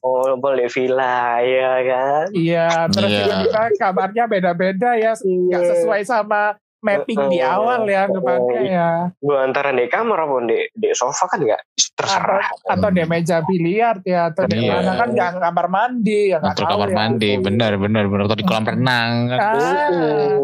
oh 0.00 0.32
boleh 0.34 0.64
villa 0.66 1.44
ya 1.44 1.72
kan? 1.84 2.26
Iya, 2.32 2.68
terus 2.88 3.10
Iya. 3.10 3.20
juga 3.20 3.36
kita 3.44 3.62
kabarnya 3.76 4.24
beda-beda 4.24 4.90
ya, 4.96 5.12
nggak 5.12 5.62
sesuai 5.68 6.00
sama 6.02 6.56
mapping 6.82 7.30
di 7.30 7.38
awal 7.38 7.86
ya 7.86 8.10
oh, 8.10 8.18
depannya 8.18 8.60
ya. 8.66 8.90
gua 9.22 9.46
antara 9.46 9.70
di 9.70 9.86
kamar 9.86 10.26
apa 10.26 10.36
di 10.44 10.58
di 10.74 10.88
sofa 10.92 11.30
kan 11.30 11.38
nggak 11.38 11.62
Atau, 11.62 11.94
terserah 11.94 12.46
atau 12.66 12.88
di 12.90 13.02
meja 13.06 13.38
biliar 13.46 14.02
ya, 14.02 14.34
atau 14.34 14.42
di 14.44 14.58
Iya. 14.58 14.82
mana 14.82 14.92
kan 14.98 15.08
nggak 15.14 15.30
kamar 15.38 15.66
mandi 15.70 16.20
ya 16.34 16.42
nggak 16.42 16.54
Atau 16.58 16.64
tahu 16.66 16.72
kamar 16.74 16.88
ya. 16.90 16.96
mandi, 16.98 17.30
benar 17.38 17.72
benar 17.78 18.04
benar 18.10 18.24
atau 18.26 18.34
di 18.34 18.44
kolam 18.44 18.66
renang. 18.66 19.12
Ah. 19.30 20.34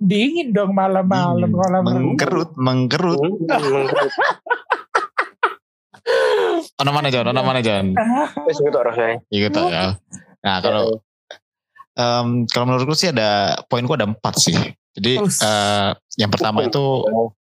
Dingin 0.00 0.48
dong 0.50 0.72
malam-malam 0.72 1.50
kolam 1.52 1.82
renang. 1.84 2.04
Mengkerut, 2.16 2.50
mengkerut. 2.56 3.20
Hmm, 6.02 6.58
Ono 6.82 6.90
mana 6.90 7.08
John? 7.08 7.26
Ono 7.28 7.40
mana 7.42 7.60
John? 7.62 7.94
wis 8.48 8.58
gitu 8.58 8.74
rasanya 8.74 9.22
Iya 9.28 9.38
gitu 9.46 9.60
ya. 9.68 9.84
Nah 10.42 10.56
kalau 10.58 10.98
em, 11.94 12.26
kalau 12.46 12.64
menurutku 12.66 12.92
sih 12.92 13.08
ada 13.08 13.30
poinku 13.64 13.92
ada 13.92 14.04
empat 14.04 14.34
sih. 14.38 14.56
Jadi 14.92 15.16
Us. 15.18 15.40
eh, 15.40 15.88
yang 16.16 16.28
pertama 16.28 16.60
itu 16.62 16.84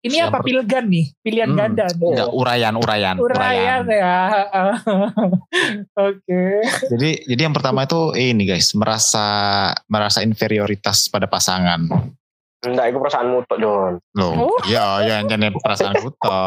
Ini 0.04 0.28
apa 0.28 0.36
per- 0.36 0.44
pilgan 0.44 0.84
nih? 0.84 1.16
Pilihan 1.18 1.48
Hmm. 1.48 1.56
ganda 1.56 1.88
nih. 1.88 1.96
enggak 2.12 2.28
urayan 2.30 2.74
urayan 2.76 3.16
Urayan 3.16 3.82
ya. 3.88 4.16
Oke. 5.98 6.40
Jadi 6.86 7.10
jadi 7.24 7.40
yang 7.40 7.52
pertama 7.52 7.84
itu 7.84 8.12
ini 8.14 8.44
guys 8.44 8.72
merasa 8.74 9.26
merasa 9.86 10.20
inferioritas 10.20 11.08
pada 11.08 11.24
pasangan. 11.24 11.88
enggak 12.58 12.90
itu 12.90 12.98
perasaanmu 12.98 13.46
tok 13.46 13.58
Don 13.58 13.94
Loh, 14.12 14.32
Oh. 14.50 14.58
iya 14.66 14.98
ya 15.00 15.16
jangan 15.22 15.54
perasaan 15.56 15.94
kuto. 15.96 16.42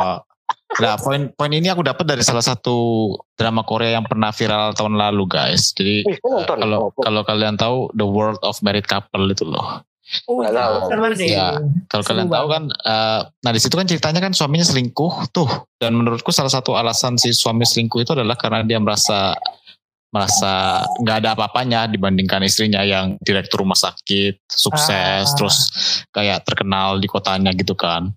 Nah, 0.80 0.96
poin 0.96 1.28
poin 1.36 1.52
ini 1.52 1.68
aku 1.68 1.84
dapat 1.84 2.08
dari 2.08 2.24
salah 2.24 2.46
satu 2.46 3.12
drama 3.36 3.68
Korea 3.68 4.00
yang 4.00 4.08
pernah 4.08 4.32
viral 4.32 4.72
tahun 4.72 4.96
lalu, 4.96 5.28
guys. 5.28 5.76
Jadi 5.76 6.08
nonton 6.24 6.58
kalau 6.96 7.22
kalian 7.28 7.60
tahu 7.60 7.92
The 7.92 8.08
World 8.08 8.40
of 8.40 8.56
Married 8.64 8.88
Couple 8.88 9.28
itu 9.28 9.44
loh. 9.44 9.84
Oh. 10.28 10.44
Iya. 11.16 11.60
Kalau 11.88 12.04
kalian 12.04 12.28
tahu 12.28 12.48
kan, 12.52 12.64
eh, 12.68 13.20
nah 13.32 13.52
di 13.52 13.60
situ 13.64 13.76
kan 13.80 13.88
ceritanya 13.88 14.20
kan 14.20 14.36
suaminya 14.36 14.68
selingkuh 14.68 15.32
tuh, 15.32 15.48
dan 15.80 15.96
menurutku 15.96 16.36
salah 16.36 16.52
satu 16.52 16.76
alasan 16.76 17.16
si 17.16 17.32
suami 17.32 17.64
selingkuh 17.64 18.04
itu 18.04 18.12
adalah 18.12 18.36
karena 18.36 18.64
dia 18.64 18.80
merasa 18.80 19.36
merasa 20.12 20.84
nggak 21.00 21.18
ada 21.24 21.30
apa-apanya 21.40 21.88
dibandingkan 21.88 22.44
istrinya 22.44 22.84
yang 22.84 23.16
direktur 23.24 23.64
rumah 23.64 23.80
sakit 23.80 24.44
sukses 24.52 25.24
Ah. 25.24 25.36
terus 25.40 25.72
kayak 26.12 26.44
terkenal 26.44 27.00
di 27.00 27.08
kotanya 27.08 27.56
gitu 27.56 27.72
kan. 27.80 28.12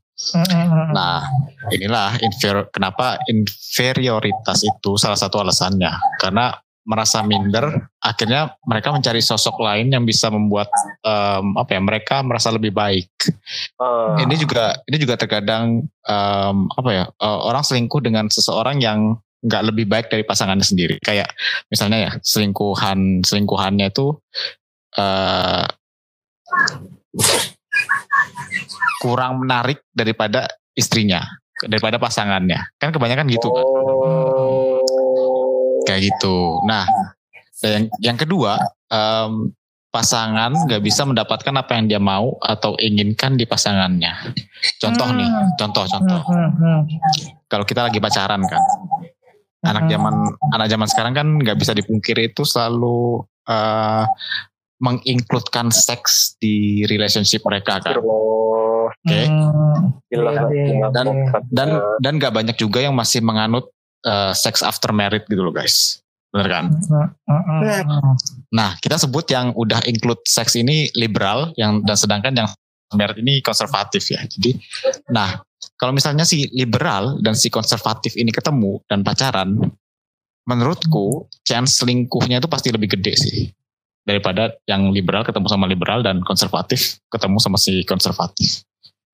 Nah 0.95 1.27
inilah 1.75 2.17
inferior, 2.23 2.71
kenapa 2.73 3.21
inferioritas 3.29 4.65
itu 4.65 4.97
salah 4.97 5.19
satu 5.19 5.43
alasannya 5.43 5.93
karena 6.21 6.55
merasa 6.85 7.25
minder, 7.25 7.89
akhirnya 7.97 8.61
mereka 8.69 8.93
mencari 8.93 9.25
sosok 9.25 9.57
lain 9.65 9.89
yang 9.89 10.05
bisa 10.05 10.29
membuat 10.29 10.69
um, 11.01 11.57
apa 11.57 11.77
ya 11.77 11.81
mereka 11.81 12.21
merasa 12.21 12.53
lebih 12.53 12.77
baik. 12.77 13.09
Ah. 13.81 14.21
Ini 14.21 14.37
juga 14.37 14.77
ini 14.85 15.01
juga 15.01 15.17
terkadang 15.17 15.89
um, 16.05 16.57
apa 16.77 16.91
ya 16.93 17.05
uh, 17.25 17.41
orang 17.49 17.65
selingkuh 17.65 18.05
dengan 18.05 18.29
seseorang 18.29 18.85
yang 18.85 19.17
nggak 19.45 19.63
lebih 19.73 19.89
baik 19.89 20.13
dari 20.13 20.29
pasangannya 20.29 20.65
sendiri. 20.65 21.01
Kayak 21.01 21.33
misalnya 21.73 21.99
ya 22.09 22.11
selingkuhan 22.21 23.25
selingkuhannya 23.25 23.89
itu 23.89 24.21
uh, 25.01 25.65
kurang 29.03 29.45
menarik 29.45 29.85
daripada 29.93 30.49
istrinya, 30.73 31.23
daripada 31.65 32.01
pasangannya. 32.01 32.61
Kan 32.81 32.91
kebanyakan 32.91 33.29
gitu 33.31 33.49
kan. 33.53 33.65
Oh. 33.65 34.81
Kayak 35.85 36.15
gitu. 36.15 36.65
Nah, 36.65 36.89
yang 37.61 37.87
yang 38.01 38.17
kedua, 38.17 38.57
em, 38.89 39.53
pasangan 39.95 40.51
nggak 40.67 40.83
bisa 40.83 41.07
mendapatkan 41.07 41.55
apa 41.55 41.79
yang 41.79 41.87
dia 41.87 42.01
mau 42.03 42.35
atau 42.43 42.75
inginkan 42.83 43.39
di 43.39 43.47
pasangannya. 43.47 44.35
Contoh 44.83 45.07
nih, 45.15 45.31
contoh, 45.55 45.87
contoh. 45.87 46.21
Hmm, 46.27 46.51
hmm, 46.59 46.81
Kalau 47.47 47.63
kita 47.63 47.87
lagi 47.87 48.03
pacaran 48.03 48.43
kan, 48.43 48.59
anak 49.63 49.87
Hmm. 49.87 49.93
zaman 49.95 50.15
anak 50.51 50.67
zaman 50.67 50.89
sekarang 50.91 51.13
kan 51.15 51.27
nggak 51.39 51.57
bisa 51.61 51.73
dipungkiri 51.77 52.35
itu 52.35 52.43
selalu 52.43 53.23
eh, 53.45 54.05
menginkludkan 54.83 55.71
seks 55.71 56.35
di 56.43 56.83
relationship 56.91 57.47
mereka 57.47 57.79
kan. 57.79 57.99
Oke. 58.03 59.21
hmm. 59.27 60.05
gila, 60.11 60.31
Iya, 60.31 60.45
iya, 60.51 60.65
gila. 60.71 60.89
Dan 60.91 61.07
dan 61.51 61.69
dan 62.03 62.13
nggak 62.19 62.35
banyak 62.35 62.57
juga 62.59 62.83
yang 62.83 62.95
masih 62.95 63.23
menganut 63.23 63.71
eh, 64.05 64.33
seks 64.35 64.61
after 64.61 64.91
married 64.91 65.25
gitu 65.31 65.41
loh 65.41 65.55
guys. 65.55 66.03
Bener 66.35 66.51
kan? 66.51 66.65
Hmm, 66.67 67.09
hmm, 67.31 67.61
hmm. 67.87 68.15
Nah, 68.51 68.75
kita 68.83 68.99
sebut 68.99 69.23
yang 69.31 69.55
udah 69.55 69.87
include 69.87 70.19
seks 70.27 70.59
ini 70.59 70.91
liberal, 70.99 71.55
yang 71.55 71.79
dan 71.87 71.95
sedangkan 71.95 72.35
yang 72.35 72.49
merit 72.99 73.23
ini 73.23 73.39
konservatif 73.39 74.03
ya. 74.11 74.19
Jadi, 74.27 74.59
nah 75.15 75.39
kalau 75.79 75.95
misalnya 75.95 76.27
si 76.27 76.51
liberal 76.51 77.23
dan 77.23 77.39
si 77.39 77.51
konservatif 77.55 78.19
ini 78.19 78.35
ketemu 78.35 78.83
dan 78.91 79.07
pacaran, 79.07 79.63
menurutku 80.45 81.31
chance 81.47 81.79
selingkuhnya 81.81 82.43
itu 82.43 82.51
pasti 82.51 82.69
lebih 82.75 82.99
gede 82.99 83.15
sih 83.15 83.39
daripada 84.05 84.53
yang 84.65 84.93
liberal 84.93 85.25
ketemu 85.25 85.49
sama 85.49 85.65
liberal 85.65 86.05
dan 86.05 86.21
konservatif 86.21 87.01
ketemu 87.09 87.41
sama 87.41 87.57
si 87.57 87.83
konservatif. 87.83 88.63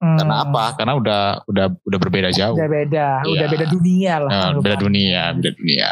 Hmm. 0.01 0.17
Karena 0.17 0.43
apa? 0.43 0.65
Karena 0.75 0.97
udah 0.97 1.23
udah 1.45 1.67
udah 1.77 1.99
berbeda 2.01 2.29
jauh. 2.33 2.57
Udah 2.57 2.67
beda, 2.67 3.09
Iya. 3.21 3.33
udah 3.37 3.47
beda 3.47 3.67
dunia 3.69 4.15
lah. 4.17 4.31
Nah, 4.33 4.49
beda 4.57 4.77
dunia, 4.81 5.23
beda 5.37 5.51
dunia. 5.53 5.89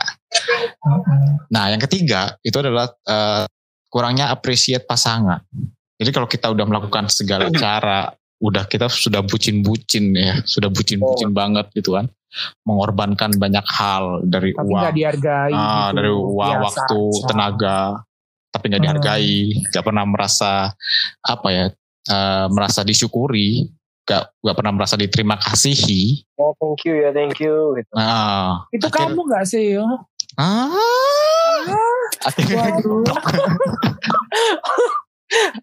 Nah, 1.49 1.64
yang 1.68 1.80
ketiga 1.80 2.36
itu 2.40 2.57
adalah 2.57 2.88
eh, 3.05 3.44
kurangnya 3.88 4.28
appreciate 4.28 4.84
pasangan. 4.84 5.40
Jadi 5.99 6.11
kalau 6.11 6.24
kita 6.24 6.49
udah 6.49 6.64
melakukan 6.64 7.09
segala 7.09 7.49
cara, 7.62 8.09
udah 8.38 8.64
kita 8.64 8.86
sudah 8.88 9.20
bucin-bucin 9.20 10.14
ya, 10.14 10.40
sudah 10.44 10.70
bucin-bucin 10.70 11.34
banget 11.34 11.68
gitu 11.74 11.92
kan, 11.92 12.07
mengorbankan 12.64 13.34
banyak 13.34 13.66
hal 13.66 14.22
dari 14.22 14.55
Tapi 14.55 14.62
uang, 14.68 14.84
dihargai. 14.94 15.53
ah, 15.53 15.90
gitu. 15.90 15.96
dari 15.99 16.11
uang, 16.12 16.49
Biasa 16.55 16.64
waktu, 16.64 17.01
aja. 17.03 17.24
tenaga, 17.26 17.78
tapi 18.49 18.64
nggak 18.66 18.78
Hmm. 18.78 18.86
dihargai, 18.90 19.34
nggak 19.68 19.82
pernah 19.82 20.03
merasa 20.03 20.72
apa 21.20 21.46
ya, 21.49 21.64
eh, 22.07 22.44
merasa 22.49 22.80
disyukuri, 22.80 23.68
nggak 24.03 24.22
nggak 24.40 24.57
pernah 24.57 24.72
merasa 24.72 24.94
diterima 24.94 25.34
kasihi. 25.36 26.24
oh, 26.34 26.53
thank 26.57 26.82
you 26.84 26.94
ya, 26.96 27.11
thank 27.11 27.36
you. 27.38 27.74
Gitu. 27.74 27.90
Nah, 27.92 28.64
Itu 28.70 28.86
akhir- 28.86 29.11
kamu 29.11 29.20
nggak 29.22 29.44
sih? 29.44 29.76
Oh, 29.76 29.99
ah, 30.36 30.70
akhirnya 32.22 32.74
Waduh. 32.74 33.05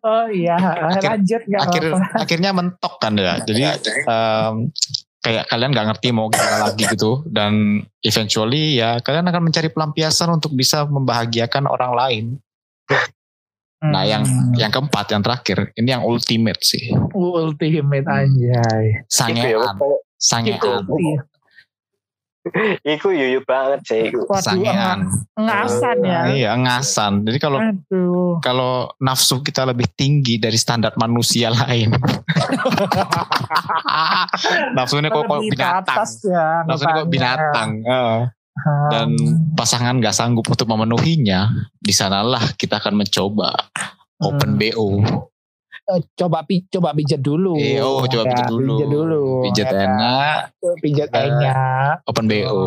oh 0.06 0.26
iya, 0.30 0.56
Akhir- 0.62 1.12
lanjut 1.12 1.42
nggak 1.44 1.62
akhir 1.64 1.82
apa-apa. 1.90 2.16
akhirnya 2.22 2.50
mentok 2.54 2.94
kan 3.02 3.14
ya 3.18 3.34
jadi 3.42 3.62
em, 4.06 4.70
kayak 5.18 5.44
kalian 5.50 5.70
nggak 5.74 5.86
ngerti 5.90 6.08
mau 6.14 6.30
gimana 6.30 6.70
lagi 6.70 6.86
gitu 6.86 7.26
dan 7.26 7.82
eventually 8.00 8.78
ya 8.78 9.02
kalian 9.02 9.26
akan 9.26 9.42
mencari 9.44 9.68
pelampiasan 9.68 10.30
untuk 10.30 10.54
bisa 10.54 10.86
membahagiakan 10.86 11.66
orang 11.66 11.92
lain 11.92 12.26
nah 13.86 14.02
yang 14.02 14.26
Hmm. 14.26 14.50
yang 14.58 14.72
keempat 14.74 15.14
yang 15.14 15.22
terakhir 15.22 15.70
ini 15.78 15.94
yang 15.94 16.02
ultimate 16.02 16.58
sih 16.62 16.90
ultimate 17.14 18.06
anjay. 18.08 19.06
Iku 19.06 19.06
ya, 19.06 19.06
sangean 19.06 19.78
sangean 20.18 20.82
iku 22.86 23.10
yuyu 23.10 23.42
banget 23.42 23.82
sih. 23.86 24.06
Sangean 24.38 25.10
ngasan 25.34 25.98
ya. 26.02 26.22
iya 26.30 26.52
ngasan 26.54 27.26
jadi 27.26 27.38
kalau 27.38 27.58
Aduh. 27.58 28.38
kalau 28.40 28.90
nafsu 28.98 29.42
kita 29.42 29.66
lebih 29.66 29.90
tinggi 29.94 30.38
dari 30.38 30.56
standar 30.56 30.94
manusia 30.96 31.50
lain 31.60 31.90
nafsunya 34.78 35.10
kok 35.10 35.26
kok 35.26 35.42
binatang 35.42 36.06
ya, 36.26 36.48
nafsunya 36.66 36.94
kok 37.02 37.10
binatang 37.10 37.70
Eh. 37.82 38.20
Hmm. 38.56 38.88
dan 38.88 39.10
pasangan 39.52 40.00
nggak 40.00 40.16
sanggup 40.16 40.48
untuk 40.48 40.64
memenuhinya, 40.66 41.52
di 41.76 41.92
sanalah 41.92 42.56
kita 42.56 42.80
akan 42.80 42.96
mencoba 42.98 43.52
open 44.18 44.56
Hmm. 44.56 44.60
BO. 44.62 44.90
Eh, 45.86 46.02
coba 46.18 46.42
pi, 46.42 46.66
coba 46.66 46.98
pijat 46.98 47.22
dulu. 47.22 47.60
Eh, 47.60 47.78
oh, 47.78 48.02
coba 48.02 48.26
Ya, 48.26 48.30
pijat 48.34 48.48
dulu. 48.50 48.74
Pijat 48.74 48.90
dulu. 48.90 49.24
Pijat 49.46 49.68
ya 49.68 49.70
kan? 49.70 49.86
enak, 49.86 50.38
Pijat 50.82 51.10
Eh, 51.12 51.22
enak. 51.22 51.96
open 52.08 52.26
BO. 52.26 52.62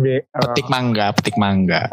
Be? 0.00 0.16
Oh. 0.26 0.40
Petik 0.42 0.66
mangga, 0.66 1.06
petik 1.12 1.36
mangga. 1.36 1.86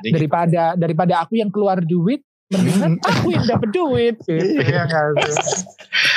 Jadi- 0.00 0.14
Daripada 0.14 0.62
daripada 0.74 1.14
aku 1.20 1.36
yang 1.36 1.50
keluar 1.50 1.82
duit, 1.82 2.24
mendingan 2.48 2.96
aku 3.10 3.28
yang 3.28 3.44
dapat 3.44 3.68
duit. 3.68 4.16
Gitu, 4.22 4.38
ya 4.64 4.86
sih? 4.88 5.60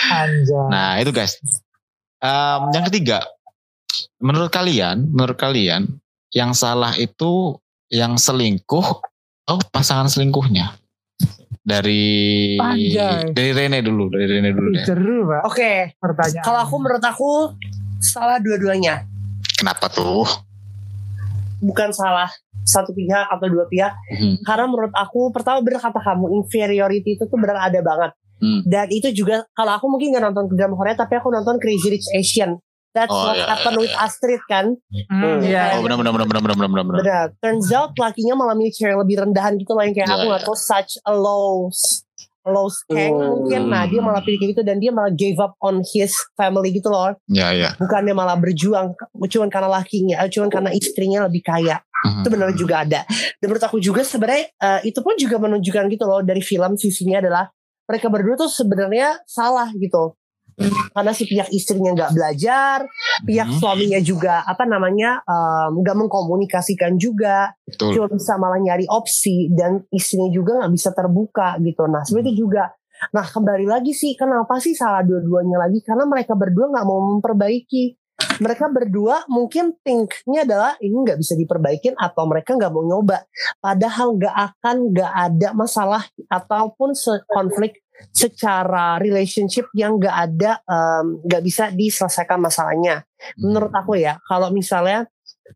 Anjay. 0.07 0.67
Nah 0.69 0.91
itu 0.97 1.11
guys. 1.11 1.35
Em, 2.21 2.61
yang 2.71 2.85
ketiga, 2.87 3.25
menurut 4.21 4.51
kalian, 4.53 5.09
menurut 5.11 5.37
kalian 5.37 5.87
yang 6.31 6.55
salah 6.55 6.95
itu 6.95 7.57
yang 7.91 8.15
selingkuh 8.15 8.87
atau 9.45 9.57
pasangan 9.73 10.07
selingkuhnya? 10.07 10.77
Dari 11.61 12.57
Anjay. 12.57 13.37
dari 13.37 13.51
Rene 13.53 13.85
dulu, 13.85 14.09
dari 14.09 14.25
Rene 14.25 14.49
dulu 14.49 14.67
deh. 14.73 14.81
Seru 14.81 15.29
pak 15.29 15.41
Oke, 15.45 15.93
pertanyaan. 16.01 16.41
kalau 16.41 16.59
aku 16.65 16.75
menurut 16.81 17.03
aku 17.05 17.29
salah 18.01 18.41
dua-duanya. 18.41 19.05
Kenapa 19.61 19.85
tuh? 19.93 20.25
Bukan 21.61 21.93
salah 21.93 22.33
satu 22.65 22.93
pihak 22.97 23.29
atau 23.29 23.45
dua 23.45 23.69
pihak. 23.69 23.93
Hmm. 23.93 24.41
Karena 24.41 24.65
menurut 24.65 24.93
aku 24.97 25.29
pertama 25.29 25.61
bener 25.61 25.77
kata 25.77 26.01
kamu 26.01 26.33
inferiority 26.41 27.17
itu 27.17 27.23
tuh 27.29 27.37
benar 27.37 27.61
ada 27.61 27.77
banget. 27.81 28.11
Hmm. 28.41 28.65
Dan 28.65 28.89
itu 28.89 29.13
juga 29.13 29.45
kalau 29.53 29.77
aku 29.77 29.85
mungkin 29.85 30.17
nggak 30.17 30.33
nonton 30.33 30.49
drama 30.57 30.73
Korea 30.73 30.97
tapi 30.97 31.13
aku 31.13 31.29
nonton 31.29 31.61
Crazy 31.61 31.93
Rich 31.93 32.09
Asian. 32.17 32.57
That's 32.91 33.07
Oh, 33.07 33.23
what 33.31 33.39
iya, 33.39 33.47
happened 33.47 33.79
iya, 33.79 33.83
with 33.87 33.93
iya. 33.95 34.03
Astrid 34.03 34.41
kan. 34.51 34.65
Hmm, 35.07 35.39
iya. 35.39 35.63
Oh 35.75 35.81
benar 35.81 35.95
benar 35.95 36.11
benar 36.11 36.27
benar 36.27 36.41
benar 36.43 36.55
benar 36.59 36.83
benar. 36.83 36.99
Benar. 36.99 37.27
Turns 37.39 37.71
out 37.71 37.95
lakinya 37.95 38.35
malah 38.35 38.51
milih 38.51 38.75
cewek 38.75 38.91
yang 38.91 39.01
lebih 39.01 39.15
rendahan 39.23 39.55
gitu 39.55 39.71
loh 39.71 39.83
yang 39.83 39.95
kayak 39.95 40.11
Iya, 40.11 40.15
aku 40.19 40.25
nggak 40.27 40.41
iya. 40.43 40.49
tahu 40.51 40.57
such 40.59 40.91
a 41.07 41.13
low 41.15 41.71
low 42.41 42.67
skank 42.67 43.13
Hmm. 43.15 43.27
mungkin. 43.37 43.61
Nah 43.69 43.87
dia 43.87 44.01
malah 44.01 44.19
pilih 44.19 44.43
kayak 44.43 44.51
gitu 44.57 44.61
dan 44.65 44.81
dia 44.81 44.91
malah 44.91 45.13
gave 45.13 45.39
up 45.39 45.55
on 45.63 45.79
his 45.87 46.11
family 46.35 46.73
gitu 46.73 46.91
loh. 46.91 47.15
Ya 47.31 47.55
ya. 47.55 47.79
Bukannya 47.79 48.11
malah 48.11 48.35
berjuang 48.35 48.91
cuman 49.15 49.47
karena 49.47 49.69
lakinya, 49.71 50.19
eh, 50.19 50.27
cuman 50.27 50.49
karena 50.51 50.69
istrinya 50.75 51.31
lebih 51.31 51.47
kaya. 51.47 51.79
Hmm. 52.01 52.25
Itu 52.25 52.27
benar 52.27 52.51
juga 52.57 52.81
ada. 52.83 53.07
Dan 53.39 53.45
menurut 53.45 53.63
aku 53.63 53.79
juga 53.79 54.03
sebenarnya 54.03 54.51
eh, 54.51 54.89
itu 54.89 54.99
pun 54.99 55.15
juga 55.15 55.39
menunjukkan 55.39 55.85
gitu 55.87 56.03
loh 56.03 56.19
dari 56.19 56.43
film 56.43 56.75
sisinya 56.75 57.23
adalah 57.23 57.47
mereka 57.87 58.11
berdua 58.11 58.35
tuh 58.35 58.51
sebenarnya 58.51 59.21
salah 59.23 59.71
gitu. 59.71 60.17
Karena 60.69 61.11
si 61.15 61.23
pihak 61.25 61.49
istrinya 61.49 61.91
nggak 61.95 62.11
belajar, 62.13 62.85
pihak 63.23 63.47
Hmm. 63.49 63.57
suaminya 63.57 63.99
juga 63.99 64.43
apa 64.43 64.63
namanya 64.67 65.23
nggak 65.71 65.95
mengkomunikasikan 65.97 66.95
juga, 66.99 67.53
Betul. 67.65 67.95
cuma 67.95 68.07
bisa 68.11 68.35
malah 68.37 68.59
nyari 68.59 68.85
opsi 68.87 69.49
dan 69.53 69.83
istrinya 69.89 70.29
juga 70.29 70.61
nggak 70.63 70.73
bisa 70.73 70.89
terbuka 70.91 71.57
gitu. 71.63 71.87
Nah 71.87 72.03
sebenarnya 72.05 72.27
itu 72.31 72.35
juga. 72.47 72.63
Nah 73.11 73.25
kembali 73.25 73.65
lagi 73.65 73.97
sih 73.97 74.13
kenapa 74.13 74.61
sih 74.61 74.77
salah 74.77 75.01
dua-duanya 75.01 75.57
lagi? 75.57 75.81
Karena 75.81 76.05
mereka 76.05 76.37
berdua 76.37 76.69
nggak 76.69 76.85
mau 76.85 76.99
memperbaiki. 77.17 77.97
Mereka 78.37 78.69
berdua 78.69 79.25
mungkin 79.33 79.73
thinknya 79.81 80.45
adalah 80.45 80.77
ini 80.77 80.93
nggak 80.93 81.17
bisa 81.17 81.33
diperbaikin 81.33 81.97
atau 81.97 82.29
mereka 82.29 82.53
nggak 82.53 82.69
mau 82.69 82.85
nyoba. 82.85 83.25
Padahal 83.57 84.13
nggak 84.13 84.35
akan 84.37 84.75
nggak 84.93 85.13
ada 85.13 85.49
masalah 85.57 86.05
ataupun 86.29 86.93
konflik 87.25 87.81
secara 88.09 88.97
relationship 88.97 89.69
yang 89.77 90.01
nggak 90.01 90.17
ada 90.17 90.51
nggak 91.21 91.41
bisa 91.45 91.69
diselesaikan 91.69 92.41
masalahnya. 92.41 93.05
Menurut 93.37 93.69
aku 93.69 94.01
ya 94.01 94.17
kalau 94.25 94.49
misalnya 94.49 95.05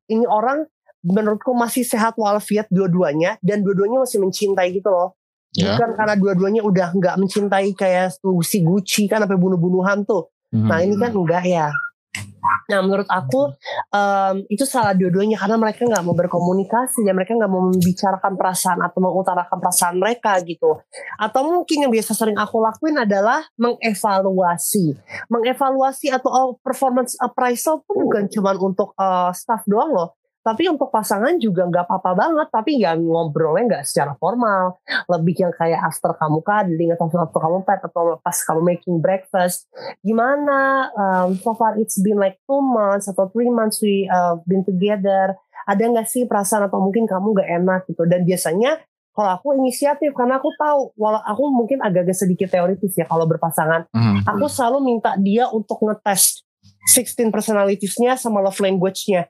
ini 0.06 0.30
orang 0.30 0.70
menurutku 1.06 1.54
masih 1.54 1.86
sehat 1.86 2.18
walafiat 2.18 2.66
dua-duanya 2.74 3.38
dan 3.42 3.62
dua-duanya 3.62 4.02
masih 4.02 4.22
mencintai 4.22 4.74
gitu 4.74 4.90
loh. 4.90 5.14
Ya. 5.56 5.78
Bukan 5.78 5.96
karena 5.96 6.16
dua-duanya 6.20 6.62
udah 6.66 6.92
nggak 6.92 7.16
mencintai 7.22 7.72
kayak 7.78 8.18
si 8.44 8.60
Gucci 8.60 9.08
kan 9.08 9.24
sampai 9.24 9.40
bunuh-bunuhan 9.40 10.04
tuh. 10.04 10.28
Hmm. 10.52 10.68
Nah 10.68 10.84
ini 10.84 11.00
kan 11.00 11.14
enggak 11.14 11.46
ya. 11.48 11.70
Nah 12.70 12.80
menurut 12.82 13.10
aku 13.10 13.54
um, 13.94 14.36
itu 14.50 14.66
salah 14.66 14.94
dua-duanya 14.98 15.40
karena 15.40 15.58
mereka 15.58 15.86
nggak 15.86 16.04
mau 16.04 16.16
berkomunikasi 16.18 17.06
dan 17.06 17.14
mereka 17.14 17.38
nggak 17.38 17.52
mau 17.52 17.64
membicarakan 17.70 18.34
perasaan 18.36 18.80
atau 18.82 19.00
mengutarakan 19.02 19.58
perasaan 19.62 19.96
mereka 19.98 20.38
gitu. 20.44 20.82
Atau 21.18 21.42
mungkin 21.46 21.88
yang 21.88 21.92
biasa 21.94 22.12
sering 22.18 22.38
aku 22.38 22.60
lakuin 22.62 22.98
adalah 23.02 23.46
mengevaluasi. 23.58 24.98
Mengevaluasi 25.30 26.12
atau 26.14 26.30
oh, 26.30 26.50
performance 26.60 27.18
appraisal 27.22 27.82
pun 27.86 28.06
bukan 28.06 28.28
cuma 28.30 28.54
untuk 28.58 28.92
uh, 28.98 29.30
staff 29.34 29.64
doang 29.66 29.94
loh 29.94 30.10
tapi 30.46 30.70
untuk 30.70 30.94
pasangan 30.94 31.42
juga 31.42 31.66
nggak 31.66 31.90
apa-apa 31.90 32.12
banget 32.14 32.48
tapi 32.54 32.78
ya 32.78 32.94
ngobrolnya 32.94 33.64
nggak 33.66 33.84
secara 33.90 34.14
formal. 34.22 34.78
Lebih 35.10 35.42
yang 35.42 35.54
kayak 35.58 35.82
after 35.82 36.14
kamu 36.14 36.46
cuddling 36.46 36.94
atau 36.94 37.10
after 37.10 37.42
kamu 37.42 37.66
pet 37.66 37.82
atau 37.82 38.22
pas 38.22 38.38
kamu 38.38 38.62
making 38.62 39.02
breakfast. 39.02 39.66
Gimana 40.06 40.94
um, 40.94 41.34
so 41.42 41.58
far 41.58 41.82
it's 41.82 41.98
been 41.98 42.22
like 42.22 42.38
two 42.46 42.62
months 42.62 43.10
atau 43.10 43.26
three 43.34 43.50
months 43.50 43.82
we 43.82 44.06
uh, 44.06 44.38
been 44.46 44.62
together. 44.62 45.34
Ada 45.66 45.82
nggak 45.82 46.06
sih 46.06 46.30
perasaan 46.30 46.70
atau 46.70 46.78
mungkin 46.78 47.10
kamu 47.10 47.34
nggak 47.34 47.50
enak 47.66 47.82
gitu? 47.90 48.06
Dan 48.06 48.22
biasanya 48.22 48.86
kalau 49.18 49.42
aku 49.42 49.58
inisiatif 49.58 50.14
karena 50.14 50.38
aku 50.38 50.54
tahu 50.62 50.94
walau 50.94 51.26
aku 51.26 51.50
mungkin 51.50 51.82
agak-agak 51.82 52.22
sedikit 52.22 52.54
teoritis 52.54 52.94
ya 52.94 53.10
kalau 53.10 53.26
berpasangan. 53.26 53.90
Mm-hmm. 53.90 54.30
aku 54.30 54.46
selalu 54.46 54.94
minta 54.94 55.18
dia 55.18 55.50
untuk 55.50 55.82
ngetes 55.82 56.46
16 56.86 57.34
personalitiesnya 57.34 58.14
sama 58.14 58.46
love 58.46 58.62
language-nya 58.62 59.26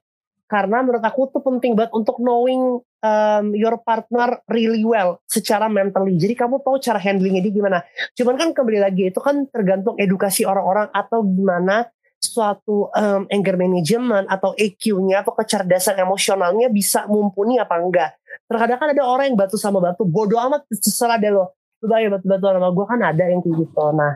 karena 0.46 0.86
menurut 0.86 1.02
aku 1.02 1.34
tuh 1.34 1.42
penting 1.42 1.74
banget 1.74 1.90
untuk 1.98 2.22
knowing 2.22 2.78
um, 3.02 3.46
your 3.58 3.82
partner 3.82 4.38
really 4.46 4.86
well 4.86 5.18
secara 5.26 5.66
mentally. 5.66 6.22
Jadi 6.22 6.38
kamu 6.38 6.62
tahu 6.62 6.78
cara 6.78 7.02
handlingnya 7.02 7.42
dia 7.42 7.54
gimana. 7.54 7.80
Cuman 8.14 8.38
kan 8.38 8.50
kembali 8.54 8.80
lagi 8.82 9.10
itu 9.10 9.18
kan 9.18 9.50
tergantung 9.50 9.98
edukasi 9.98 10.46
orang-orang 10.46 10.94
atau 10.94 11.26
gimana 11.26 11.90
suatu 12.22 12.90
um, 12.94 13.26
anger 13.30 13.58
management 13.58 14.26
atau 14.30 14.54
EQ-nya 14.58 15.26
atau 15.26 15.34
kecerdasan 15.34 15.98
emosionalnya 16.02 16.70
bisa 16.70 17.10
mumpuni 17.10 17.58
apa 17.58 17.82
enggak. 17.82 18.18
Terkadang 18.46 18.78
kan 18.78 18.90
ada 18.94 19.04
orang 19.06 19.34
yang 19.34 19.38
batu 19.38 19.58
sama 19.58 19.82
batu, 19.82 20.06
bodoh 20.06 20.38
amat 20.46 20.66
terserah 20.70 21.18
deh 21.18 21.34
lo. 21.34 21.58
Coba 21.82 22.02
ya 22.02 22.10
batu-batu 22.14 22.46
sama 22.50 22.70
gue 22.70 22.86
kan 22.86 23.00
ada 23.02 23.24
yang 23.30 23.42
kayak 23.42 23.56
gitu. 23.66 23.86
Nah, 23.94 24.14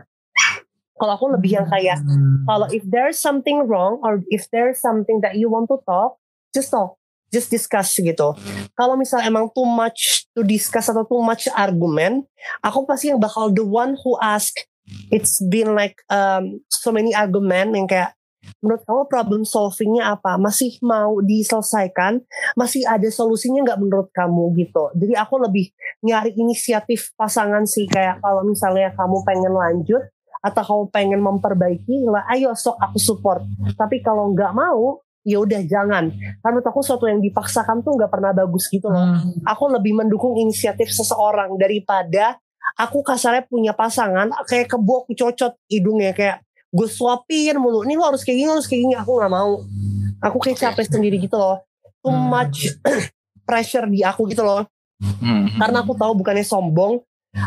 kalau 1.00 1.12
aku 1.16 1.26
lebih 1.32 1.56
yang 1.56 1.66
kayak 1.66 1.96
hmm. 2.04 2.44
kalau 2.44 2.68
if 2.68 2.84
there's 2.84 3.16
something 3.16 3.64
wrong 3.64 3.96
or 4.04 4.20
if 4.28 4.44
there's 4.52 4.76
something 4.76 5.24
that 5.24 5.40
you 5.40 5.48
want 5.48 5.64
to 5.64 5.80
talk 5.88 6.19
just 6.54 6.70
talk 6.70 7.00
just 7.30 7.48
discuss 7.48 7.94
gitu. 7.94 8.34
Kalau 8.74 8.98
misal 8.98 9.22
emang 9.22 9.46
too 9.54 9.64
much 9.64 10.26
to 10.34 10.42
discuss 10.42 10.90
atau 10.90 11.06
too 11.06 11.22
much 11.22 11.46
argumen 11.54 12.26
aku 12.60 12.84
pasti 12.84 13.14
yang 13.14 13.22
bakal 13.22 13.48
the 13.48 13.62
one 13.62 13.94
who 14.02 14.18
ask. 14.18 14.52
It's 15.14 15.38
been 15.38 15.78
like 15.78 16.02
um, 16.10 16.58
so 16.66 16.90
many 16.90 17.14
argument 17.14 17.78
yang 17.78 17.86
kayak 17.86 18.18
menurut 18.58 18.82
kamu 18.82 19.02
problem 19.06 19.42
solvingnya 19.46 20.18
apa? 20.18 20.34
Masih 20.34 20.82
mau 20.82 21.22
diselesaikan? 21.22 22.26
Masih 22.58 22.82
ada 22.90 23.06
solusinya 23.06 23.62
nggak 23.62 23.78
menurut 23.78 24.10
kamu? 24.10 24.50
Gitu. 24.58 24.84
Jadi 24.98 25.14
aku 25.14 25.38
lebih 25.38 25.70
nyari 26.02 26.34
inisiatif 26.34 27.14
pasangan 27.14 27.62
sih 27.70 27.86
kayak 27.86 28.18
kalau 28.18 28.42
misalnya 28.42 28.90
kamu 28.98 29.22
pengen 29.22 29.54
lanjut 29.54 30.02
atau 30.42 30.62
kamu 30.66 30.84
pengen 30.90 31.20
memperbaiki 31.22 32.10
lah 32.10 32.26
ayo 32.34 32.50
sok 32.58 32.74
aku 32.82 32.98
support. 32.98 33.46
Tapi 33.78 34.02
kalau 34.02 34.34
nggak 34.34 34.50
mau 34.50 34.98
ya 35.24 35.38
udah 35.40 35.60
jangan. 35.64 36.10
Karena 36.12 36.50
menurut 36.56 36.66
aku 36.66 36.80
sesuatu 36.80 37.06
yang 37.08 37.20
dipaksakan 37.20 37.84
tuh 37.84 37.96
nggak 37.96 38.10
pernah 38.10 38.32
bagus 38.32 38.68
gitu 38.72 38.88
loh. 38.88 38.98
Hmm. 39.00 39.40
aku 39.44 39.64
lebih 39.68 39.96
mendukung 39.96 40.36
inisiatif 40.36 40.92
seseorang 40.92 41.56
daripada 41.60 42.40
aku 42.76 43.04
kasarnya 43.04 43.44
punya 43.48 43.72
pasangan 43.72 44.32
kayak 44.48 44.70
kebok 44.70 45.10
cocot 45.12 45.56
hidungnya 45.68 46.12
kayak 46.16 46.44
gue 46.70 46.88
suapin 46.88 47.58
mulu. 47.58 47.82
Ini 47.82 47.98
lo 47.98 48.14
harus 48.14 48.22
kayak 48.22 48.38
gini 48.38 48.50
harus 48.50 48.68
kayak 48.70 48.82
gini. 48.86 48.94
Aku 48.96 49.18
nggak 49.18 49.32
mau. 49.32 49.60
Aku 50.20 50.36
kayak 50.38 50.58
capek 50.60 50.86
sendiri 50.86 51.16
gitu 51.18 51.36
loh. 51.36 51.60
Too 52.00 52.12
hmm. 52.12 52.28
much 52.30 52.70
pressure 53.48 53.86
di 53.90 54.06
aku 54.06 54.30
gitu 54.30 54.44
loh. 54.46 54.64
Hmm. 55.00 55.48
karena 55.56 55.80
aku 55.80 55.96
tahu 55.96 56.12
bukannya 56.12 56.44
sombong. 56.44 57.00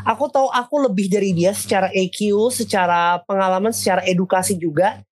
Aku 0.09 0.31
tahu 0.31 0.49
aku 0.49 0.89
lebih 0.89 1.11
dari 1.11 1.35
dia 1.35 1.51
secara 1.53 1.91
EQ, 1.93 2.49
secara 2.49 3.21
pengalaman, 3.27 3.69
secara 3.69 4.01
edukasi 4.07 4.57
juga. 4.57 5.03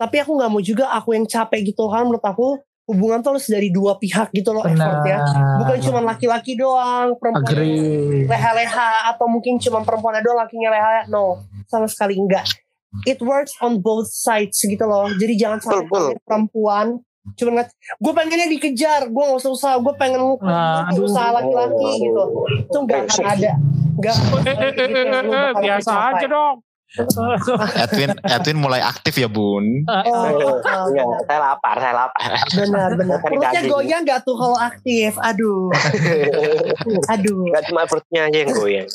Tapi 0.00 0.16
aku 0.24 0.32
nggak 0.40 0.48
mau 0.48 0.62
juga 0.64 0.88
aku 0.96 1.12
yang 1.12 1.28
capek 1.28 1.60
gitu 1.76 1.84
kan. 1.92 2.08
Menurut 2.08 2.24
aku 2.24 2.56
hubungan 2.88 3.20
tuh 3.20 3.36
harus 3.36 3.46
dari 3.46 3.68
dua 3.68 4.00
pihak 4.00 4.32
gitu 4.32 4.56
loh 4.56 4.64
effortnya. 4.64 5.20
Bukan 5.60 5.76
cuma 5.84 6.00
laki-laki 6.00 6.56
doang, 6.56 7.14
perempuan 7.20 7.52
leha-leha 8.24 9.12
atau 9.12 9.28
mungkin 9.28 9.60
cuma 9.60 9.84
perempuan 9.84 10.24
doang 10.24 10.40
lakinya 10.40 10.72
leha-leha. 10.72 11.04
No, 11.12 11.44
sama 11.68 11.84
sekali 11.84 12.16
enggak. 12.16 12.48
It 13.04 13.20
works 13.20 13.54
on 13.60 13.78
both 13.84 14.08
sides 14.08 14.58
gitu 14.64 14.82
loh. 14.88 15.12
Jadi 15.14 15.36
jangan 15.36 15.60
sampai 15.60 16.16
perempuan 16.24 17.04
cuma 17.36 17.60
nggak 17.60 17.68
gue 18.00 18.12
pengennya 18.16 18.48
dikejar 18.48 19.06
gue 19.12 19.22
nggak 19.22 19.38
usah 19.38 19.52
usaha 19.52 19.74
gue 19.76 19.94
pengen 20.00 20.40
nah, 20.40 20.88
usaha 20.88 21.28
laki-laki 21.36 22.08
gitu 22.08 22.22
itu 22.64 22.78
nggak 22.80 23.00
akan 23.06 23.24
ada 23.28 23.52
nggak 24.00 24.16
biasa 25.68 25.92
aja 26.10 26.26
dong 26.26 26.64
Edwin, 27.78 28.18
Edwin 28.26 28.58
mulai 28.58 28.82
aktif 28.82 29.14
ya 29.14 29.30
bun. 29.30 29.86
Oh, 29.86 30.02
oh, 30.10 30.58
oh, 30.58 30.86
ya, 30.90 31.06
saya 31.22 31.38
lapar, 31.38 31.76
saya 31.78 31.94
lapar. 31.94 32.22
Benar, 32.50 32.90
benar. 32.98 33.18
Perutnya 33.22 33.62
goyang 33.62 34.02
gak 34.02 34.26
tuh 34.26 34.34
kalau 34.34 34.58
aktif? 34.58 35.14
Aduh, 35.22 35.70
aduh. 37.14 37.46
Gak 37.54 37.64
cuma 37.70 37.86
perutnya 37.86 38.26
aja 38.26 38.38
yang 38.42 38.50
goyang. 38.50 38.88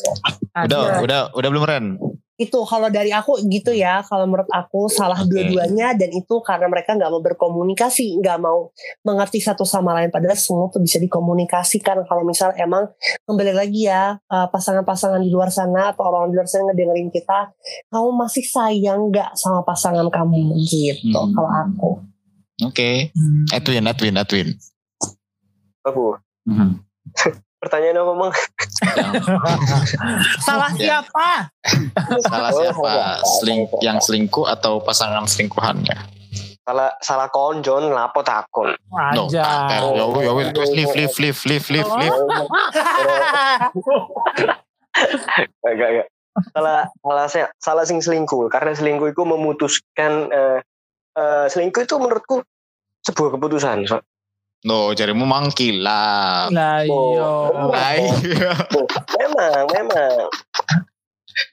Udah, 0.67 0.99
udah, 0.99 1.19
udah 1.31 1.49
belum 1.55 1.63
Ren? 1.63 1.85
Itu 2.35 2.59
kalau 2.67 2.91
dari 2.91 3.15
aku 3.15 3.39
gitu 3.47 3.71
ya. 3.71 4.03
Kalau 4.03 4.27
menurut 4.27 4.47
aku 4.51 4.91
salah 4.91 5.23
dua-duanya. 5.23 5.95
Dan 5.95 6.11
itu 6.11 6.43
karena 6.43 6.67
mereka 6.67 6.95
nggak 6.95 7.11
mau 7.11 7.23
berkomunikasi 7.23 8.19
nggak 8.19 8.37
mau 8.43 8.75
mengerti 9.07 9.39
satu 9.39 9.63
sama 9.63 9.95
lain. 9.95 10.11
Padahal 10.11 10.35
semua 10.35 10.67
tuh 10.67 10.83
bisa 10.83 10.99
dikomunikasikan. 10.99 12.03
Kalau 12.03 12.23
misal 12.27 12.51
emang 12.59 12.91
kembali 13.23 13.53
lagi 13.55 13.87
ya 13.87 14.19
uh, 14.19 14.47
pasangan-pasangan 14.51 15.23
di 15.23 15.31
luar 15.31 15.49
sana 15.51 15.95
atau 15.95 16.03
orang 16.11 16.31
di 16.31 16.35
luar 16.35 16.47
sana 16.47 16.71
ngedengerin 16.71 17.09
kita 17.11 17.55
kamu 17.91 18.09
masih 18.15 18.43
sayang 18.43 19.11
nggak 19.11 19.35
sama 19.39 19.63
pasangan 19.63 20.07
kamu? 20.11 20.59
Gitu 20.67 21.15
hmm. 21.15 21.31
kalau 21.31 21.51
aku. 21.51 21.91
Oke. 22.63 22.75
Okay. 22.75 22.95
hmm. 23.15 23.47
Edwin 23.55 23.87
Edwin 23.87 24.15
Edwin. 24.19 24.47
Aku 25.85 26.17
hmm. 26.49 26.81
Pertanyaan 27.65 27.97
apa, 27.97 28.13
Mang? 28.13 28.29
Salah 30.45 30.69
siapa? 30.77 31.49
Salah 32.21 32.53
siapa? 32.53 33.17
Seling, 33.41 33.65
yang 33.81 33.97
selingkuh 33.97 34.45
atau 34.45 34.77
pasangan 34.85 35.25
selingkuhannya? 35.25 35.97
Salah 36.61 36.93
salah 37.01 37.29
konjon 37.29 37.89
lapo 37.89 38.21
takon. 38.25 38.73
No, 39.13 39.29
ya 39.29 39.69
ya 39.69 40.33
wis 40.33 40.49
terus 40.49 40.73
live 40.73 40.93
live 40.97 41.13
live 41.21 41.39
live 41.45 41.65
live 41.69 41.89
live. 42.01 42.17
Enggak 45.65 45.89
enggak. 45.93 46.07
Salah 46.53 46.89
salah 47.01 47.25
salah 47.61 47.85
sing 47.85 48.01
selingkuh 48.01 48.49
karena 48.49 48.73
selingkuh 48.73 49.13
itu 49.13 49.23
memutuskan 49.25 50.29
uh, 50.33 50.59
uh, 51.17 51.45
selingkuh 51.49 51.85
itu 51.85 51.95
menurutku 52.01 52.41
sebuah 53.05 53.37
keputusan. 53.37 53.85
So, 53.85 54.01
No, 54.65 54.97
jarimu 54.97 55.29
mangkil 55.29 55.85
lah. 55.85 56.49
Nah, 56.49 56.81
iya. 56.81 57.31
Nah, 57.53 57.91
iya. 58.01 58.53
Memang, 59.21 59.63
memang. 59.69 60.15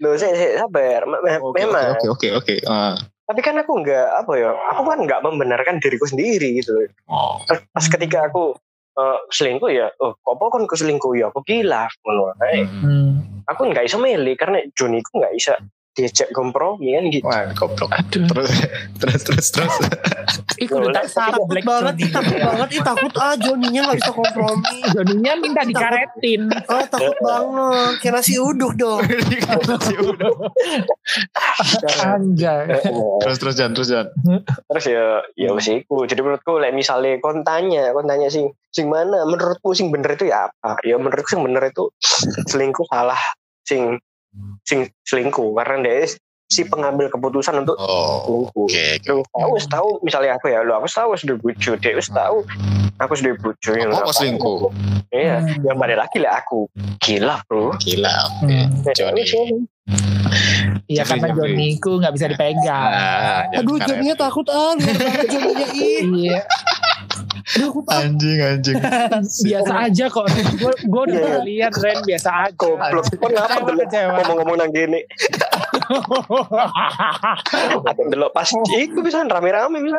Loh, 0.01 0.17
saya, 0.17 0.33
saya 0.33 0.65
sabar. 0.65 1.05
memang. 1.53 2.01
Oke, 2.01 2.09
oke, 2.09 2.29
oke. 2.41 2.55
Ah. 2.65 2.97
Tapi 3.29 3.41
kan 3.45 3.61
aku 3.61 3.85
nggak 3.85 4.09
apa 4.25 4.33
ya, 4.35 4.51
aku 4.73 4.83
kan 4.89 4.99
nggak 5.05 5.23
membenarkan 5.29 5.77
diriku 5.79 6.09
sendiri 6.09 6.57
gitu. 6.57 6.89
Oh. 7.07 7.37
Pas 7.47 7.87
ketika 7.87 8.33
aku 8.33 8.57
uh, 8.97 9.19
selingkuh 9.29 9.69
ya, 9.69 9.93
oh, 10.01 10.17
kok 10.17 10.37
kan 10.41 10.65
aku 10.65 10.77
selingkuh 10.77 11.13
ya, 11.13 11.29
aku 11.29 11.45
gila. 11.45 11.93
Hmm. 12.03 13.45
Aku 13.45 13.69
nggak 13.69 13.93
bisa 13.93 14.01
milih 14.01 14.35
karena 14.41 14.65
Joni 14.73 15.05
ku 15.05 15.21
nggak 15.21 15.37
bisa 15.37 15.61
diajak 15.93 16.33
kompromi 16.33 16.97
kan 16.97 17.05
gitu. 17.13 17.25
Wah, 17.29 17.53
goblok. 17.53 17.93
Aduh. 17.93 18.25
Terus 18.25 18.51
terus 18.97 19.21
terus 19.29 19.49
terus. 19.53 19.75
Iku 20.57 20.81
udah 20.89 21.05
tak 21.05 21.37
takut 21.37 21.61
banget, 21.61 22.09
takut 22.09 22.39
banget, 22.41 22.69
ih 22.73 22.81
takut 22.81 23.13
ah 23.21 23.35
Joninya 23.37 23.93
gak 23.93 23.99
bisa 24.01 24.13
kompromi. 24.17 24.77
Joninya 24.97 25.33
minta 25.37 25.63
dikaretin. 25.69 26.49
Oh 26.73 26.85
takut 26.89 27.17
banget, 27.21 27.93
kira 28.01 28.21
si 28.25 28.41
uduk 28.41 28.73
dong. 28.81 29.05
si 29.85 29.95
uduk. 30.01 30.37
Anjay. 32.01 32.73
terus 33.21 33.37
terus 33.37 33.55
jangan 33.61 33.73
terus 33.77 33.89
jangan. 33.93 34.09
Terus 34.49 34.85
ya 34.89 35.05
ya 35.37 35.51
wis 35.53 35.69
iku. 35.69 36.09
Jadi 36.09 36.21
menurutku 36.25 36.57
like 36.57 36.73
misalnya 36.73 37.21
kon 37.21 37.45
tanya, 37.45 37.93
kon 37.93 38.09
tanya 38.09 38.33
sing 38.33 38.49
sing 38.73 38.89
mana 38.89 39.29
menurutku 39.29 39.77
sing 39.77 39.93
bener 39.93 40.17
itu 40.17 40.33
ya 40.33 40.49
apa? 40.49 40.81
Ya 40.89 40.97
menurutku 40.97 41.37
sing 41.37 41.45
bener 41.45 41.69
itu 41.69 41.93
selingkuh 42.49 42.89
salah 42.89 43.21
sing 43.69 44.01
sing 44.65 44.89
selingkuh 45.05 45.53
karena 45.57 45.85
dia 45.85 46.11
si 46.53 46.69
pengambil 46.69 47.09
keputusan 47.09 47.65
untuk 47.65 47.81
oh, 47.81 48.29
selingkuh. 48.29 48.69
Okay, 48.69 49.01
okay. 49.01 49.25
Aku 49.41 49.57
harus 49.57 49.67
tahu 49.69 49.89
misalnya 50.05 50.37
aku 50.37 50.53
ya, 50.53 50.61
lo 50.61 50.77
aku 50.77 50.89
tahu 50.93 51.17
sudah 51.17 51.37
bucu, 51.41 51.73
dia 51.81 51.91
harus 51.97 52.09
tahu 52.13 52.45
aku 53.01 53.13
sudah 53.17 53.33
bucu. 53.41 53.73
Ya, 53.73 53.89
aku 53.89 54.13
selingkuh. 54.13 54.69
Iya, 55.13 55.37
hmm. 55.41 55.65
yang 55.65 55.77
pada 55.81 55.95
lagi 55.97 56.19
lah 56.21 56.41
aku 56.45 56.69
gila 57.01 57.41
bro. 57.49 57.73
Gila. 57.81 58.15
Okay. 58.45 58.65
Hmm. 58.69 58.85
Ya, 58.85 59.43
Iya 60.87 61.03
karena 61.09 61.29
Jeffrey. 61.33 61.57
Joniku 61.57 61.93
nggak 61.99 62.15
bisa 62.15 62.27
dipegang. 62.31 62.89
Ah, 62.93 63.43
jangan 63.51 63.65
Aduh. 63.65 63.77
Joninya 63.83 64.17
takut 64.17 64.47
ah 64.49 64.73
ih. 65.77 66.05
Iya, 66.07 66.41
Aduh 67.43 67.69
aku. 67.71 67.81
Anjing 67.91 68.39
anjing. 68.39 68.77
biasa 69.47 69.73
aja 69.91 70.05
kok. 70.09 70.27
Gue 70.59 70.73
gue 70.87 71.03
udah 71.09 71.13
Iya. 71.13 71.23
pernah 71.23 71.43
lihat 71.45 71.73
Ren 71.79 71.99
biasa 72.07 72.29
aja. 72.49 72.55
Goblok. 72.57 73.05
Kok 73.11 73.29
ngapa 73.31 73.59
ngomong-ngomong 73.63 74.57
nang 74.59 74.71
gini. 74.71 75.01
Aku 77.93 78.03
delok 78.09 78.33
pas 78.33 78.49
iku 78.53 78.99
bisa 79.05 79.23
rame-rame 79.25 79.79
bisa. 79.83 79.99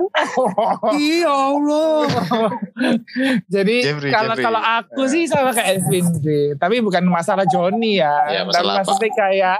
Ih 0.96 1.24
ya 1.24 1.32
Allah. 1.32 2.08
Jadi 3.48 3.76
kalau 4.10 4.36
kalau 4.38 4.62
aku 4.62 5.04
sih 5.08 5.28
sama 5.30 5.54
kayak 5.54 5.84
Edwin 5.84 6.06
sih, 6.20 6.44
tapi 6.58 6.82
bukan 6.82 7.04
masalah 7.08 7.46
Joni 7.48 8.00
ya. 8.00 8.14
Ya, 8.30 8.41
masalah 8.48 8.82
apa? 8.82 8.86
maksudnya 8.86 9.12
kayak 9.14 9.58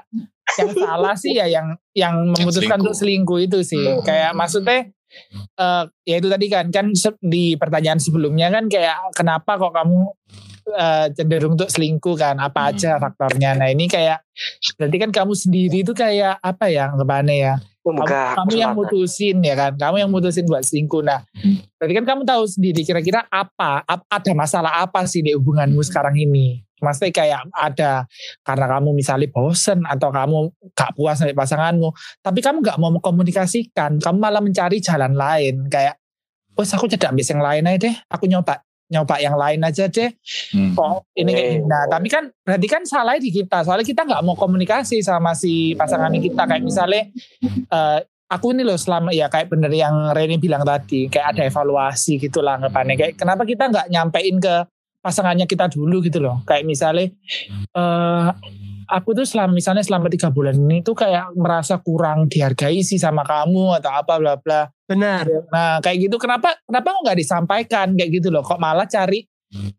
yang 0.54 0.70
salah 0.76 1.16
sih 1.18 1.34
ya 1.34 1.46
yang 1.50 1.68
yang 1.96 2.14
memutuskan 2.30 2.78
selingkuh. 2.78 2.82
untuk 2.84 2.96
selingkuh 2.96 3.40
itu 3.42 3.60
sih. 3.66 3.86
Hmm. 3.86 4.04
Kayak 4.06 4.32
maksudnya 4.38 4.80
eh 5.54 5.84
ya 6.04 6.16
itu 6.18 6.28
tadi 6.28 6.46
kan 6.48 6.66
kan 6.70 6.92
di 7.20 7.54
pertanyaan 7.56 8.02
sebelumnya 8.02 8.50
kan 8.50 8.66
kayak 8.68 9.14
kenapa 9.14 9.58
kok 9.58 9.74
kamu 9.74 10.00
eh, 10.64 11.06
cenderung 11.12 11.60
untuk 11.60 11.68
selingkuh 11.68 12.16
kan? 12.16 12.40
Apa 12.40 12.68
Hmm. 12.68 12.70
aja 12.72 12.92
faktornya. 12.96 13.52
Nah 13.54 13.68
ini 13.68 13.86
kayak 13.86 14.24
berarti 14.80 14.98
kan 14.98 15.12
kamu 15.12 15.34
sendiri 15.36 15.78
itu 15.84 15.92
kayak 15.92 16.40
apa 16.40 16.72
ya 16.72 16.90
anggapannya 16.90 17.36
ya? 17.36 17.56
Oh, 17.84 17.92
kamu, 17.92 18.08
kamu 18.40 18.52
yang 18.56 18.72
mutusin 18.80 19.44
ya 19.44 19.60
kan? 19.60 19.76
Kamu 19.76 20.00
yang 20.00 20.08
mutusin 20.08 20.48
buat 20.48 20.64
selingkuh. 20.64 21.04
Nah 21.04 21.20
berarti 21.76 21.94
kan 22.00 22.06
kamu 22.08 22.22
tahu 22.24 22.44
sendiri 22.48 22.82
kira-kira 22.82 23.28
apa 23.28 23.84
ap- 23.84 24.08
ada 24.08 24.32
masalah 24.32 24.88
apa 24.88 25.04
sih 25.04 25.20
di 25.20 25.36
hubunganmu 25.36 25.84
sekarang 25.84 26.16
ini 26.16 26.64
maksudnya 26.84 27.16
kayak 27.16 27.42
ada 27.56 28.06
karena 28.44 28.66
kamu 28.68 28.90
misalnya 28.92 29.28
bosen 29.32 29.88
atau 29.88 30.12
kamu 30.12 30.52
gak 30.76 30.92
puas 30.94 31.18
sama 31.18 31.32
pasanganmu 31.32 31.90
tapi 32.20 32.40
kamu 32.44 32.60
gak 32.60 32.78
mau 32.78 32.92
mengkomunikasikan 32.92 34.04
kamu 34.04 34.18
malah 34.20 34.44
mencari 34.44 34.84
jalan 34.84 35.16
lain 35.16 35.72
kayak 35.72 35.96
Wes 36.54 36.70
aku 36.70 36.86
cedak 36.86 37.16
ambis 37.16 37.34
yang 37.34 37.42
lain 37.42 37.66
aja 37.66 37.90
deh 37.90 37.96
aku 38.12 38.30
nyoba 38.30 38.62
nyoba 38.94 39.16
yang 39.18 39.34
lain 39.34 39.66
aja 39.66 39.90
deh 39.90 40.14
Hmm. 40.54 40.78
kok 40.78 41.10
ini 41.18 41.32
kayak 41.34 41.50
gini. 41.58 41.66
Nah, 41.66 41.84
tapi 41.90 42.08
kan 42.14 42.30
berarti 42.46 42.68
kan 42.70 42.82
salahnya 42.86 43.26
di 43.26 43.32
kita. 43.34 43.66
Soalnya 43.66 43.86
kita 43.86 44.06
nggak 44.06 44.22
mau 44.22 44.38
komunikasi 44.38 45.02
sama 45.02 45.34
si 45.34 45.74
pasangan 45.74 46.14
kita. 46.14 46.46
Kayak 46.46 46.62
misalnya 46.62 47.10
eh, 47.74 48.00
aku 48.30 48.54
ini 48.54 48.62
loh 48.62 48.78
selama 48.78 49.10
ya 49.10 49.30
kayak 49.34 49.50
bener 49.50 49.74
yang 49.74 50.14
Reni 50.14 50.38
bilang 50.38 50.62
tadi, 50.62 51.10
kayak 51.10 51.38
ada 51.38 51.42
evaluasi 51.50 52.22
gitu 52.22 52.46
lah 52.46 52.62
anggapannya. 52.62 52.96
Kayak 52.98 53.14
kenapa 53.18 53.44
kita 53.50 53.64
nggak 53.70 53.88
nyampein 53.90 54.38
ke 54.38 54.56
pasangannya 55.04 55.44
kita 55.44 55.68
dulu 55.68 56.00
gitu 56.00 56.24
loh. 56.24 56.40
Kayak 56.48 56.64
misalnya 56.64 57.12
eh 57.76 58.28
aku 58.88 59.12
tuh 59.12 59.28
selama 59.28 59.52
misalnya 59.52 59.84
selama 59.84 60.08
tiga 60.08 60.32
bulan 60.32 60.56
ini 60.56 60.80
tuh 60.80 60.96
kayak 60.96 61.36
merasa 61.36 61.76
kurang 61.84 62.32
dihargai 62.32 62.80
sih 62.82 62.96
sama 62.96 63.28
kamu 63.28 63.76
atau 63.84 63.92
apa 63.92 64.14
bla 64.16 64.40
bla. 64.40 64.72
Benar. 64.88 65.28
Nah 65.52 65.84
kayak 65.84 66.08
gitu 66.08 66.16
kenapa 66.16 66.56
kenapa 66.64 66.88
kok 66.96 67.02
nggak 67.04 67.20
disampaikan 67.20 67.88
kayak 68.00 68.24
gitu 68.24 68.32
loh? 68.32 68.42
Kok 68.42 68.58
malah 68.58 68.88
cari 68.88 69.28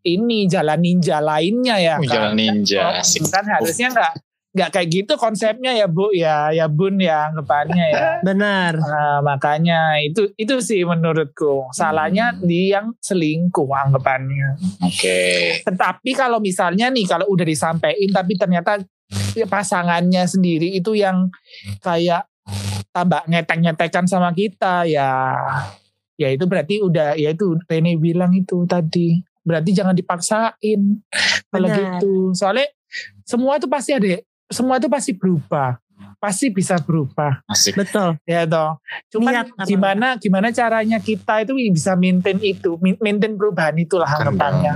ini 0.05 0.47
jalan 0.47 0.79
ninja 0.79 1.19
lainnya 1.19 1.75
ya? 1.81 1.95
Wih, 1.99 2.07
kan? 2.07 2.31
jalan 2.31 2.33
ninja, 2.39 2.79
Oh, 2.79 2.95
asik. 3.03 3.27
kan 3.27 3.43
harusnya 3.43 3.91
nggak 3.91 4.13
nggak 4.55 4.71
kayak 4.71 4.87
gitu 4.87 5.13
konsepnya 5.19 5.75
ya 5.75 5.91
bu 5.91 6.15
ya 6.15 6.47
ya 6.55 6.71
bun 6.71 6.95
ya 6.95 7.27
anggapannya 7.27 7.85
ya. 7.91 8.07
Benar. 8.27 8.79
Nah, 8.79 9.19
makanya 9.19 9.99
itu 9.99 10.31
itu 10.39 10.63
sih 10.63 10.87
menurutku 10.87 11.67
salahnya 11.75 12.31
di 12.39 12.71
yang 12.71 12.95
selingkuh 13.03 13.67
anggapannya. 13.67 14.55
Oke. 14.79 15.59
Tetapi 15.59 16.11
kalau 16.15 16.39
misalnya 16.39 16.87
nih 16.87 17.03
kalau 17.03 17.27
udah 17.27 17.43
disampaikan 17.43 18.15
tapi 18.15 18.39
ternyata 18.39 18.79
ya 19.35 19.45
pasangannya 19.45 20.23
sendiri 20.23 20.71
itu 20.79 20.95
yang 20.95 21.27
kayak 21.83 22.25
tambah 22.95 23.27
ngetek-ngetekan 23.27 24.07
sama 24.07 24.31
kita 24.31 24.87
ya 24.87 25.35
ya 26.15 26.31
itu 26.31 26.47
berarti 26.47 26.79
udah 26.79 27.19
ya 27.19 27.35
itu 27.35 27.59
Rene 27.67 27.99
bilang 27.99 28.31
itu 28.31 28.63
tadi 28.63 29.19
berarti 29.43 29.75
jangan 29.75 29.91
dipaksain 29.91 31.03
kalau 31.51 31.67
gitu 31.67 32.31
soalnya 32.31 32.71
semua 33.27 33.59
itu 33.59 33.67
pasti 33.67 33.91
ada 33.91 34.23
semua 34.51 34.77
itu 34.77 34.87
pasti 34.87 35.11
berubah 35.15 35.79
pasti 36.19 36.49
bisa 36.51 36.75
berubah 36.81 37.43
Asik. 37.47 37.77
Betul. 37.77 38.19
ya 38.27 38.43
toh 38.49 38.79
cuman 39.13 39.31
Niat 39.31 39.47
gimana 39.67 40.07
gimana 40.17 40.47
caranya 40.51 40.97
kita 40.99 41.45
itu 41.45 41.53
bisa 41.71 41.93
maintain 41.95 42.39
itu 42.41 42.75
maintain 42.99 43.35
perubahan 43.37 43.75
itulah 43.77 44.07
anggapannya. 44.09 44.75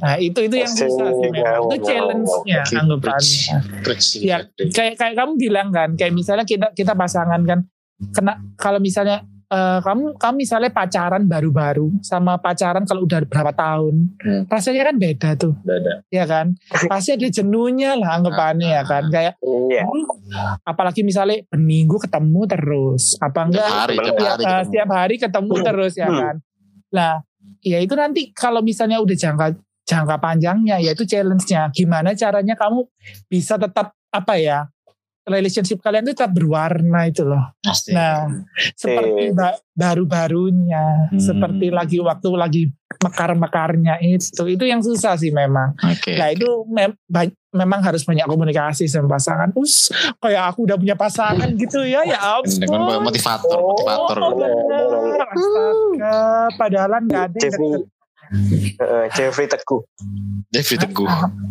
Nah 0.00 0.16
itu 0.18 0.46
itu 0.46 0.56
yang 0.56 0.72
susah 0.72 1.10
sih 1.10 1.28
memang. 1.30 1.68
Itu 1.68 1.76
challenge-nya 1.84 2.60
Oke, 2.64 2.74
anggapannya. 2.80 3.56
Bridge. 3.82 4.08
Ya 4.24 4.36
kayak 4.56 4.94
kayak 4.96 5.14
kamu 5.18 5.32
bilang 5.38 5.68
kan, 5.74 5.94
kayak 5.94 6.12
misalnya 6.14 6.46
kita 6.46 6.72
kita 6.72 6.96
pasangan 6.96 7.40
kan, 7.44 7.58
kena 8.14 8.40
kalau 8.56 8.78
misalnya 8.80 9.26
eh, 9.54 9.78
kamu 9.80 10.18
kamu 10.18 10.34
misalnya 10.36 10.68
pacaran 10.68 11.22
baru-baru 11.24 11.86
sama 12.00 12.34
pacaran 12.36 12.82
kalau 12.82 13.06
udah 13.06 13.22
berapa 13.22 13.52
tahun, 13.52 13.94
Hmm. 14.18 14.42
rasanya 14.46 14.82
kan 14.84 14.96
beda 14.96 15.30
tuh, 15.34 15.54
Dada. 15.60 16.02
ya 16.08 16.24
kan? 16.24 16.58
Pasti 16.84 17.14
ada 17.14 17.28
jenuhnya 17.28 17.94
lah 17.94 18.18
anggapannya 18.18 18.68
ya 18.68 18.82
kan, 18.82 19.06
kayak 19.08 19.38
Iya. 19.40 19.86
"Hmm, 19.86 20.04
apalagi 20.62 21.00
misalnya 21.00 21.46
berminggu 21.46 21.96
ketemu 21.96 22.40
terus, 22.44 23.14
apa 23.16 23.40
enggak? 23.44 23.62
Tiap 23.62 23.78
hari, 23.80 23.96
tiap 23.96 24.16
Tiap, 24.16 24.26
hari. 24.26 24.42
eh, 24.42 24.48
ketemu. 24.48 24.64
setiap 24.66 24.88
hari 24.90 25.14
ketemu 25.16 25.54
Hmm. 25.54 25.64
terus 25.64 25.92
ya 25.94 26.08
Hmm. 26.08 26.18
kan. 26.18 26.36
Nah, 26.90 27.12
ya 27.60 27.78
itu 27.78 27.94
nanti 27.94 28.20
kalau 28.30 28.60
misalnya 28.60 28.98
udah 28.98 29.14
jangka 29.14 29.46
jangka 29.84 30.16
panjangnya 30.16 30.80
ya 30.80 30.90
itu 30.90 31.04
challenge-nya. 31.04 31.68
Gimana 31.70 32.12
caranya 32.12 32.54
kamu 32.54 32.88
bisa 33.26 33.54
tetap 33.54 33.92
apa 34.08 34.34
ya? 34.34 34.66
Relationship 35.24 35.80
kalian 35.80 36.04
itu 36.04 36.14
tetap 36.14 36.30
berwarna 36.30 37.08
itu 37.08 37.24
loh. 37.24 37.56
Asik. 37.60 37.92
Nah, 37.92 38.28
seperti 38.74 39.32
ba- 39.32 39.56
baru-barunya, 39.72 41.08
Hmm. 41.08 41.18
seperti 41.18 41.66
lagi 41.68 41.98
waktu 41.98 42.28
lagi 42.30 42.62
mekar-mekarnya 43.00 43.98
itu. 44.00 44.44
Itu 44.46 44.64
yang 44.64 44.80
susah 44.80 45.16
sih 45.16 45.28
memang. 45.28 45.74
Oke. 45.80 46.14
Nah, 46.14 46.28
itu 46.28 46.46
mem- 46.66 46.96
memang 47.50 47.80
harus 47.80 48.02
banyak 48.02 48.24
komunikasi 48.24 48.84
sama 48.84 49.12
pasangan. 49.12 49.50
Us, 49.54 49.88
kayak 50.18 50.52
aku 50.52 50.64
udah 50.64 50.76
punya 50.76 50.94
pasangan 50.94 51.48
gitu 51.54 51.82
ya, 51.82 52.02
ya 52.02 52.38
Dengan 52.42 52.84
ampun. 52.84 53.02
motivator, 53.04 53.58
motivator. 53.58 54.16
Oh, 54.18 54.30
bener. 54.34 55.24
Astaga, 55.24 56.18
padahal 56.54 56.90
nggak 57.02 57.24
ada 57.30 57.38
yang 57.40 57.84
Jeffrey. 59.12 59.46
Teguh. 59.46 59.80
Jeffrey 60.48 60.76
Teguh. 60.76 61.08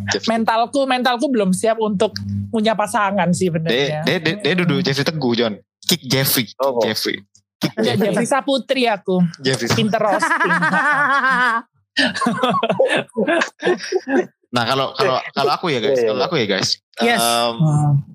Jeffrey. 0.10 0.30
mentalku 0.30 0.84
mentalku 0.84 1.28
belum 1.28 1.52
siap 1.52 1.78
untuk 1.78 2.14
punya 2.50 2.74
pasangan 2.74 3.30
sih 3.32 3.50
benernya. 3.50 4.04
de, 4.04 4.20
de, 4.20 4.32
de 4.40 4.52
duduk 4.62 4.80
Jeffrey 4.82 5.04
Teguh, 5.04 5.34
John. 5.34 5.54
Kick 5.84 6.02
Jeffrey. 6.04 6.48
Kick 6.48 6.58
Oh. 6.60 6.80
Jeffrey. 6.80 7.20
Kick 7.60 7.74
Jeffrey. 7.78 8.08
Jeffrey 8.12 8.28
Saputri 8.28 8.84
aku, 8.88 9.24
Jeffrey. 9.40 9.68
pinter 9.72 10.00
roasting. 10.00 10.52
Nah 14.54 14.64
kalau 14.70 14.94
kalau 14.94 15.18
kalau 15.34 15.52
aku 15.54 15.66
ya 15.74 15.80
guys, 15.82 15.98
Iya, 15.98 16.06
iya, 16.06 16.10
kalau 16.14 16.24
aku 16.26 16.36
ya 16.38 16.48
guys. 16.48 16.70
Yes. 17.02 17.22
Hmm. 17.22 18.06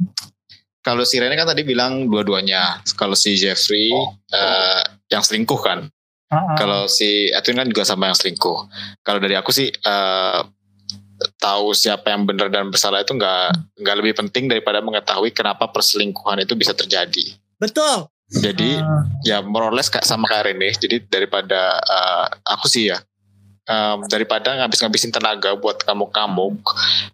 kalau 0.78 1.04
si 1.04 1.20
Rene 1.20 1.36
kan 1.36 1.44
tadi 1.44 1.66
bilang 1.66 2.06
dua-duanya. 2.08 2.80
Kalau 2.94 3.12
si 3.12 3.34
Jeffrey 3.36 3.90
eh, 4.32 4.80
yang 5.10 5.20
selingkuh 5.20 5.60
kan. 5.60 5.90
Kalau 6.30 6.84
si 6.86 7.32
Edwin 7.32 7.64
kan 7.64 7.68
juga 7.68 7.82
sama 7.88 8.12
yang 8.12 8.16
selingkuh. 8.16 8.58
Kalau 9.00 9.18
dari 9.18 9.32
aku 9.32 9.48
sih 9.48 9.72
eh, 9.72 10.40
tahu 11.40 11.74
siapa 11.74 12.12
yang 12.14 12.28
benar 12.28 12.52
dan 12.52 12.68
bersalah 12.70 13.02
itu 13.02 13.16
nggak 13.16 13.80
nggak 13.80 13.96
lebih 13.98 14.14
penting 14.14 14.46
daripada 14.46 14.78
mengetahui 14.84 15.32
kenapa 15.34 15.66
perselingkuhan 15.72 16.44
itu 16.44 16.54
bisa 16.54 16.76
terjadi. 16.76 17.34
Betul. 17.58 18.06
Jadi 18.28 18.76
Hmm. 18.76 19.08
ya 19.24 19.40
more 19.40 19.72
or 19.72 19.74
less 19.74 19.88
kayak 19.88 20.04
sama 20.04 20.28
kayak 20.28 20.52
Rene. 20.52 20.68
Jadi 20.76 21.08
daripada 21.08 21.80
eh, 21.80 22.26
aku 22.44 22.68
sih 22.68 22.92
ya 22.92 23.00
em, 23.68 23.98
daripada 24.08 24.56
ngabis-ngabisin 24.56 25.12
tenaga 25.12 25.52
buat 25.54 25.78
kamu-kamu 25.78 26.56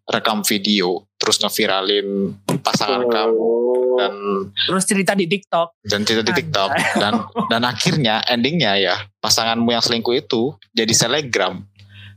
rekam 0.06 0.40
video 0.42 1.02
terus 1.16 1.38
ngeviralin 1.38 2.32
pasangan 2.60 3.02
kamu 3.04 3.50
dan 3.94 4.14
Terus 4.56 4.84
cerita 4.84 5.12
di 5.12 5.26
TikTok. 5.26 5.68
dan 5.82 6.02
cerita 6.02 6.22
di 6.24 6.34
TikTok 6.34 6.70
dan 6.96 7.12
dan 7.46 7.62
akhirnya 7.70 8.22
endingnya 8.24 8.74
ya 8.76 8.94
pasanganmu 9.18 9.68
yang 9.68 9.80
selingkuh 9.80 10.14
itu 10.16 10.42
jadi 10.70 10.90
selebgram 10.90 11.62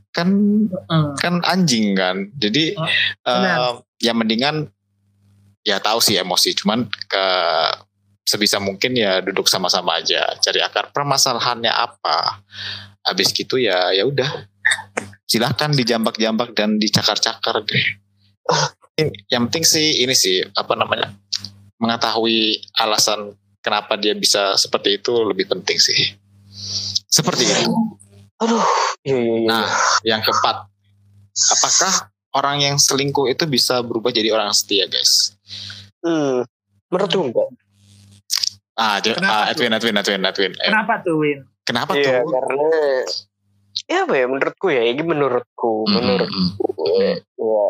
kan 0.08 0.28
Hmm. 0.88 1.12
kan 1.14 1.34
anjing 1.44 1.92
kan 1.92 2.32
jadi 2.32 2.72
Benar. 3.20 3.58
em, 3.68 3.74
ya 3.98 4.12
mendingan 4.12 4.56
ya 5.60 5.78
tahu 5.78 6.00
sih 6.00 6.16
emosi 6.16 6.56
cuman 6.56 6.86
ke 7.06 7.24
sebisa 8.28 8.60
mungkin 8.60 8.92
ya 8.92 9.24
duduk 9.24 9.48
sama-sama 9.48 9.96
aja 9.96 10.36
cari 10.44 10.60
akar 10.60 10.92
permasalahannya 10.92 11.72
apa 11.72 12.44
habis 13.00 13.32
gitu 13.32 13.56
ya 13.56 13.88
ya 13.96 14.04
udah 14.04 14.28
silahkan 15.24 15.72
dijambak-jambak 15.72 16.52
dan 16.52 16.76
dicakar-cakar 16.76 17.64
deh 17.64 17.84
Ini- 19.00 19.16
yang 19.32 19.48
penting 19.48 19.64
sih 19.64 20.04
ini 20.04 20.12
sih 20.12 20.44
apa 20.52 20.76
namanya 20.76 21.08
mengetahui 21.80 22.60
alasan 22.76 23.32
kenapa 23.64 23.96
dia 23.96 24.12
bisa 24.12 24.60
seperti 24.60 25.00
itu 25.00 25.12
lebih 25.24 25.48
penting 25.48 25.80
sih 25.80 26.12
seperti 27.08 27.48
itu 27.48 27.72
Aduh. 28.38 28.62
Iya 29.02 29.18
iya 29.18 29.34
iya. 29.42 29.48
Nah, 29.50 29.66
yang 30.06 30.22
keempat, 30.22 30.70
apakah 31.58 31.92
orang 32.38 32.62
yang 32.62 32.76
selingkuh 32.78 33.26
itu 33.26 33.44
bisa 33.50 33.82
berubah 33.82 34.14
jadi 34.14 34.30
orang 34.30 34.54
setia, 34.54 34.86
guys? 34.86 35.34
Hmm. 36.02 36.46
Menurutku 36.88 37.18
enggak. 37.18 37.48
Ah, 38.78 39.02
Jo- 39.02 39.12
Kenapa 39.12 39.42
ah? 39.42 39.50
Edwin, 39.50 39.72
Edwin, 39.72 39.96
Edwin, 39.96 40.22
Edwin. 40.22 40.52
Eh, 40.54 40.70
Kenapa 40.70 41.02
tuh 41.02 41.18
Win? 41.18 41.38
Kenapa 41.62 41.90
Iya, 41.92 42.22
tuh? 42.22 42.30
karena 42.30 42.68
ya 43.84 43.98
apa 44.02 44.14
ya 44.14 44.26
menurutku 44.26 44.66
ya 44.68 44.82
ini 44.82 45.02
menurutku 45.02 45.72
Hmm, 45.84 45.92
menurutku 45.92 46.66
hmm. 46.78 47.14
ya 47.36 47.66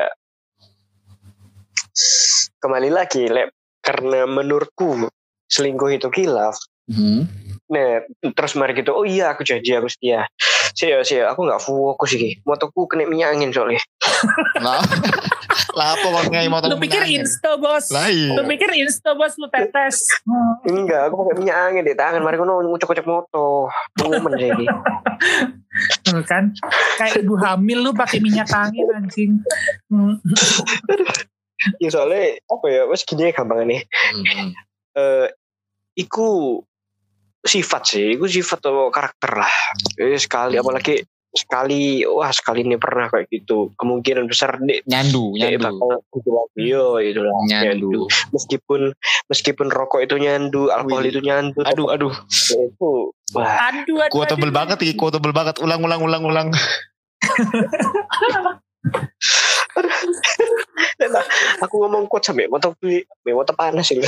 kembali 2.58 2.88
lagi 2.88 3.26
Lep. 3.26 3.52
karena 3.80 4.24
menurutku 4.24 5.08
selingkuh 5.46 5.90
itu 5.90 6.08
kilaf 6.08 6.56
Hmm. 6.86 7.28
nah 7.66 8.00
terus 8.32 8.52
mari 8.54 8.72
gitu 8.72 8.90
oh 8.90 9.04
iya 9.04 9.28
aku 9.30 9.44
janji 9.44 9.70
aku 9.70 9.86
setia 9.86 10.24
sih 10.72 10.88
sih 11.02 11.20
aku 11.20 11.44
nggak 11.44 11.60
fokus 11.60 12.08
sih 12.10 12.40
motoku 12.42 12.88
kena 12.88 13.04
minyak 13.04 13.36
angin 13.36 13.52
soalnya 13.52 13.76
Lah, 14.56 14.80
lah 15.76 15.96
apa 15.96 16.06
mau 16.08 16.22
ngai 16.24 16.48
motor 16.48 16.68
Lu 16.72 16.80
pikir 16.80 17.02
insta 17.08 17.56
bos? 17.60 17.92
Lah 17.92 18.08
iya. 18.08 18.36
Lu 18.36 18.44
pikir 18.48 18.70
insta 18.78 19.12
bos 19.12 19.34
lu 19.36 19.48
tetes? 19.52 20.08
enggak 20.64 21.08
aku 21.08 21.14
pakai 21.24 21.34
minyak 21.40 21.56
angin 21.56 21.84
di 21.84 21.94
tangan 21.96 22.22
mari 22.24 22.36
kono 22.40 22.60
ngucok-ngucok 22.64 23.06
moto 23.08 23.68
momen 24.00 24.32
sih 24.38 24.48
ini. 24.48 24.66
Tuh 26.04 26.22
kan 26.24 26.50
kayak 26.98 27.22
ibu 27.22 27.34
hamil 27.38 27.78
lu 27.84 27.90
pakai 27.92 28.18
minyak 28.22 28.48
angin 28.52 28.86
anjing. 28.94 29.32
Hmm. 29.92 30.16
ya 31.82 31.88
soalnya 31.90 32.38
apa 32.46 32.66
ya 32.70 32.82
wes 32.86 33.02
gini 33.02 33.28
ya 33.28 33.32
gampang 33.34 33.66
nih 33.66 33.82
Hmm. 34.14 34.54
eh 35.00 35.28
iku 35.98 36.62
sifat 37.42 37.82
sih, 37.86 38.06
iku 38.14 38.26
sifat 38.26 38.60
atau 38.62 38.90
karakter 38.90 39.32
lah. 39.34 39.54
Eh, 39.98 40.18
sekali 40.18 40.58
apalagi 40.58 41.02
sekali 41.36 42.02
wah 42.08 42.32
sekali 42.32 42.64
ini 42.64 42.80
pernah 42.80 43.12
kayak 43.12 43.28
gitu 43.28 43.76
kemungkinan 43.76 44.24
besar 44.26 44.56
dek 44.64 44.88
Nyandu, 44.88 45.36
dek 45.36 45.60
nyandu. 45.60 45.64
bakal 45.68 45.90
gitu 46.16 46.30
lagi 46.32 46.62
yo 46.64 46.96
itu 46.98 47.20
lah 47.20 47.36
Nyandu. 47.44 48.08
meskipun 48.32 48.80
meskipun 49.28 49.66
rokok 49.68 50.00
itu 50.02 50.16
nyandu 50.16 50.72
alkohol 50.72 51.04
Wih. 51.04 51.12
itu 51.12 51.20
nyandu 51.20 51.60
Aduh, 51.68 51.92
aduh. 51.92 52.14
itu 52.32 53.12
wah 53.36 53.68
Aduh, 53.68 54.00
aduh, 54.00 54.14
Quotable 54.14 54.48
aduh. 54.48 54.56
banget 54.56 54.78
nih, 54.80 54.96
quotable 54.96 55.36
banget. 55.36 55.60
Ulang, 55.60 55.84
ulang, 55.84 56.00
ulang, 56.00 56.24
ulang. 56.24 56.48
aku 61.62 61.74
ngomong 61.82 62.06
kuat 62.10 62.24
sampai 62.26 62.48
motor 62.50 62.74
beli 62.78 63.04
sampai 63.06 63.32
motor 63.34 63.54
panas 63.54 63.90
ini 63.92 64.02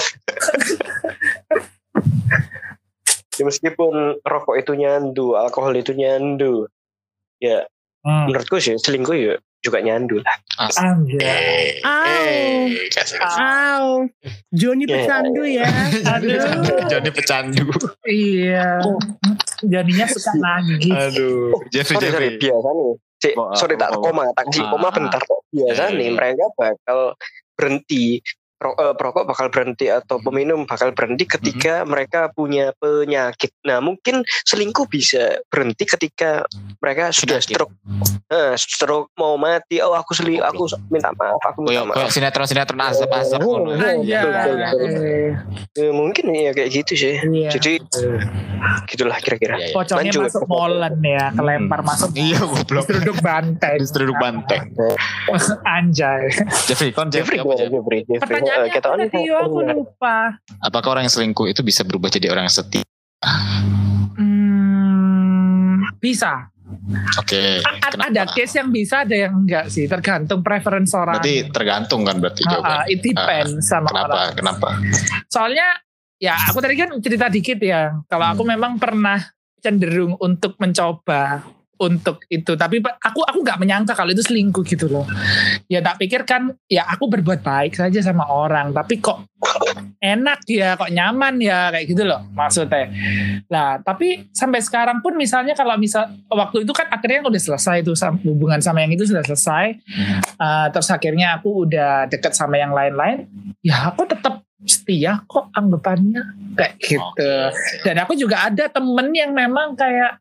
ya, 3.39 3.45
meskipun 3.45 4.19
rokok 4.23 4.57
itu 4.59 4.75
nyandu 4.75 5.37
alkohol 5.39 5.75
itu 5.77 5.93
nyandu 5.95 6.67
ya 7.41 7.67
Hmm. 8.01 8.33
menurutku 8.33 8.57
sih 8.57 8.81
selingkuh 8.81 9.13
ya 9.13 9.37
juga 9.61 9.85
nyandu 9.85 10.25
lah 10.25 10.37
Anjay. 10.81 11.85
Eh, 11.85 12.81
Au. 13.37 14.09
Joni 14.49 14.89
Ya. 14.89 15.05
pecandu 15.05 15.43
ya. 15.45 15.69
Aduh. 16.17 16.65
Jadi 16.89 17.09
pecandu. 17.13 17.69
Iya. 18.05 18.81
Jadinya 19.61 20.09
suka 20.09 20.33
nagih. 20.33 20.93
Aduh, 20.93 21.53
Jeffrey, 21.69 21.97
sorry, 21.97 22.09
sorry, 22.09 22.29
Jeffrey. 22.37 22.49
biasa 22.49 22.69
nih 22.73 22.91
Cik, 23.21 23.35
Oh, 23.37 23.53
sorry 23.53 23.77
tak 23.77 23.93
oh, 23.93 24.01
koma 24.01 24.33
tak 24.33 24.49
cik, 24.49 24.65
koma 24.65 24.89
ah. 24.89 24.93
bentar 24.97 25.21
kok 25.21 25.41
biasa 25.53 25.83
nih 25.93 26.09
mereka 26.09 26.45
bakal 26.57 26.99
berhenti 27.53 28.25
ro- 28.61 28.77
eh, 28.77 28.95
perokok 28.95 29.25
bakal 29.25 29.47
berhenti 29.49 29.89
atau 29.89 30.17
peminum 30.19 30.63
bakal 30.63 30.93
berhenti 30.93 31.25
ketika 31.27 31.83
mereka 31.83 32.29
punya 32.29 32.77
penyakit. 32.77 33.57
Nah 33.63 33.81
mungkin 33.81 34.21
selingkuh 34.45 34.85
bisa 34.87 35.41
berhenti 35.47 35.85
ketika 35.87 36.45
mereka 36.79 37.09
sudah 37.11 37.37
Penyakit. 37.37 37.57
stroke, 37.57 37.75
nah, 38.27 38.53
stroke 38.55 39.09
mau 39.15 39.35
mati. 39.35 39.81
Oh 39.81 39.93
aku 39.93 40.13
seli, 40.13 40.37
aku 40.37 40.69
minta 40.89 41.11
maaf, 41.11 41.41
aku 41.43 41.59
minta 41.63 41.85
maaf. 41.85 41.97
kayak 41.99 42.13
sinetron-sinetron 42.13 42.81
azab-azab. 42.83 43.41
Oh, 43.41 43.65
betul, 43.65 44.29
betul. 44.29 44.91
Ya, 45.73 45.91
mungkin 45.91 46.25
ya 46.31 46.51
kayak 46.53 46.71
gitu 46.71 46.93
sih. 46.95 47.15
Iya. 47.19 47.49
Jadi 47.51 47.81
gitulah 48.87 49.17
kira-kira. 49.19 49.57
Iya, 49.57 49.67
iya. 49.67 49.75
Pocongnya 49.75 50.11
lanjut. 50.11 50.23
masuk 50.27 50.45
molen 50.47 50.95
ya, 51.01 51.25
kelempar 51.33 51.81
Hmm. 51.81 51.89
masuk. 51.89 52.09
Iya, 52.13 52.39
goblok. 52.39 52.85
Duduk 52.87 53.19
banteng. 53.21 53.79
Duduk 53.81 54.17
banteng. 54.17 54.63
Anjay. 55.77 56.29
Jeffrey, 56.67 56.91
kon 56.91 57.09
Jeffrey, 57.09 57.39
Jeffrey? 57.39 57.71
Jeffrey, 57.71 58.01
Jeffrey. 58.05 58.41
Pertanyaannya 58.51 58.67
Eh, 58.67 58.75
kita 58.75 58.89
tadi? 58.91 59.31
Yo, 59.31 59.37
aku 59.39 59.59
lupa. 59.63 60.17
Apakah 60.59 60.89
orang 60.93 61.07
yang 61.07 61.15
selingkuh 61.15 61.47
itu 61.47 61.63
bisa 61.63 61.87
berubah 61.87 62.11
jadi 62.11 62.27
orang 62.29 62.45
yang 62.45 62.55
setia? 62.55 62.83
Hmm, 64.51 65.87
bisa. 65.99 66.51
Oke. 67.19 67.59
A- 67.61 67.79
kenapa? 67.83 68.11
ada 68.11 68.23
case 68.31 68.63
yang 68.63 68.71
bisa, 68.71 69.03
ada 69.03 69.17
yang 69.17 69.35
enggak 69.35 69.67
sih. 69.69 69.87
Tergantung 69.87 70.43
preference 70.43 70.95
orang. 70.95 71.19
Berarti 71.19 71.51
tergantung 71.51 72.07
kan 72.07 72.17
berarti 72.19 72.43
ah, 72.47 72.51
jawabannya. 72.51 72.87
it 72.89 73.01
depends 73.03 73.67
sama 73.67 73.89
Kenapa? 73.91 74.07
orang. 74.07 74.31
Kenapa? 74.39 74.69
Soalnya 75.27 75.67
ya 76.19 76.35
aku 76.47 76.59
tadi 76.63 76.75
kan 76.79 76.91
cerita 77.03 77.27
dikit 77.27 77.59
ya. 77.59 77.99
Kalau 78.07 78.27
aku 78.31 78.43
memang 78.47 78.79
pernah 78.79 79.19
cenderung 79.59 80.15
untuk 80.19 80.55
mencoba 80.57 81.43
untuk 81.81 82.21
itu. 82.29 82.53
Tapi 82.55 82.85
aku 82.85 83.25
aku 83.25 83.39
nggak 83.41 83.59
menyangka 83.59 83.97
kalau 83.97 84.13
itu 84.13 84.21
selingkuh 84.21 84.63
gitu 84.69 84.87
loh. 84.87 85.09
Ya 85.67 85.81
tak 85.81 85.97
pikir 85.97 86.29
kan 86.29 86.53
ya 86.69 86.85
aku 86.85 87.09
berbuat 87.09 87.41
baik 87.41 87.75
saja 87.81 88.05
sama 88.05 88.29
orang. 88.29 88.77
Tapi 88.77 89.01
kok 89.01 89.25
enak 90.01 90.45
ya 90.45 90.77
kok 90.77 90.93
nyaman 90.93 91.41
ya 91.41 91.73
kayak 91.73 91.87
gitu 91.89 92.05
loh 92.05 92.21
maksudnya. 92.37 92.93
Lah 93.49 93.81
tapi 93.81 94.29
sampai 94.37 94.61
sekarang 94.61 95.01
pun 95.01 95.17
misalnya 95.17 95.57
kalau 95.57 95.81
misal 95.81 96.13
waktu 96.29 96.69
itu 96.69 96.73
kan 96.77 96.93
akhirnya 96.93 97.25
udah 97.25 97.41
selesai 97.41 97.81
itu 97.81 97.97
hubungan 98.29 98.61
sama 98.61 98.85
yang 98.85 98.93
itu 98.93 99.09
sudah 99.09 99.25
selesai. 99.25 99.81
Uh, 100.37 100.69
terus 100.69 100.93
akhirnya 100.93 101.41
aku 101.41 101.65
udah 101.65 102.07
deket 102.13 102.37
sama 102.37 102.61
yang 102.61 102.77
lain-lain. 102.77 103.25
Ya 103.65 103.89
aku 103.89 104.05
tetap 104.05 104.45
setia 104.69 105.25
kok 105.25 105.49
anggapannya 105.57 106.53
kayak 106.53 106.75
gitu. 106.85 107.33
Dan 107.81 107.97
aku 108.05 108.13
juga 108.13 108.53
ada 108.53 108.69
temen 108.69 109.09
yang 109.17 109.33
memang 109.33 109.73
kayak 109.73 110.21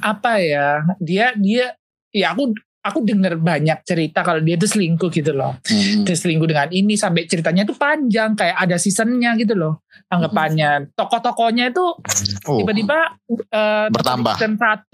apa 0.00 0.32
ya 0.38 0.68
dia 0.96 1.34
dia 1.34 1.76
ya 2.08 2.32
aku 2.32 2.52
aku 2.80 2.98
dengar 3.00 3.36
banyak 3.36 3.78
cerita 3.82 4.20
kalau 4.20 4.40
dia 4.40 4.56
tuh 4.56 4.66
selingkuh 4.66 5.06
gitu 5.08 5.30
loh 5.30 5.54
Hmm. 5.64 6.02
dia 6.02 6.12
selingkuh 6.12 6.46
dengan 6.46 6.66
ini 6.68 6.94
sampai 6.94 7.24
ceritanya 7.24 7.62
tuh 7.62 7.74
panjang 7.74 8.34
kayak 8.34 8.58
ada 8.58 8.74
seasonnya 8.74 9.36
gitu 9.36 9.54
loh 9.54 9.86
anggapannya 10.08 10.90
tokoh-tokohnya 10.92 11.70
itu 11.70 11.86
Oh, 12.42 12.58
tiba-tiba 12.58 13.22
eh, 13.30 13.86
Bertambah. 13.88 14.34
season 14.34 14.58
1 14.58 14.90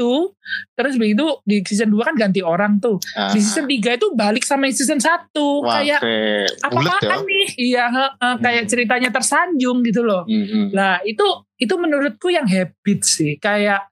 terus 0.75 0.95
begitu 0.95 1.41
di 1.43 1.65
season 1.65 1.89
2 1.89 2.05
kan 2.05 2.15
ganti 2.15 2.41
orang 2.41 2.77
tuh 2.77 3.01
ah. 3.15 3.33
di 3.33 3.41
season 3.41 3.65
3 3.65 3.81
itu 3.97 4.07
balik 4.13 4.45
sama 4.45 4.69
season 4.69 5.01
1 5.01 5.33
Wah, 5.33 5.81
kayak 5.81 6.01
ya. 6.01 6.45
apaan 6.61 6.93
nih 7.25 7.47
iya 7.59 7.85
heeh, 7.89 8.35
kayak 8.39 8.65
ceritanya 8.67 9.09
tersanjung 9.09 9.81
gitu 9.83 10.03
loh 10.03 10.23
Hmm, 10.23 10.45
hmm. 10.45 10.67
Nah 10.71 11.01
itu 11.03 11.25
itu 11.57 11.73
menurutku 11.75 12.29
yang 12.29 12.45
habit 12.45 13.01
sih 13.01 13.37
kayak 13.39 13.89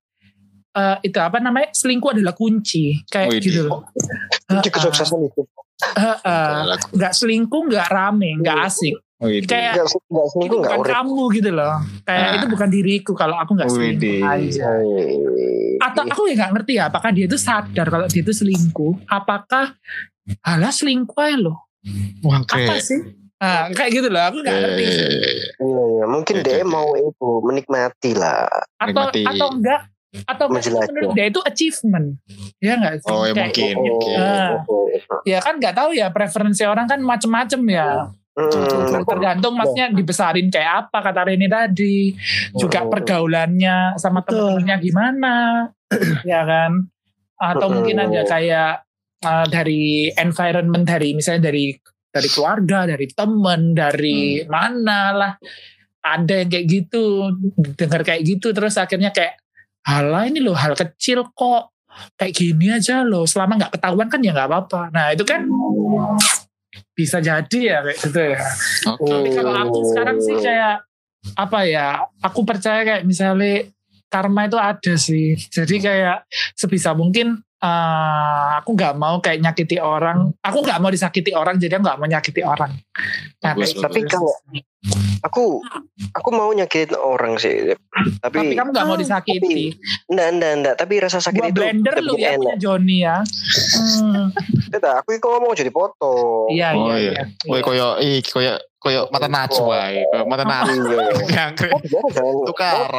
eh, 0.77 0.97
itu 1.03 1.19
apa 1.19 1.39
namanya 1.39 1.73
selingkuh 1.73 2.13
adalah 2.13 2.33
kunci 2.33 3.01
kayak 3.07 3.33
Widih. 3.33 3.45
gitu 3.47 3.61
loh. 3.65 3.89
Kunci 4.47 4.69
kesuksesan 4.69 5.21
itu. 5.23 5.41
Nggak 6.93 7.13
selingkuh 7.13 7.63
nggak 7.67 7.87
rame 7.87 8.31
nggak 8.39 8.59
asik 8.65 8.97
Widih. 9.17 9.45
kayak 9.47 9.73
Enggak, 9.75 9.89
enggak 9.89 10.21
itu 10.21 10.31
selingkuh 10.31 10.59
bukan 10.59 10.79
urip. 10.79 10.93
kamu 10.93 11.23
gitu 11.33 11.51
loh 11.51 11.75
kayak 12.03 12.21
Ah. 12.23 12.35
itu 12.37 12.47
bukan 12.47 12.69
diriku 12.69 13.13
kalau 13.13 13.37
aku 13.37 13.51
nggak 13.55 13.71
selingkuh 13.71 14.05
Widih. 14.05 14.21
aja 14.23 14.69
atau 15.79 16.03
Iya. 16.03 16.13
aku 16.13 16.21
ya 16.23 16.35
nggak 16.35 16.53
ngerti 16.55 16.73
ya 16.75 16.85
apakah 16.87 17.11
dia 17.11 17.25
itu 17.25 17.39
sadar 17.39 17.87
kalau 17.87 18.07
dia 18.07 18.21
itu 18.21 18.33
selingkuh 18.35 18.95
apakah 19.07 19.73
halah 20.43 20.69
selingkuh 20.71 21.17
aja 21.19 21.39
loh 21.39 21.59
Wah, 22.21 22.43
apa 22.43 22.77
sih 22.77 22.99
Ah, 23.37 23.69
kayak 23.69 23.91
gitu 23.95 24.09
loh 24.09 24.23
aku 24.23 24.41
nggak 24.41 24.57
ngerti 24.57 24.85
sih. 24.87 25.05
eh, 25.05 25.13
Iya, 25.61 25.83
iya. 25.87 26.05
mungkin 26.07 26.41
dia 26.41 26.65
mau 26.65 26.89
itu 26.95 27.29
menikmati 27.43 28.17
lah. 28.17 28.49
atau 28.75 29.07
Menikmati. 29.07 29.23
atau 29.29 29.47
enggak 29.51 29.81
atau 30.25 30.47
menurut 30.49 31.13
dia 31.13 31.27
itu 31.29 31.41
achievement. 31.43 32.17
Ya 32.59 32.79
enggak 32.79 32.95
sih? 33.03 33.11
Oh, 33.11 33.27
ya 33.27 33.33
Kayak- 33.35 33.47
mungkin, 33.53 33.75
Oh, 33.77 33.83
mungkin. 33.85 34.17
Ah. 34.17 34.51
oh, 34.65 34.87
ya 35.27 35.39
kan 35.43 35.55
nggak 35.59 35.75
tahu 35.77 35.91
ya 35.93 36.09
preferensi 36.09 36.63
orang 36.65 36.87
kan 36.87 37.01
macem-macem 37.03 37.63
ya. 37.69 38.09
Hmm, 38.37 39.01
tergantung 39.09 39.57
maksudnya 39.57 39.89
dibesarin 39.89 40.53
kayak 40.53 40.89
apa 40.89 40.99
kata 41.01 41.25
Reni 41.25 41.49
tadi. 41.49 42.13
Juga 42.53 42.85
Oh. 42.85 42.93
pergaulannya 42.93 43.97
sama 43.97 44.21
temennya 44.23 44.77
gimana. 44.77 45.35
Ya 46.29 46.45
kan? 46.45 46.93
Atau 47.37 47.69
Oh. 47.69 47.73
mungkin 47.81 47.97
ada 47.97 48.23
kayak 48.25 48.85
uh, 49.23 49.47
dari 49.49 50.13
environment 50.13 50.85
dari 50.85 51.17
misalnya 51.17 51.49
dari 51.49 51.73
dari 52.13 52.29
keluarga 52.29 52.85
dari 52.85 53.07
temen 53.09 53.73
dari 53.73 54.45
mana 54.45 55.01
lah. 55.13 55.33
Ada 56.05 56.45
yang 56.45 56.51
kayak 56.53 56.67
gitu 56.69 57.05
dengar 57.75 58.05
kayak 58.05 58.23
gitu 58.23 58.53
terus 58.53 58.77
akhirnya 58.77 59.11
kayak 59.11 59.41
halah 59.87 60.27
ini 60.27 60.43
loh 60.43 60.59
hal 60.59 60.75
kecil 60.75 61.31
kok. 61.31 61.71
Kayak 62.21 62.33
gini 62.37 62.67
aja 62.69 63.01
loh 63.07 63.25
selama 63.25 63.57
nggak 63.57 63.81
ketahuan 63.81 64.09
kan 64.13 64.21
ya 64.21 64.37
nggak 64.37 64.49
apa-apa. 64.53 64.93
Nah 64.93 65.17
itu 65.17 65.25
kan 65.25 65.49
bisa 66.93 67.25
jadi 67.25 67.59
ya 67.63 67.79
kayak 67.81 67.99
gitu 68.05 68.21
ya. 68.21 68.41
Oke. 68.93 69.09
tapi 69.09 69.29
kalau 69.33 69.53
aku 69.65 69.79
sekarang 69.95 70.19
sih 70.21 70.37
kayak 70.37 70.85
apa 71.41 71.59
ya 71.65 72.05
aku 72.21 72.45
percaya 72.45 72.85
kayak 72.85 73.03
misalnya 73.09 73.65
karma 74.13 74.45
itu 74.45 74.59
ada 74.61 74.95
sih. 75.01 75.41
Jadi 75.41 75.81
kayak 75.81 76.29
sebisa 76.53 76.93
mungkin 76.93 77.46
uh, 77.63 78.61
aku 78.61 78.71
nggak 78.77 78.95
mau 78.97 79.17
kayak 79.21 79.41
nyakiti 79.41 79.77
orang. 79.81 80.33
Aku 80.45 80.61
nggak 80.61 80.81
mau 80.81 80.91
disakiti 80.93 81.33
orang 81.33 81.57
jadi 81.57 81.79
aku 81.81 81.85
nggak 81.87 81.99
mau 82.01 82.09
nyakiti 82.09 82.43
orang. 82.45 82.73
Nah, 83.45 83.53
bagus, 83.55 83.77
tapi 83.77 84.01
kalau 84.09 84.33
aku 85.25 85.61
aku 86.15 86.29
mau 86.31 86.51
nyakitin 86.53 86.97
orang 86.97 87.37
sih. 87.41 87.75
Tapi 88.21 88.37
tapi 88.53 88.55
kamu 88.55 88.69
nggak 88.71 88.87
mau 88.87 88.99
disakiti. 88.99 89.75
enggak 90.11 90.29
enggak 90.37 90.53
enggak 90.63 90.75
tapi 90.79 90.95
rasa 91.03 91.19
sakit 91.19 91.41
Gua 91.41 91.51
itu 91.51 91.61
blender 91.61 91.95
lu 92.05 92.15
ya 92.19 92.37
punya 92.39 92.57
Joni 92.59 92.97
ya. 93.03 93.19
Hmm. 93.25 94.31
aku 94.77 95.17
kok 95.17 95.41
mau 95.41 95.57
jadi 95.57 95.73
foto 95.73 96.47
iya 96.53 96.77
iya, 96.77 96.85
oh, 96.85 96.97
iya. 96.97 97.13
iya. 97.17 97.25
Woi 97.49 97.61
koyo 97.65 97.97
i 97.99 98.21
koyo 98.21 98.61
koyo 98.79 99.09
mata 99.11 99.27
nacu 99.27 99.67
wae 99.67 100.05
koyo 100.13 100.25
mata 100.29 100.45
nacu 100.45 100.77
tukar 102.49 102.91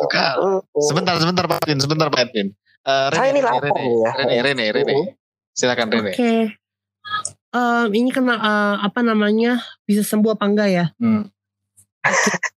tukar. 0.00 0.34
Sebentar 0.80 1.14
sebentar 1.20 1.44
Pak 1.46 1.68
sebentar 1.68 2.08
Pak 2.10 2.32
Uh, 2.84 3.08
Rene, 3.08 3.16
Saya 3.16 3.28
ini 3.32 3.40
lapar 3.40 3.62
Rene, 3.64 3.84
ya. 3.96 4.12
Rene, 4.12 4.36
Rene, 4.44 4.64
Rene. 4.76 4.92
Uh. 4.92 5.06
Silakan 5.56 5.88
Rene. 5.88 6.12
Oke. 6.12 6.20
Okay. 6.20 6.42
Um, 7.54 7.88
ini 7.94 8.10
kena 8.12 8.34
uh, 8.36 8.76
apa 8.84 9.00
namanya 9.00 9.62
bisa 9.88 10.04
sembuh 10.04 10.36
apa 10.36 10.44
enggak 10.44 10.68
ya? 10.68 10.86
Hmm. 11.00 11.24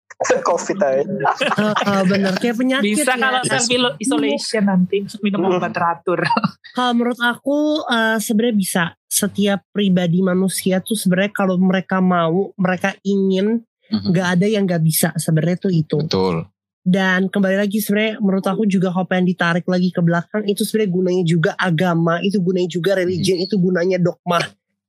Covid 0.50 0.82
aja. 0.82 1.06
uh, 1.06 1.78
uh, 1.78 2.02
bener 2.10 2.34
kayak 2.42 2.58
penyakit 2.58 3.06
Bisa 3.06 3.14
ya. 3.14 3.22
kalau 3.22 3.42
sambil 3.46 3.82
isolation 4.02 4.64
nanti 4.66 5.06
minum 5.22 5.46
hmm. 5.46 5.62
obat 5.62 5.72
teratur. 5.72 6.26
Kalau 6.78 6.94
menurut 6.94 7.22
aku 7.22 7.86
uh, 7.90 8.18
sebenarnya 8.22 8.58
bisa. 8.58 8.84
Setiap 9.10 9.66
pribadi 9.74 10.22
manusia 10.22 10.78
tuh 10.78 10.94
sebenarnya 10.94 11.34
kalau 11.34 11.58
mereka 11.58 11.98
mau, 11.98 12.54
mereka 12.54 12.94
ingin, 13.02 13.66
mhm. 13.90 14.14
nggak 14.14 14.26
mm 14.26 14.34
-hmm. 14.36 14.38
ada 14.38 14.46
yang 14.46 14.64
nggak 14.70 14.84
bisa. 14.86 15.10
Sebenarnya 15.18 15.58
tuh 15.58 15.74
itu. 15.74 15.98
Betul. 16.06 16.46
Dan 16.88 17.28
kembali 17.28 17.60
lagi 17.60 17.84
sebenarnya 17.84 18.24
menurut 18.24 18.48
aku 18.48 18.64
juga 18.64 18.96
kalau 18.96 19.04
pengen 19.04 19.28
ditarik 19.28 19.68
lagi 19.68 19.92
ke 19.92 20.00
belakang 20.00 20.48
itu 20.48 20.64
sebenarnya 20.64 20.92
gunanya 20.96 21.24
juga 21.28 21.52
agama, 21.60 22.24
itu 22.24 22.40
gunanya 22.40 22.70
juga 22.72 22.96
religion, 22.96 23.36
hmm. 23.36 23.46
itu 23.52 23.56
gunanya 23.60 23.98
dogma 24.00 24.40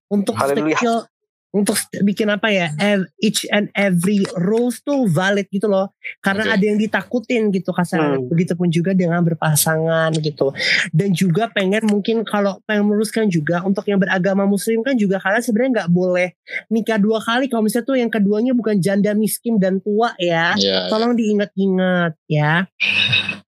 untuk 0.07 0.38
Hallelujah 0.38 0.78
untuk 1.64 1.76
bikin 2.04 2.30
apa 2.30 2.48
ya 2.50 2.66
each 3.18 3.44
and 3.50 3.68
every 3.74 4.22
rules 4.38 4.80
tuh 4.82 5.09
valid 5.11 5.46
gitu 5.50 5.66
loh 5.66 5.90
karena 6.22 6.48
okay. 6.48 6.54
ada 6.54 6.64
yang 6.64 6.78
ditakutin 6.78 7.50
gitu 7.50 7.70
kasar 7.74 8.18
hmm. 8.18 8.30
begitupun 8.30 8.68
juga 8.70 8.94
dengan 8.94 9.20
berpasangan 9.24 10.14
gitu 10.18 10.54
dan 10.94 11.11
juga 11.12 11.50
pengen 11.50 11.84
mungkin 11.90 12.22
kalau 12.22 12.61
pengen 12.64 12.88
meluruskan 12.88 13.26
juga 13.28 13.62
untuk 13.66 13.84
yang 13.90 13.98
beragama 13.98 14.46
muslim 14.46 14.80
kan 14.86 14.94
juga 14.94 15.18
kalian 15.20 15.42
sebenarnya 15.42 15.70
nggak 15.82 15.90
boleh 15.90 16.28
nikah 16.70 16.98
dua 17.00 17.18
kali 17.20 17.50
kalau 17.50 17.66
misalnya 17.66 17.86
tuh 17.86 17.96
yang 17.98 18.11
keduanya 18.11 18.52
bukan 18.54 18.78
janda 18.78 19.12
miskin 19.12 19.59
dan 19.59 19.82
tua 19.82 20.14
ya 20.20 20.54
yeah, 20.56 20.56
iya. 20.56 20.78
tolong 20.88 21.16
diingat-ingat 21.16 22.16
ya 22.28 22.68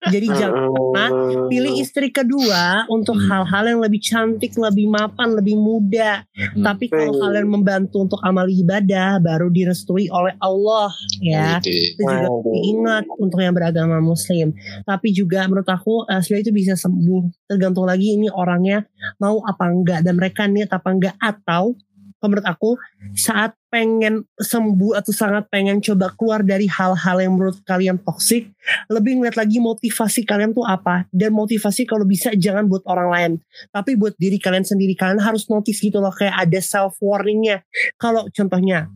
jadi 0.08 0.26
jangan 0.32 0.72
pernah 0.72 1.08
pilih 1.52 1.74
istri 1.76 2.08
kedua 2.08 2.88
untuk 2.88 3.20
hmm. 3.20 3.26
hal-hal 3.28 3.64
yang 3.76 3.80
lebih 3.84 4.00
cantik 4.00 4.56
lebih 4.56 4.88
mapan 4.88 5.36
lebih 5.36 5.61
muda 5.61 6.24
hmm. 6.32 6.64
tapi 6.64 6.88
kalau 6.88 7.12
kalian 7.20 7.48
membantu 7.48 7.99
untuk 8.01 8.18
amal 8.24 8.48
ibadah 8.48 9.20
baru 9.20 9.53
direstui 9.53 10.09
oleh 10.09 10.32
Allah 10.40 10.88
ya. 11.20 11.61
Itu 11.61 12.01
juga 12.01 12.32
diingat 12.48 13.05
untuk 13.20 13.44
yang 13.44 13.53
beragama 13.53 14.01
muslim. 14.01 14.57
Tapi 14.88 15.12
juga 15.12 15.44
menurut 15.44 15.68
aku 15.68 16.09
uh, 16.09 16.20
sebenarnya 16.24 16.44
itu 16.48 16.55
bisa 16.57 16.74
sembuh 16.80 17.46
tergantung 17.46 17.84
lagi 17.84 18.16
ini 18.16 18.32
orangnya 18.32 18.88
mau 19.20 19.44
apa 19.44 19.68
enggak 19.68 20.01
dan 20.01 20.16
mereka 20.16 20.48
niat 20.48 20.72
apa 20.72 20.88
enggak 20.88 21.16
atau 21.20 21.76
menurut 22.20 22.44
aku 22.44 22.76
saat 23.16 23.59
pengen 23.70 24.26
sembuh 24.36 24.98
atau 24.98 25.14
sangat 25.14 25.46
pengen 25.48 25.78
coba 25.78 26.10
keluar 26.18 26.42
dari 26.42 26.66
hal-hal 26.66 27.16
yang 27.22 27.38
menurut 27.38 27.62
kalian 27.62 27.96
toksik 28.02 28.50
lebih 28.90 29.22
ngeliat 29.22 29.38
lagi 29.38 29.62
motivasi 29.62 30.26
kalian 30.26 30.52
tuh 30.52 30.66
apa. 30.66 31.06
Dan 31.14 31.32
motivasi 31.32 31.86
kalau 31.86 32.02
bisa 32.04 32.34
jangan 32.34 32.66
buat 32.66 32.82
orang 32.90 33.08
lain. 33.08 33.32
Tapi 33.70 33.94
buat 33.94 34.18
diri 34.18 34.36
kalian 34.36 34.66
sendiri 34.66 34.98
kalian 34.98 35.22
harus 35.22 35.46
notice 35.46 35.78
gitu 35.78 36.02
loh 36.02 36.12
kayak 36.12 36.34
ada 36.50 36.60
self 36.60 36.98
warningnya 37.00 37.62
kalau 37.96 38.26
contohnya 38.34 38.90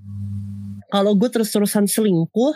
kalau 0.90 1.14
gue 1.18 1.26
terus-terusan 1.30 1.90
selingkuh 1.90 2.54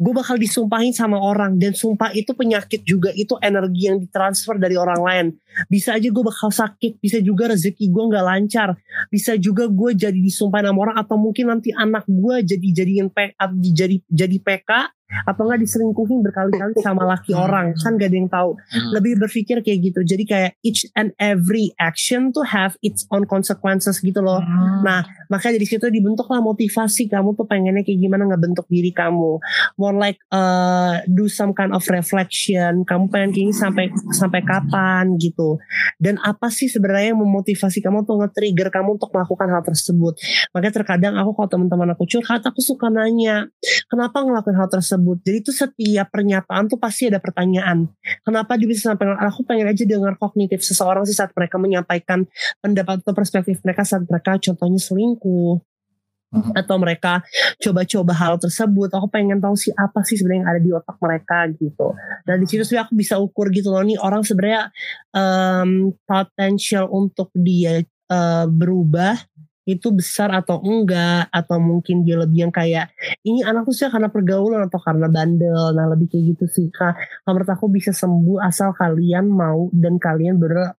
gue 0.00 0.12
bakal 0.16 0.40
disumpahin 0.40 0.96
sama 0.96 1.20
orang 1.20 1.60
dan 1.60 1.76
sumpah 1.76 2.10
itu 2.16 2.32
penyakit 2.32 2.82
juga. 2.88 3.12
Itu 3.12 3.36
energi 3.44 3.92
yang 3.92 4.00
ditransfer 4.00 4.56
dari 4.56 4.74
orang 4.80 5.00
lain. 5.00 5.26
Bisa 5.68 5.96
aja 5.96 6.08
gue 6.08 6.24
bakal 6.24 6.48
sakit 6.48 7.02
bisa 7.02 7.20
juga 7.20 7.52
rezeki 7.52 7.92
gue 7.92 8.04
nggak 8.08 8.24
lancar. 8.24 8.74
Bisa 9.12 9.36
juga 9.36 9.68
gue 9.68 9.92
jadi 9.92 10.16
disumpahin 10.16 10.72
sama 10.72 10.80
orang 10.88 10.96
atau 10.96 11.16
mungkin 11.20 11.52
nanti 11.52 11.70
anak 11.76 12.08
gue 12.08 12.36
jadi 12.44 12.68
jadiin 12.84 13.08
PK 13.12 13.38
jadi 13.72 13.96
jadi 14.08 14.36
PK 14.40 14.97
atau 15.24 15.48
nggak 15.48 15.64
diselingkuhin 15.64 16.20
berkali-kali 16.20 16.76
sama 16.84 17.08
laki 17.08 17.32
hmm. 17.32 17.44
orang 17.48 17.66
kan 17.80 17.96
gak 17.96 18.12
ada 18.12 18.16
yang 18.16 18.28
tahu. 18.28 18.50
Hmm. 18.68 18.90
lebih 18.92 19.12
berpikir 19.24 19.64
kayak 19.64 19.78
gitu. 19.80 20.00
Jadi 20.04 20.24
kayak 20.28 20.50
each 20.60 20.84
and 20.92 21.16
every 21.16 21.72
action 21.80 22.28
to 22.36 22.44
have 22.44 22.76
its 22.84 23.08
own 23.08 23.24
consequences 23.24 24.04
gitu 24.04 24.20
loh. 24.20 24.44
Hmm. 24.44 24.84
nah 24.84 25.00
makanya 25.32 25.56
dari 25.56 25.68
situ 25.68 25.88
dibentuklah 25.88 26.44
motivasi 26.44 27.08
kamu 27.08 27.32
tuh 27.36 27.48
pengennya 27.48 27.80
kayak 27.84 27.98
gimana 28.00 28.28
ngebentuk 28.28 28.68
diri 28.68 28.92
kamu. 28.92 29.40
More 29.80 29.96
like 29.96 30.20
uh, 30.28 31.00
do 31.08 31.26
some 31.32 31.56
kind 31.56 31.72
of 31.72 31.80
reflection. 31.88 32.84
Kamu 32.84 33.08
pengen 33.08 33.32
kayak 33.32 33.56
sampai 33.56 33.84
sampai 34.12 34.44
kapan 34.44 35.16
gitu. 35.16 35.56
Dan 35.96 36.20
apa 36.20 36.52
sih 36.52 36.68
sebenarnya 36.68 37.16
yang 37.16 37.20
memotivasi 37.24 37.80
kamu 37.80 38.04
tuh 38.04 38.20
nge-trigger 38.20 38.68
kamu 38.68 39.00
untuk 39.00 39.08
melakukan 39.16 39.48
hal 39.48 39.62
tersebut? 39.64 40.20
Makanya 40.52 40.74
terkadang 40.84 41.14
aku 41.16 41.32
kalau 41.32 41.48
teman-teman 41.48 41.96
aku 41.96 42.04
curhat 42.04 42.44
aku 42.44 42.60
suka 42.60 42.88
nanya 42.92 43.48
kenapa 43.88 44.24
ngelakuin 44.24 44.56
hal 44.56 44.68
tersebut 44.68 44.97
tersebut. 44.98 45.22
Jadi 45.22 45.36
itu 45.38 45.52
setiap 45.54 46.10
pernyataan 46.10 46.66
tuh 46.66 46.82
pasti 46.82 47.06
ada 47.06 47.22
pertanyaan. 47.22 47.86
Kenapa 48.26 48.58
dia 48.58 48.66
bisa 48.66 48.90
sampai 48.90 49.14
aku 49.14 49.46
pengen 49.46 49.70
aja 49.70 49.86
dengar 49.86 50.18
kognitif 50.18 50.66
seseorang 50.66 51.06
sih 51.06 51.14
saat 51.14 51.30
mereka 51.38 51.56
menyampaikan 51.62 52.26
pendapat 52.58 53.06
atau 53.06 53.14
perspektif 53.14 53.62
mereka 53.62 53.86
saat 53.86 54.02
mereka 54.02 54.34
contohnya 54.42 54.80
selingkuh 54.82 55.62
hmm. 56.34 56.52
atau 56.58 56.76
mereka 56.82 57.22
coba-coba 57.62 58.12
hal 58.16 58.34
tersebut 58.42 58.90
aku 58.92 59.06
pengen 59.08 59.38
tahu 59.38 59.54
sih 59.54 59.72
apa 59.76 60.02
sih 60.04 60.18
sebenarnya 60.18 60.40
yang 60.42 60.50
ada 60.50 60.60
di 60.60 60.70
otak 60.74 60.96
mereka 61.00 61.38
gitu 61.56 61.86
dan 62.26 62.36
di 62.42 62.46
situ 62.48 62.64
sih 62.64 62.78
aku 62.78 62.92
bisa 62.96 63.16
ukur 63.20 63.48
gitu 63.52 63.72
loh 63.72 63.84
nih 63.84 63.98
orang 64.00 64.22
sebenarnya 64.24 64.72
um, 65.14 65.92
potensial 66.04 66.90
untuk 66.90 67.32
dia 67.32 67.84
uh, 68.10 68.46
berubah 68.48 69.16
itu 69.68 69.92
besar 69.92 70.32
atau 70.32 70.64
enggak 70.64 71.28
atau 71.28 71.60
mungkin 71.60 72.00
dia 72.00 72.16
lebih 72.16 72.48
yang 72.48 72.52
kayak 72.52 72.88
ini 73.20 73.44
anakku 73.44 73.68
sih 73.68 73.84
karena 73.92 74.08
pergaulan 74.08 74.64
atau 74.64 74.80
karena 74.80 75.12
bandel. 75.12 75.76
Nah 75.76 75.92
lebih 75.92 76.08
kayak 76.08 76.24
gitu 76.32 76.44
sih 76.48 76.66
kak. 76.72 76.96
Menurut 77.28 77.48
aku 77.52 77.68
bisa 77.68 77.92
sembuh 77.92 78.40
asal 78.40 78.72
kalian 78.72 79.28
mau 79.28 79.68
dan 79.76 80.00
kalian 80.00 80.40
bener 80.40 80.72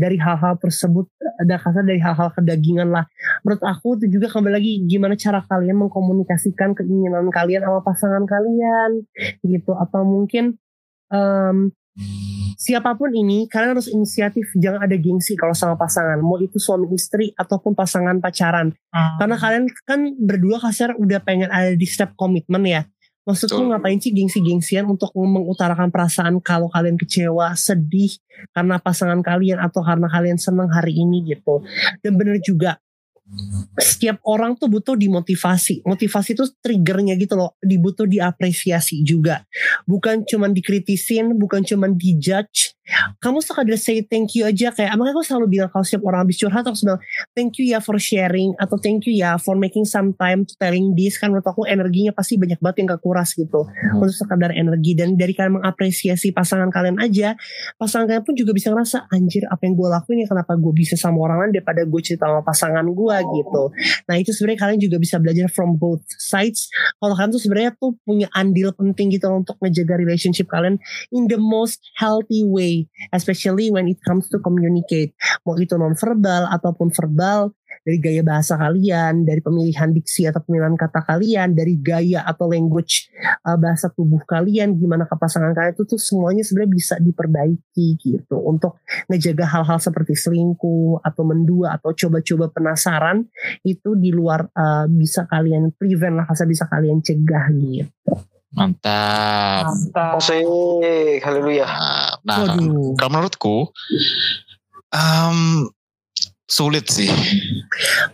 dari 0.00 0.16
hal-hal 0.16 0.56
tersebut 0.56 1.12
ada 1.44 1.60
kasar 1.60 1.84
dari 1.84 2.00
hal-hal 2.00 2.32
kedagingan 2.32 2.88
lah. 2.88 3.04
Menurut 3.44 3.60
aku 3.60 4.00
itu 4.00 4.16
juga 4.16 4.32
kembali 4.32 4.54
lagi 4.56 4.72
gimana 4.88 5.12
cara 5.20 5.44
kalian 5.44 5.76
mengkomunikasikan 5.84 6.72
keinginan 6.72 7.28
kalian 7.28 7.68
sama 7.68 7.84
pasangan 7.84 8.24
kalian 8.24 9.04
gitu. 9.44 9.76
Atau 9.76 10.08
mungkin 10.08 10.56
um, 11.12 11.68
siapa 12.58 12.94
pun 12.98 13.10
ini 13.14 13.46
kalian 13.46 13.78
harus 13.78 13.90
inisiatif. 13.90 14.50
Jangan 14.58 14.86
ada 14.86 14.96
gengsi 14.98 15.38
kalau 15.38 15.54
sama 15.54 15.78
pasangan. 15.78 16.18
Mau 16.18 16.38
itu 16.42 16.58
suami 16.58 16.90
istri 16.94 17.30
ataupun 17.36 17.76
pasangan 17.76 18.18
pacaran. 18.18 18.74
Hmm. 18.94 19.18
karena 19.18 19.36
kalian 19.36 19.64
kan 19.82 20.00
berdua 20.14 20.62
kasar 20.62 20.94
udah 20.94 21.18
pengen 21.18 21.50
ada 21.50 21.74
di 21.74 21.86
step 21.86 22.14
komitmen 22.14 22.62
ya. 22.62 22.86
Maksudku 23.24 23.56
ngapain 23.56 23.96
sih 23.98 24.12
gengsi-gengsian 24.12 24.84
untuk 24.84 25.08
mengutarakan 25.16 25.88
perasaan 25.88 26.44
kalau 26.44 26.68
kalian 26.68 27.00
kecewa 27.00 27.56
sedih 27.56 28.12
karena 28.52 28.76
pasangan 28.76 29.24
kalian 29.24 29.56
atau 29.64 29.80
karena 29.80 30.12
kalian 30.12 30.36
senang 30.36 30.68
hari 30.68 30.92
ini 30.92 31.24
gitu. 31.24 31.64
Dan 32.04 32.20
bener 32.20 32.36
juga 32.44 32.76
setiap 33.80 34.20
orang 34.28 34.54
tuh 34.60 34.68
butuh 34.68 34.94
dimotivasi. 34.94 35.82
Motivasi 35.88 36.36
itu 36.36 36.44
triggernya 36.60 37.16
gitu 37.16 37.34
loh. 37.34 37.56
Dibutuh 37.58 38.04
diapresiasi 38.04 39.00
juga. 39.02 39.42
Bukan 39.88 40.28
cuman 40.28 40.52
dikritisin, 40.52 41.34
bukan 41.40 41.64
cuman 41.64 41.96
dijudge, 41.96 42.76
kamu 43.18 43.40
sekadar 43.40 43.80
say 43.80 44.04
thank 44.04 44.36
you 44.36 44.44
aja 44.44 44.68
kayak 44.68 44.92
makanya 45.00 45.16
aku 45.16 45.24
selalu 45.24 45.46
bilang 45.48 45.70
kalau 45.72 45.84
setiap 45.84 46.04
orang 46.04 46.28
habis 46.28 46.36
curhat 46.36 46.64
aku 46.68 46.76
bilang 46.84 47.00
thank 47.32 47.56
you 47.56 47.64
ya 47.64 47.80
for 47.80 47.96
sharing 47.96 48.52
atau 48.60 48.76
thank 48.76 49.08
you 49.08 49.14
ya 49.16 49.40
for 49.40 49.56
making 49.56 49.88
some 49.88 50.12
time 50.20 50.44
to 50.44 50.52
telling 50.60 50.92
this 50.92 51.16
kan 51.16 51.32
menurut 51.32 51.48
aku 51.48 51.64
energinya 51.64 52.12
pasti 52.12 52.36
banyak 52.36 52.60
banget 52.60 52.84
yang 52.84 52.88
kekuras 52.96 53.32
gitu. 53.32 53.64
Hmm. 53.64 54.04
untuk 54.04 54.12
sekadar 54.12 54.52
energi 54.52 54.92
dan 54.92 55.16
dari 55.16 55.32
kalian 55.32 55.64
mengapresiasi 55.64 56.36
pasangan 56.36 56.68
kalian 56.68 57.00
aja 57.00 57.32
pasangan 57.80 58.04
kalian 58.04 58.24
pun 58.24 58.34
juga 58.36 58.52
bisa 58.52 58.68
ngerasa 58.68 59.08
anjir 59.08 59.48
apa 59.48 59.64
yang 59.64 59.74
gue 59.80 59.88
lakuin 59.88 60.18
ya 60.24 60.28
kenapa 60.28 60.52
gue 60.60 60.72
bisa 60.76 60.94
sama 61.00 61.24
orang 61.24 61.48
lain 61.48 61.52
daripada 61.60 61.82
gue 61.88 62.00
cerita 62.04 62.28
sama 62.28 62.44
pasangan 62.44 62.84
gue 62.84 63.16
gitu. 63.40 63.62
Nah 64.10 64.14
itu 64.20 64.30
sebenarnya 64.36 64.60
kalian 64.60 64.80
juga 64.82 64.96
bisa 65.00 65.16
belajar 65.16 65.48
from 65.48 65.80
both 65.80 66.04
sides. 66.20 66.68
Kalau 67.00 67.16
kalian 67.16 67.32
tuh 67.32 67.42
sebenarnya 67.42 67.72
tuh 67.80 67.96
punya 68.04 68.28
andil 68.36 68.76
penting 68.76 69.08
gitu 69.14 69.30
untuk 69.32 69.56
ngejaga 69.62 69.96
relationship 69.96 70.50
kalian 70.52 70.76
in 71.14 71.30
the 71.30 71.40
most 71.40 71.80
healthy 71.96 72.44
way 72.44 72.73
way, 72.74 72.90
especially 73.14 73.70
when 73.70 73.86
it 73.86 74.02
comes 74.02 74.26
to 74.26 74.42
communicate. 74.42 75.14
Mau 75.46 75.54
itu 75.54 75.78
non-verbal 75.78 76.50
ataupun 76.50 76.90
verbal, 76.90 77.54
dari 77.84 78.00
gaya 78.00 78.22
bahasa 78.24 78.56
kalian, 78.56 79.28
dari 79.28 79.44
pemilihan 79.44 79.92
diksi 79.92 80.24
atau 80.24 80.40
pemilihan 80.40 80.72
kata 80.72 81.04
kalian, 81.04 81.52
dari 81.52 81.76
gaya 81.76 82.24
atau 82.24 82.48
language 82.48 83.12
uh, 83.44 83.60
bahasa 83.60 83.92
tubuh 83.92 84.24
kalian, 84.24 84.80
gimana 84.80 85.04
ke 85.04 85.12
pasangan 85.20 85.52
kalian 85.52 85.76
itu 85.76 85.84
tuh 85.84 86.00
semuanya 86.00 86.40
sebenarnya 86.40 86.72
bisa 86.72 86.94
diperbaiki 86.96 87.86
gitu 88.00 88.40
untuk 88.40 88.80
ngejaga 89.12 89.44
hal-hal 89.44 89.76
seperti 89.76 90.16
selingkuh 90.16 91.04
atau 91.04 91.22
mendua 91.28 91.76
atau 91.76 91.92
coba-coba 91.92 92.48
penasaran 92.48 93.28
itu 93.60 93.92
di 94.00 94.16
luar 94.16 94.48
uh, 94.56 94.88
bisa 94.88 95.28
kalian 95.28 95.68
prevent 95.76 96.24
lah, 96.24 96.26
bisa 96.48 96.64
kalian 96.64 97.04
cegah 97.04 97.52
gitu. 97.52 98.33
Mantap. 98.54 99.66
Mantap. 99.66 100.22
Asik, 100.22 101.20
haleluya. 101.26 101.66
Nah, 101.66 102.14
nah 102.22 102.38
Waduh. 102.54 102.94
kalau 102.94 103.10
menurutku 103.10 103.56
um, 104.94 105.68
sulit 106.46 106.86
sih. 106.86 107.10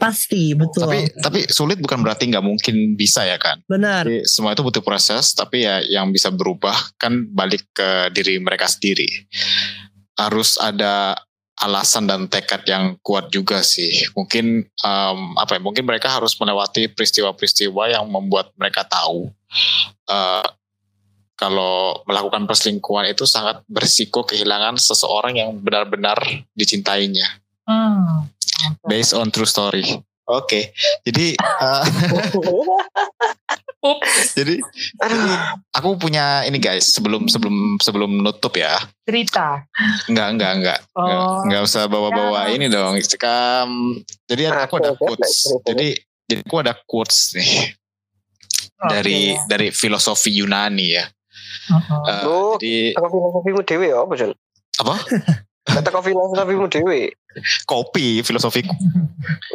Pasti 0.00 0.56
betul. 0.56 0.88
Tapi 0.88 1.00
tapi 1.20 1.40
sulit 1.52 1.76
bukan 1.76 2.00
berarti 2.00 2.32
nggak 2.32 2.44
mungkin 2.44 2.96
bisa 2.96 3.28
ya 3.28 3.36
kan. 3.36 3.60
Benar. 3.68 4.08
Jadi 4.08 4.24
semua 4.24 4.56
itu 4.56 4.64
butuh 4.64 4.80
proses, 4.80 5.36
tapi 5.36 5.68
ya 5.68 5.84
yang 5.84 6.08
bisa 6.08 6.32
berubah 6.32 6.74
kan 6.96 7.28
balik 7.36 7.68
ke 7.76 8.08
diri 8.16 8.40
mereka 8.40 8.64
sendiri. 8.64 9.06
Harus 10.16 10.56
ada 10.56 11.16
alasan 11.60 12.08
dan 12.08 12.26
tekad 12.26 12.64
yang 12.64 12.96
kuat 13.04 13.28
juga 13.28 13.60
sih. 13.60 14.08
Mungkin 14.16 14.64
um, 14.80 15.36
apa 15.36 15.56
ya? 15.56 15.60
Mungkin 15.60 15.84
mereka 15.84 16.08
harus 16.08 16.32
melewati 16.40 16.88
peristiwa-peristiwa 16.88 17.92
yang 17.92 18.08
membuat 18.08 18.50
mereka 18.56 18.88
tahu 18.88 19.28
uh, 20.08 20.46
kalau 21.36 22.04
melakukan 22.04 22.44
perselingkuhan 22.44 23.08
itu 23.08 23.24
sangat 23.24 23.64
berisiko 23.64 24.28
kehilangan 24.28 24.76
seseorang 24.76 25.40
yang 25.40 25.56
benar-benar 25.56 26.20
dicintainya. 26.52 27.40
Hmm. 27.64 28.28
Based 28.84 29.16
on 29.16 29.32
true 29.32 29.48
story. 29.48 30.04
Oke, 30.30 30.70
jadi 31.02 31.34
uh, 31.64 31.82
jadi 34.38 34.60
Aduh, 35.00 35.36
aku 35.72 35.88
punya 35.96 36.44
ini 36.44 36.60
guys 36.60 36.92
sebelum 36.92 37.26
sebelum 37.26 37.80
sebelum 37.80 38.20
nutup 38.20 38.54
ya. 38.54 38.76
cerita. 39.02 39.64
Enggak 40.06 40.28
enggak 40.36 40.50
enggak 40.60 40.78
enggak, 40.78 40.78
Oh. 40.94 41.42
enggak 41.48 41.62
usah 41.66 41.90
bawa-bawa 41.90 42.46
Ya. 42.46 42.54
ini 42.54 42.66
dong. 42.70 42.94
Sekam, 43.02 43.98
jadi 44.28 44.52
aku 44.52 44.78
ada 44.78 44.92
quotes. 44.94 45.50
Jadi 45.66 45.96
jadi 46.28 46.40
aku 46.46 46.56
ada 46.62 46.78
quotes 46.86 47.34
nih 47.34 47.74
dari 48.80 49.34
Oke. 49.34 49.44
dari 49.48 49.68
filosofi 49.74 50.30
Yunani 50.30 50.86
ya. 50.94 51.04
Uh-uh. 51.70 52.00
Uh, 52.06 52.22
Loh, 52.26 52.50
jadi 52.60 52.94
filosofimu 52.94 53.60
dewe 53.66 53.86
ya 53.90 53.98
apa, 54.02 54.14
apa? 54.80 54.94
Teko 55.82 56.00
filosofimu 56.02 56.66
dewe. 56.68 57.14
Kopi 57.64 58.22
filosofi. 58.22 58.62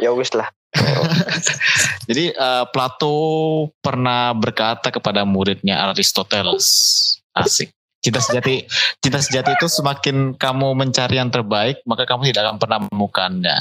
Ya 0.00 0.12
wis 0.16 0.32
lah. 0.32 0.48
Jadi 2.08 2.24
uh, 2.36 2.64
Plato 2.70 3.16
pernah 3.82 4.32
berkata 4.36 4.92
kepada 4.92 5.26
muridnya 5.26 5.90
Aristoteles, 5.90 6.66
asik. 7.34 7.72
Cinta 8.04 8.22
sejati, 8.22 8.62
cinta 9.02 9.18
sejati 9.18 9.58
itu 9.58 9.66
semakin 9.66 10.38
kamu 10.38 10.78
mencari 10.78 11.18
yang 11.18 11.32
terbaik, 11.32 11.82
maka 11.90 12.06
kamu 12.06 12.30
tidak 12.30 12.46
akan 12.46 12.58
pernah 12.62 12.78
menemukannya. 12.86 13.58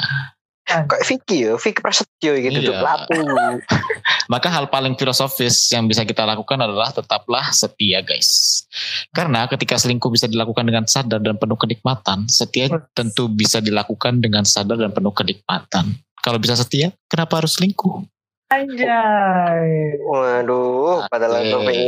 Kayak 0.65 1.05
Vicky 1.05 1.45
ya, 1.45 1.53
Vicky 1.61 1.77
Prasetyo 1.77 2.33
gitu 2.41 2.73
Iya. 2.73 2.81
Plato. 2.81 3.21
Maka 4.33 4.49
hal 4.49 4.65
paling 4.73 4.97
filosofis 4.97 5.69
yang 5.69 5.85
bisa 5.85 6.01
kita 6.01 6.25
lakukan 6.25 6.57
adalah 6.57 6.89
tetaplah 6.89 7.53
setia 7.53 8.01
guys. 8.01 8.65
Karena 9.13 9.45
ketika 9.45 9.77
selingkuh 9.77 10.09
bisa 10.09 10.25
dilakukan 10.25 10.65
dengan 10.65 10.89
sadar 10.89 11.21
dan 11.21 11.37
penuh 11.37 11.53
kenikmatan, 11.53 12.25
setia 12.25 12.65
tentu 12.97 13.29
bisa 13.29 13.61
dilakukan 13.61 14.17
dengan 14.25 14.41
sadar 14.41 14.81
dan 14.81 14.89
penuh 14.89 15.13
kenikmatan. 15.13 16.01
Kalau 16.25 16.41
bisa 16.41 16.57
setia, 16.57 16.89
kenapa 17.05 17.37
harus 17.37 17.53
selingkuh? 17.53 18.01
Anjay. 18.49 19.93
Waduh, 20.01 21.05
padahal 21.05 21.37
Oke. 21.37 21.53
aku 21.53 21.57
pengen 21.69 21.87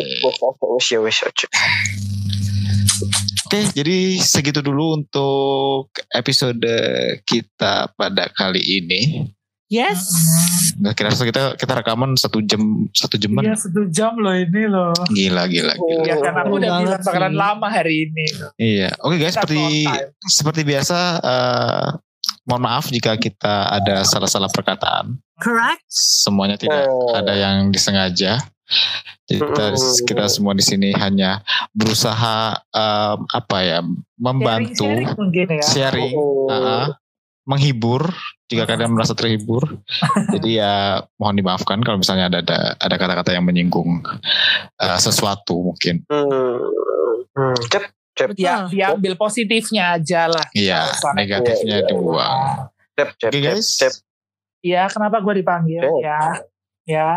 wis 0.78 0.88
ya 0.94 1.00
wis 1.02 1.18
aja. 1.26 1.48
Oke, 3.50 3.66
jadi 3.74 4.22
segitu 4.22 4.62
dulu 4.62 5.02
untuk 5.02 5.90
episode 6.14 6.70
kita 7.26 7.90
pada 7.98 8.30
kali 8.30 8.62
ini. 8.62 9.26
Yes. 9.74 10.06
Nggak 10.78 10.94
kira 10.94 11.10
kita 11.12 11.44
kita 11.58 11.74
rekaman 11.82 12.14
satu 12.14 12.38
jam 12.46 12.88
satu 12.94 13.18
Iya 13.18 13.24
jaman. 13.26 13.42
satu 13.58 13.82
jam 13.90 14.14
loh 14.22 14.38
ini 14.38 14.64
loh. 14.70 14.94
Gila 15.12 15.50
gila 15.50 15.74
gila. 15.76 16.04
Ya 16.06 16.16
kan 16.22 16.34
aku 16.46 16.62
udah 16.62 16.72
bilang 16.78 17.02
bakalan 17.02 17.34
lama 17.34 17.68
hari 17.74 18.06
ini. 18.06 18.26
Iya. 18.62 18.94
Oke 19.02 19.18
guys, 19.18 19.34
Kita 19.34 19.44
seperti 19.44 19.64
seperti 20.30 20.62
biasa 20.64 20.98
eh, 21.20 21.88
mohon 22.48 22.64
maaf 22.64 22.88
jika 22.88 23.14
kita 23.16 23.68
ada 23.70 24.02
salah-salah 24.02 24.48
perkataan. 24.50 25.20
Correct. 25.38 25.84
Semuanya 25.92 26.56
tidak 26.56 26.88
Oh. 26.88 27.14
ada 27.14 27.36
yang 27.36 27.70
disengaja. 27.70 28.40
Jadi 29.28 29.40
kita, 29.40 29.66
kita 30.08 30.26
semua 30.28 30.52
di 30.52 30.64
sini 30.64 30.92
hanya 30.96 31.44
berusaha 31.72 32.56
em, 32.72 33.20
apa 33.28 33.58
ya 33.62 33.80
membantu 34.16 34.88
Sharing-sharing 34.88 35.20
mungkin 35.20 35.48
ya. 35.52 35.64
sharing, 35.64 36.14
Oh. 36.16 36.48
uh, 36.48 36.88
menghibur 37.44 38.12
jika 38.48 38.68
kalian 38.68 38.92
merasa 38.92 39.16
terhibur. 39.16 39.64
Jadi 40.36 40.60
ya 40.60 41.00
mohon 41.16 41.36
dimaafkan 41.36 41.80
kalau 41.84 42.00
misalnya 42.00 42.28
ada 42.28 42.40
ada, 42.44 42.60
ada 42.80 42.96
kata-kata 42.96 43.36
yang 43.36 43.44
menyinggung 43.44 44.04
uh, 44.80 45.00
sesuatu 45.00 45.60
mungkin. 45.64 46.04
Hmm. 46.08 46.60
Hmm. 47.36 47.56
Cep, 48.18 48.30
Ya, 48.36 48.66
diambil 48.66 49.14
positifnya 49.14 49.96
aja 49.96 50.26
lah. 50.26 50.46
Iya, 50.52 50.90
negatifnya 51.14 51.78
Iya, 51.78 51.80
iya. 51.80 51.88
dibuang. 51.88 52.42
cep, 52.92 53.10
cep, 53.16 53.30
cep, 53.30 53.44
guys. 53.46 53.68
cep. 53.78 53.94
Ya, 54.60 54.90
kenapa 54.90 55.22
gue 55.22 55.34
dipanggil? 55.38 55.80
Oke. 55.80 56.02
Ya, 56.02 56.20
ya. 56.84 57.10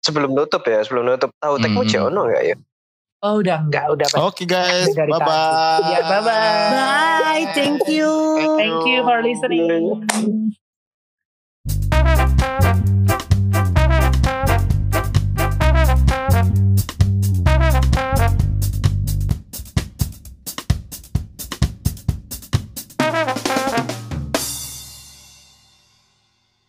Sebelum 0.00 0.32
nutup 0.32 0.64
ya, 0.64 0.80
sebelum 0.80 1.04
nutup. 1.06 1.28
Tahu 1.36 1.60
tekmu 1.60 1.84
Hmm. 1.84 1.90
Jono 1.92 2.24
enggak 2.24 2.44
ya? 2.46 2.56
Oh, 3.20 3.36
udah 3.36 3.60
enggak, 3.60 3.84
udah. 3.92 4.08
Oke 4.24 4.48
guys, 4.48 4.88
Dari 4.90 5.12
bye 5.12 5.20
tadi. 5.20 5.28
bye. 5.28 5.92
Ya, 5.92 6.00
bye-bye. 6.02 6.56
Bye. 6.72 7.44
Thank 7.52 7.84
you. 7.86 8.08
Thank 8.56 8.80
you 8.88 9.04
for 9.04 9.20
listening. 9.20 10.08